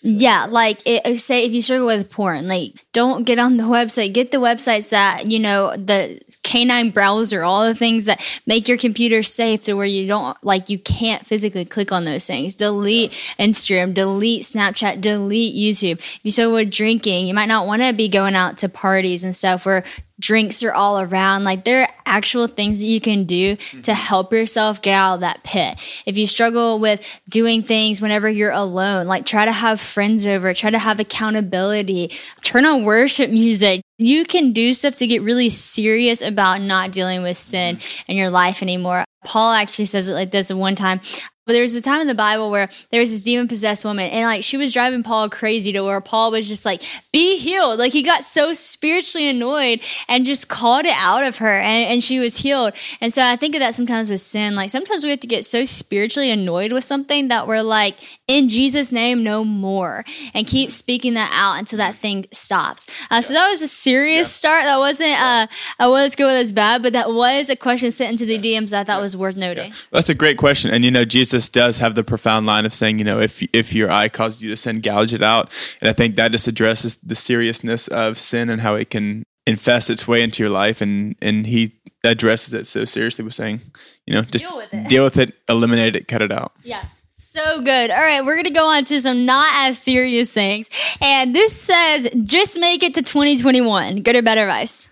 yeah, 0.04 0.48
like 0.50 0.82
it, 0.86 1.06
uh, 1.06 1.16
say 1.16 1.46
if 1.46 1.54
you 1.54 1.62
struggle 1.62 1.86
with 1.86 2.10
porn, 2.10 2.48
like 2.48 2.86
don't 2.92 3.24
get 3.24 3.38
on 3.38 3.58
the 3.58 3.64
website. 3.64 4.14
Get 4.14 4.32
the 4.32 4.38
websites 4.38 4.90
that 4.90 5.30
you 5.30 5.38
know 5.38 5.76
the 5.76 6.20
K9 6.44 6.92
browser, 6.92 7.44
all 7.44 7.68
the 7.68 7.76
things 7.76 8.06
that 8.06 8.42
make 8.48 8.68
your 8.68 8.80
computer 8.80 9.22
safe 9.22 9.64
to 9.66 9.74
where 9.74 9.86
you 9.86 10.08
don't 10.08 10.36
like 10.44 10.72
you 10.72 10.80
can't 10.80 11.24
physically 11.24 11.66
click 11.66 11.92
on 11.92 12.06
those 12.06 12.26
things. 12.26 12.56
Delete 12.56 13.12
Instagram, 13.38 13.94
delete 13.94 14.42
Snapchat, 14.42 15.02
delete 15.02 15.56
YouTube. 15.56 16.00
If 16.00 16.20
you 16.24 16.32
struggle 16.32 16.56
with 16.56 16.72
drinking, 16.72 17.28
you 17.28 17.36
might 17.36 17.46
not 17.46 17.68
want 17.68 17.84
to 17.84 17.94
be 17.94 18.10
going 18.10 18.36
out 18.36 18.58
to 18.60 18.70
parties 18.70 19.24
and 19.24 19.36
stuff 19.36 19.68
where 19.68 19.84
drinks 20.22 20.64
are 20.64 20.72
all 20.72 21.02
around. 21.02 21.44
Like 21.44 21.66
there 21.66 21.82
are 21.82 21.90
actual 22.06 22.48
things 22.48 22.80
that 22.80 22.86
you 22.86 23.02
can 23.02 23.26
do 23.26 23.56
to 23.56 23.62
mm-hmm. 23.62 23.92
help 23.92 24.32
yourself 24.32 24.82
get 24.82 24.94
out 24.94 25.16
of 25.16 25.20
that 25.22 25.44
pit. 25.44 25.76
If 26.06 26.18
you 26.18 26.28
struggle 26.28 26.80
with 26.80 27.22
doing 27.30 27.62
things 27.62 28.02
whenever 28.02 28.30
you're 28.30 28.52
alone, 28.52 29.08
like 29.08 29.26
try 29.26 29.46
to 29.46 29.52
have 29.52 29.82
friends 29.82 30.26
over, 30.26 30.54
try 30.54 30.70
to 30.70 30.80
have 30.80 31.00
accountability, 31.00 32.12
turn 32.44 32.66
on 32.66 32.86
worship 32.86 33.30
music. 33.30 33.82
You 33.98 34.24
can 34.26 34.54
do 34.54 34.74
stuff 34.74 34.96
to 34.96 35.08
get 35.08 35.22
really 35.22 35.50
serious 35.50 36.22
about 36.22 36.62
not 36.62 36.92
dealing 36.92 37.24
with 37.24 37.38
sin 37.38 37.78
mm-hmm. 37.78 38.12
in 38.12 38.18
your 38.18 38.30
life 38.30 38.62
anymore. 38.62 39.04
Paul 39.26 39.54
actually 39.54 39.86
says 39.86 40.10
it 40.10 40.14
like 40.14 40.32
this 40.32 40.52
one 40.52 40.76
time. 40.76 41.02
But 41.48 41.54
there 41.54 41.64
was 41.64 41.76
a 41.76 41.82
time 41.82 42.02
in 42.02 42.08
the 42.08 42.14
Bible 42.14 42.52
where 42.52 42.70
there 42.92 43.00
was 43.00 43.12
this 43.12 43.24
demon 43.24 43.48
possessed 43.48 43.84
woman, 43.84 44.12
and 44.12 44.26
like 44.26 44.44
she 44.44 44.58
was 44.58 44.74
driving 44.74 45.02
Paul 45.02 45.28
crazy 45.28 45.72
to 45.74 45.82
where 45.82 46.00
Paul 46.00 46.30
was 46.30 46.48
just 46.48 46.66
like, 46.66 46.84
be 47.12 47.38
healed. 47.38 47.80
Like 47.80 47.94
he 47.94 48.04
got 48.04 48.24
so 48.24 48.54
spiritually 48.54 49.28
annoyed 49.28 49.82
and 50.08 50.24
just 50.24 50.50
called 50.50 50.86
it 50.86 50.94
out 50.98 51.24
of 51.24 51.38
her, 51.38 51.52
and, 51.52 51.86
and 51.86 52.04
she 52.04 52.20
was 52.20 52.38
healed. 52.38 52.74
And 53.02 53.12
so 53.12 53.24
I 53.24 53.38
think 53.38 53.56
of 53.56 53.60
that 53.60 53.74
sometimes 53.74 54.12
with 54.12 54.22
sin. 54.22 54.56
Like 54.56 54.70
sometimes 54.70 55.04
we 55.04 55.10
have 55.10 55.20
to 55.22 55.28
get 55.28 55.44
so 55.44 55.66
spiritually 55.66 56.30
annoyed 56.30 56.72
with 56.72 56.84
something 56.84 57.30
that 57.30 57.48
we're 57.48 57.64
like, 57.64 57.96
in 58.28 58.48
Jesus' 58.48 58.92
name, 58.92 59.24
no 59.24 59.44
more, 59.44 60.06
and 60.36 60.46
keep 60.46 60.72
speaking 60.72 61.16
that 61.16 61.32
out 61.34 61.58
until 61.58 61.78
that 61.78 61.96
thing 61.96 62.28
stops. 62.32 62.88
Uh, 63.10 63.22
so 63.22 63.34
that 63.34 63.50
was 63.50 63.64
a 63.64 63.68
serious 63.68 64.28
yeah. 64.28 64.32
start. 64.32 64.64
That 64.66 64.78
wasn't 64.78 65.20
uh, 65.20 65.48
a 65.80 65.90
let's 65.90 66.16
go 66.16 66.28
with 66.28 66.36
this 66.36 66.52
bad, 66.52 66.84
but 66.84 66.94
that 66.94 67.10
was 67.10 67.50
a 67.50 67.56
question 67.56 67.90
sent 67.90 68.12
into 68.12 68.26
the 68.28 68.38
DMs 68.38 68.70
that 68.70 68.82
I 68.82 68.84
thought 68.84 68.98
yeah. 68.98 69.02
was 69.02 69.18
worth 69.18 69.36
noting. 69.36 69.72
Yeah. 69.72 69.78
That's 69.92 70.10
a 70.10 70.16
great 70.16 70.38
question. 70.38 70.70
And 70.70 70.86
you 70.86 70.92
know, 70.92 71.04
Jesus 71.04 71.31
Jesus 71.32 71.48
does 71.48 71.78
have 71.78 71.96
the 71.96 72.04
profound 72.04 72.46
line 72.46 72.66
of 72.66 72.74
saying, 72.74 73.00
you 73.00 73.06
know, 73.06 73.20
if 73.20 73.42
if 73.54 73.74
your 73.74 73.90
eye 73.90 74.10
causes 74.10 74.42
you 74.42 74.50
to 74.50 74.58
sin, 74.58 74.82
gouge 74.82 75.14
it 75.14 75.22
out. 75.22 75.50
And 75.80 75.90
I 75.90 75.94
think 75.94 76.18
that 76.18 76.32
just 76.32 76.48
addresses 76.48 76.98
the 76.98 77.16
seriousness 77.16 77.88
of 77.88 78.20
sin 78.20 78.50
and 78.50 78.60
how 78.60 78.76
it 78.76 78.90
can 78.90 79.24
infest 79.48 79.90
its 79.90 80.08
way 80.08 80.24
into 80.24 80.44
your 80.44 80.50
life. 80.50 80.82
And 80.82 81.16
and 81.22 81.48
he 81.48 81.80
addresses 82.04 82.54
it 82.54 82.68
so 82.68 82.84
seriously 82.84 83.24
with 83.24 83.34
saying, 83.34 83.62
you 84.06 84.14
know, 84.14 84.24
just 84.24 84.44
deal 84.44 84.58
with 84.58 84.74
it, 84.74 84.90
deal 84.90 85.06
with 85.06 85.18
it 85.18 85.34
eliminate 85.48 85.96
it, 85.96 86.10
cut 86.10 86.22
it 86.22 86.34
out. 86.34 86.52
Yeah. 86.64 86.84
So 87.14 87.62
good. 87.62 87.92
All 87.92 88.02
right, 88.02 88.26
we're 88.26 88.36
going 88.36 88.44
to 88.44 88.50
go 88.50 88.68
on 88.68 88.84
to 88.86 89.00
some 89.00 89.26
not 89.26 89.48
as 89.60 89.80
serious 89.80 90.34
things. 90.34 90.70
And 91.02 91.34
this 91.34 91.56
says 91.56 92.10
just 92.26 92.60
make 92.60 92.84
it 92.84 92.94
to 92.96 93.02
2021. 93.02 94.02
Good 94.02 94.18
or 94.18 94.22
bad 94.22 94.38
advice? 94.38 94.90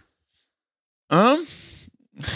Um, 1.09 1.45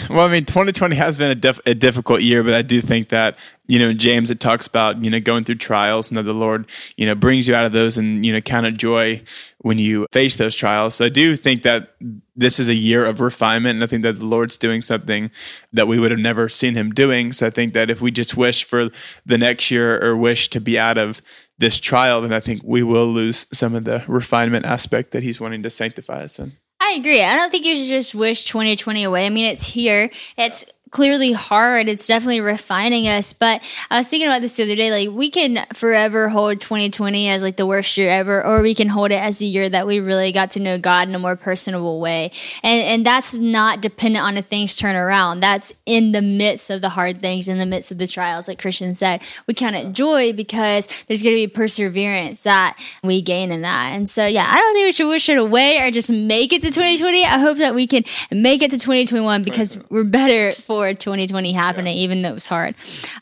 well, 0.08 0.26
I 0.26 0.30
mean, 0.30 0.44
2020 0.44 0.96
has 0.96 1.18
been 1.18 1.30
a, 1.30 1.34
def- 1.34 1.60
a, 1.66 1.74
difficult 1.74 2.22
year, 2.22 2.42
but 2.42 2.54
I 2.54 2.62
do 2.62 2.80
think 2.80 3.10
that, 3.10 3.38
you 3.66 3.78
know, 3.78 3.92
James, 3.92 4.30
it 4.30 4.40
talks 4.40 4.66
about, 4.66 5.02
you 5.02 5.10
know, 5.10 5.20
going 5.20 5.44
through 5.44 5.54
trials 5.54 6.08
and 6.08 6.18
that 6.18 6.24
the 6.24 6.34
Lord, 6.34 6.70
you 6.96 7.06
know, 7.06 7.14
brings 7.14 7.48
you 7.48 7.54
out 7.54 7.64
of 7.64 7.72
those 7.72 7.96
and, 7.96 8.24
you 8.24 8.32
know, 8.32 8.40
count 8.40 8.66
of 8.66 8.76
joy 8.76 9.22
when 9.58 9.78
you 9.78 10.06
face 10.12 10.36
those 10.36 10.54
trials. 10.54 10.94
So 10.94 11.06
I 11.06 11.08
do 11.08 11.34
think 11.34 11.62
that 11.62 11.94
this 12.36 12.58
is 12.58 12.68
a 12.68 12.74
year 12.74 13.06
of 13.06 13.20
refinement. 13.20 13.76
And 13.76 13.84
I 13.84 13.86
think 13.86 14.02
that 14.02 14.18
the 14.18 14.26
Lord's 14.26 14.58
doing 14.58 14.82
something 14.82 15.30
that 15.72 15.88
we 15.88 15.98
would 15.98 16.10
have 16.10 16.20
never 16.20 16.48
seen 16.50 16.74
him 16.74 16.92
doing. 16.92 17.32
So 17.32 17.46
I 17.46 17.50
think 17.50 17.72
that 17.72 17.88
if 17.88 18.02
we 18.02 18.10
just 18.10 18.36
wish 18.36 18.64
for 18.64 18.90
the 19.24 19.38
next 19.38 19.70
year 19.70 20.04
or 20.04 20.14
wish 20.14 20.50
to 20.50 20.60
be 20.60 20.78
out 20.78 20.98
of 20.98 21.22
this 21.56 21.80
trial, 21.80 22.20
then 22.20 22.34
I 22.34 22.40
think 22.40 22.60
we 22.64 22.82
will 22.82 23.06
lose 23.06 23.46
some 23.56 23.74
of 23.74 23.84
the 23.84 24.04
refinement 24.06 24.66
aspect 24.66 25.12
that 25.12 25.22
he's 25.22 25.40
wanting 25.40 25.62
to 25.62 25.70
sanctify 25.70 26.24
us 26.24 26.38
in. 26.38 26.52
I 26.80 26.96
agree. 26.98 27.22
I 27.22 27.34
don't 27.34 27.50
think 27.50 27.64
you 27.64 27.76
should 27.76 27.88
just 27.88 28.14
wish 28.14 28.44
2020 28.44 29.04
away. 29.04 29.24
I 29.24 29.30
mean, 29.30 29.46
it's 29.46 29.66
here. 29.66 30.10
It's 30.36 30.70
clearly 30.94 31.32
hard. 31.32 31.88
It's 31.88 32.06
definitely 32.06 32.40
refining 32.40 33.08
us. 33.08 33.32
But 33.32 33.68
I 33.90 33.98
was 33.98 34.06
thinking 34.06 34.28
about 34.28 34.40
this 34.42 34.54
the 34.54 34.62
other 34.62 34.76
day. 34.76 34.92
Like 34.92 35.14
we 35.14 35.28
can 35.28 35.66
forever 35.74 36.28
hold 36.28 36.60
2020 36.60 37.28
as 37.28 37.42
like 37.42 37.56
the 37.56 37.66
worst 37.66 37.96
year 37.98 38.08
ever, 38.10 38.42
or 38.42 38.62
we 38.62 38.76
can 38.76 38.88
hold 38.88 39.10
it 39.10 39.20
as 39.20 39.38
the 39.38 39.46
year 39.46 39.68
that 39.68 39.88
we 39.88 39.98
really 39.98 40.30
got 40.30 40.52
to 40.52 40.60
know 40.60 40.78
God 40.78 41.08
in 41.08 41.14
a 41.14 41.18
more 41.18 41.34
personable 41.34 42.00
way. 42.00 42.30
And 42.62 42.80
and 42.84 43.04
that's 43.04 43.34
not 43.34 43.80
dependent 43.80 44.24
on 44.24 44.38
if 44.38 44.46
things 44.46 44.76
turn 44.76 44.94
around. 44.94 45.40
That's 45.40 45.74
in 45.84 46.12
the 46.12 46.22
midst 46.22 46.70
of 46.70 46.80
the 46.80 46.90
hard 46.90 47.20
things, 47.20 47.48
in 47.48 47.58
the 47.58 47.66
midst 47.66 47.90
of 47.90 47.98
the 47.98 48.06
trials, 48.06 48.46
like 48.46 48.60
Christian 48.60 48.94
said. 48.94 49.20
We 49.48 49.54
count 49.54 49.74
it 49.74 49.92
joy 49.92 50.32
because 50.32 50.86
there's 51.08 51.24
gonna 51.24 51.34
be 51.34 51.48
perseverance 51.48 52.44
that 52.44 52.78
we 53.02 53.20
gain 53.20 53.50
in 53.50 53.62
that. 53.62 53.94
And 53.94 54.08
so 54.08 54.26
yeah, 54.26 54.46
I 54.48 54.60
don't 54.60 54.74
think 54.74 54.86
we 54.86 54.92
should 54.92 55.08
wish 55.08 55.28
it 55.28 55.38
away 55.38 55.80
or 55.80 55.90
just 55.90 56.12
make 56.12 56.52
it 56.52 56.62
to 56.62 56.68
2020. 56.68 57.24
I 57.24 57.38
hope 57.38 57.58
that 57.58 57.74
we 57.74 57.88
can 57.88 58.04
make 58.30 58.62
it 58.62 58.70
to 58.70 58.78
2021 58.78 59.42
because 59.42 59.76
we're 59.90 60.04
better 60.04 60.52
for 60.52 60.83
2020 60.92 61.52
happening, 61.52 61.96
yeah. 61.96 62.02
even 62.02 62.22
though 62.22 62.30
it 62.30 62.34
was 62.34 62.46
hard. 62.46 62.74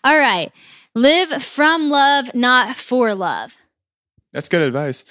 All 0.02 0.18
right. 0.18 0.50
Live 0.94 1.42
from 1.42 1.90
love, 1.90 2.34
not 2.34 2.76
for 2.76 3.14
love. 3.14 3.56
That's 4.32 4.48
good 4.48 4.62
advice. 4.62 5.04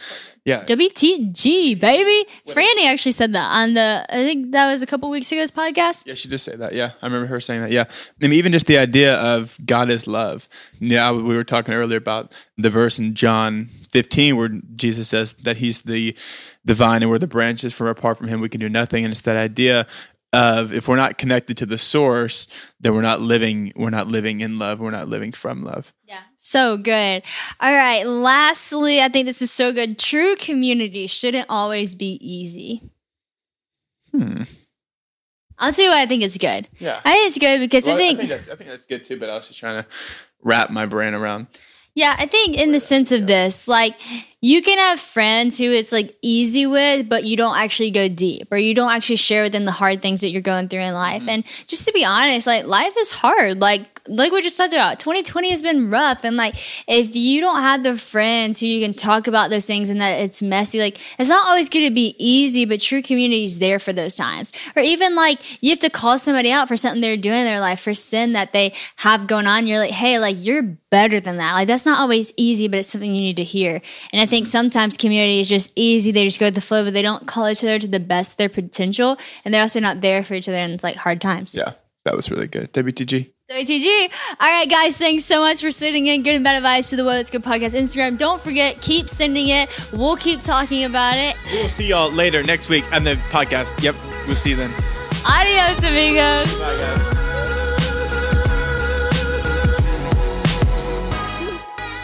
Yeah. 0.46 0.64
WTG, 0.66 1.80
baby. 1.80 2.30
Franny 2.48 2.86
actually 2.86 3.12
said 3.12 3.34
that 3.34 3.52
on 3.52 3.76
the, 3.76 4.04
I 4.10 4.26
think 4.26 4.52
that 4.52 4.72
was 4.72 4.82
a 4.82 4.88
couple 4.88 5.12
weeks 5.12 5.32
ago's 5.32 5.52
podcast. 5.52 6.08
Yeah, 6.08 6.16
she 6.16 6.28
did 6.28 6.40
say 6.40 6.56
that. 6.56 6.74
Yeah. 6.74 6.94
I 7.04 7.06
remember 7.06 7.28
her 7.28 7.40
saying 7.40 7.62
that. 7.62 7.70
Yeah. 7.70 7.84
I 7.88 8.28
mean, 8.28 8.34
even 8.34 8.52
just 8.52 8.66
the 8.66 8.80
idea 8.80 9.16
of 9.20 9.58
God 9.64 9.92
is 9.92 10.08
love. 10.08 10.48
Yeah. 10.80 11.12
We 11.12 11.36
were 11.36 11.44
talking 11.44 11.76
earlier 11.76 12.00
about 12.00 12.36
the 12.58 12.72
verse 12.72 12.98
in 12.98 13.14
John 13.14 13.66
15 13.92 14.36
where 14.36 14.50
Jesus 14.76 15.10
says 15.10 15.34
that 15.34 15.58
he's 15.58 15.84
the, 15.84 16.18
the 16.66 16.74
vine 16.74 17.04
and 17.04 17.12
we're 17.12 17.20
the 17.20 17.28
branches 17.28 17.76
from 17.76 17.88
apart 17.88 18.18
from 18.18 18.28
him 18.28 18.42
we 18.42 18.50
can 18.50 18.60
do 18.60 18.70
nothing 18.70 19.04
and 19.04 19.12
it's 19.12 19.22
that 19.22 19.38
idea 19.38 19.86
of 20.34 20.74
if 20.74 20.88
we're 20.88 20.96
not 20.96 21.18
connected 21.18 21.58
to 21.58 21.66
the 21.66 21.78
source 21.78 22.48
then 22.80 22.94
we're 22.94 23.02
not 23.02 23.20
living 23.20 23.74
we're 23.76 23.90
not 23.90 24.08
living 24.08 24.40
in 24.42 24.58
love 24.58 24.80
we're 24.80 24.92
not 24.92 25.10
living 25.10 25.32
from 25.32 25.64
love. 25.64 25.94
Yeah. 26.06 26.22
So 26.38 26.78
good. 26.78 27.24
All 27.60 27.74
right. 27.74 28.06
Lastly 28.06 29.02
i 29.02 29.10
think 29.10 29.26
this 29.26 29.42
is 29.42 29.52
so 29.52 29.72
good. 29.74 29.98
True 30.00 30.36
community 30.38 31.08
shouldn't 31.08 31.48
always 31.50 31.96
be 31.96 32.18
easy. 32.22 32.92
Hmm. 34.12 34.44
I'll 35.58 35.74
tell 35.74 35.86
you 35.86 35.92
why 35.92 36.02
i 36.02 36.06
think 36.06 36.24
it's 36.24 36.38
good. 36.38 36.68
Yeah. 36.80 37.02
I 37.04 37.14
think 37.14 37.28
it's 37.28 37.38
good 37.38 37.60
because 37.60 37.86
well, 37.86 37.96
I, 37.96 38.00
think, 38.00 38.20
I 38.20 38.26
think 38.26 38.30
that's 38.30 38.50
i 38.50 38.56
think 38.56 38.70
that's 38.70 38.86
good 38.86 39.04
too 39.04 39.20
but 39.20 39.30
i 39.30 39.36
was 39.36 39.48
just 39.48 39.60
trying 39.60 39.84
to 39.84 39.90
wrap 40.44 40.70
my 40.70 40.86
brain 40.86 41.14
around 41.14 41.48
yeah 41.96 42.16
i 42.18 42.26
think 42.26 42.60
in 42.60 42.72
the 42.72 42.80
sense 42.80 43.12
of 43.12 43.28
this 43.28 43.68
like 43.68 43.96
you 44.44 44.64
can 44.64 44.80
have 44.80 45.00
friends 45.00 45.60
who 45.60 45.72
it's 45.72 45.92
like 45.92 46.18
easy 46.24 46.66
with, 46.66 47.08
but 47.08 47.24
you 47.26 47.38
don't 47.38 47.56
actually 47.56 47.92
go 47.92 48.08
deep 48.08 48.52
or 48.52 48.58
you 48.58 48.74
don't 48.74 48.92
actually 48.92 49.18
share 49.18 49.44
with 49.44 49.52
them 49.52 49.66
the 49.66 49.72
hard 49.72 50.02
things 50.02 50.22
that 50.22 50.30
you're 50.30 50.42
going 50.42 50.68
through 50.68 50.80
in 50.80 50.96
life. 50.96 51.22
Mm-hmm. 51.22 51.30
And 51.30 51.46
just 51.68 51.88
to 51.88 51.94
be 51.94 52.04
honest, 52.04 52.48
like 52.48 52.66
life 52.66 52.96
is 52.98 53.12
hard. 53.12 53.62
Like, 53.62 54.01
like 54.08 54.32
we 54.32 54.42
just 54.42 54.58
talked 54.58 54.74
about, 54.74 55.00
2020 55.00 55.50
has 55.50 55.62
been 55.62 55.90
rough. 55.90 56.24
And 56.24 56.38
like, 56.38 56.56
if 56.88 57.16
you 57.16 57.42
don't 57.42 57.62
have 57.62 57.84
the 57.84 57.98
friends 57.98 58.60
who 58.60 58.68
you 58.68 58.86
can 58.86 58.94
talk 58.94 59.28
about 59.28 59.50
those 59.50 59.66
things 59.66 59.90
and 59.90 60.02
that 60.02 60.20
it's 60.20 60.42
messy, 60.42 60.80
like 60.80 61.00
it's 61.20 61.30
not 61.30 61.48
always 61.48 61.70
going 61.70 61.86
to 61.86 61.94
be 61.94 62.16
easy, 62.18 62.66
but 62.66 62.82
true 62.82 63.02
community 63.02 63.44
is 63.44 63.60
there 63.60 63.80
for 63.80 63.94
those 63.94 64.16
times. 64.16 64.52
Or 64.76 64.82
even 64.82 65.16
like 65.16 65.62
you 65.64 65.70
have 65.72 65.80
to 65.80 65.90
call 65.90 66.18
somebody 66.18 66.52
out 66.52 66.68
for 66.68 66.78
something 66.78 67.02
they're 67.02 67.18
doing 67.18 67.40
in 67.40 67.46
their 67.46 67.60
life 67.60 67.82
for 67.82 67.94
sin 67.94 68.34
that 68.34 68.54
they 68.54 68.74
have 68.98 69.28
going 69.28 69.48
on. 69.48 69.68
You're 69.68 69.80
like, 69.80 69.92
hey, 69.92 70.20
like 70.20 70.38
you're 70.40 70.64
better 70.64 71.20
than 71.20 71.38
that. 71.38 71.54
Like 71.54 71.68
that's 71.68 71.86
not 71.86 72.00
always 72.00 72.34
easy, 72.38 72.68
but 72.68 72.80
it's 72.80 72.90
something 72.90 73.14
you 73.14 73.22
need 73.22 73.38
to 73.38 73.44
hear. 73.44 73.82
And 74.12 74.22
I 74.22 74.26
think 74.26 74.46
mm-hmm. 74.46 74.52
sometimes 74.52 74.98
community 74.98 75.40
is 75.40 75.50
just 75.50 75.72
easy. 75.76 76.12
They 76.12 76.26
just 76.26 76.40
go 76.40 76.48
with 76.48 76.56
the 76.56 76.62
flow, 76.62 76.84
but 76.84 76.94
they 76.94 77.02
don't 77.02 77.28
call 77.28 77.50
each 77.50 77.64
other 77.64 77.80
to 77.80 77.88
the 77.88 78.00
best 78.00 78.34
of 78.34 78.38
their 78.38 78.50
potential. 78.50 79.18
And 79.44 79.54
they're 79.54 79.62
also 79.62 79.80
not 79.80 80.02
there 80.02 80.24
for 80.24 80.34
each 80.36 80.50
other 80.50 80.58
in 80.58 80.78
like 80.84 80.98
hard 80.98 81.22
times. 81.22 81.56
Yeah, 81.56 81.74
that 82.06 82.16
was 82.16 82.30
really 82.30 82.48
good. 82.48 82.74
WTG. 82.74 83.32
WTG. 83.52 84.10
All 84.40 84.48
right, 84.48 84.70
guys, 84.70 84.96
thanks 84.98 85.26
so 85.26 85.42
much 85.42 85.62
for 85.62 85.72
sitting 85.72 86.08
in. 86.08 86.24
Good 86.24 86.36
and 86.36 86.44
bad 86.44 86.56
advice 86.56 86.90
to 86.92 86.96
the 86.96 87.04
Whoa 87.04 87.12
That's 87.12 87.30
Good 87.30 87.44
podcast 87.44 87.78
Instagram. 87.78 88.18
Don't 88.18 88.40
forget, 88.40 88.82
keep 88.82 89.10
sending 89.10 89.50
it. 89.50 89.70
We'll 89.92 90.16
keep 90.16 90.40
talking 90.40 90.86
about 90.86 91.18
it. 91.18 91.36
We'll 91.52 91.70
see 91.70 91.88
y'all 91.88 92.12
later 92.12 92.44
next 92.44 92.70
week 92.70 92.86
on 92.94 93.04
the 93.04 93.16
podcast. 93.30 93.82
Yep, 93.84 93.96
we'll 94.26 94.36
see 94.38 94.52
you 94.52 94.56
then. 94.56 94.72
Adios, 95.26 95.84
amigos. 95.84 96.58
Bye, 96.60 96.78
guys. 96.78 97.21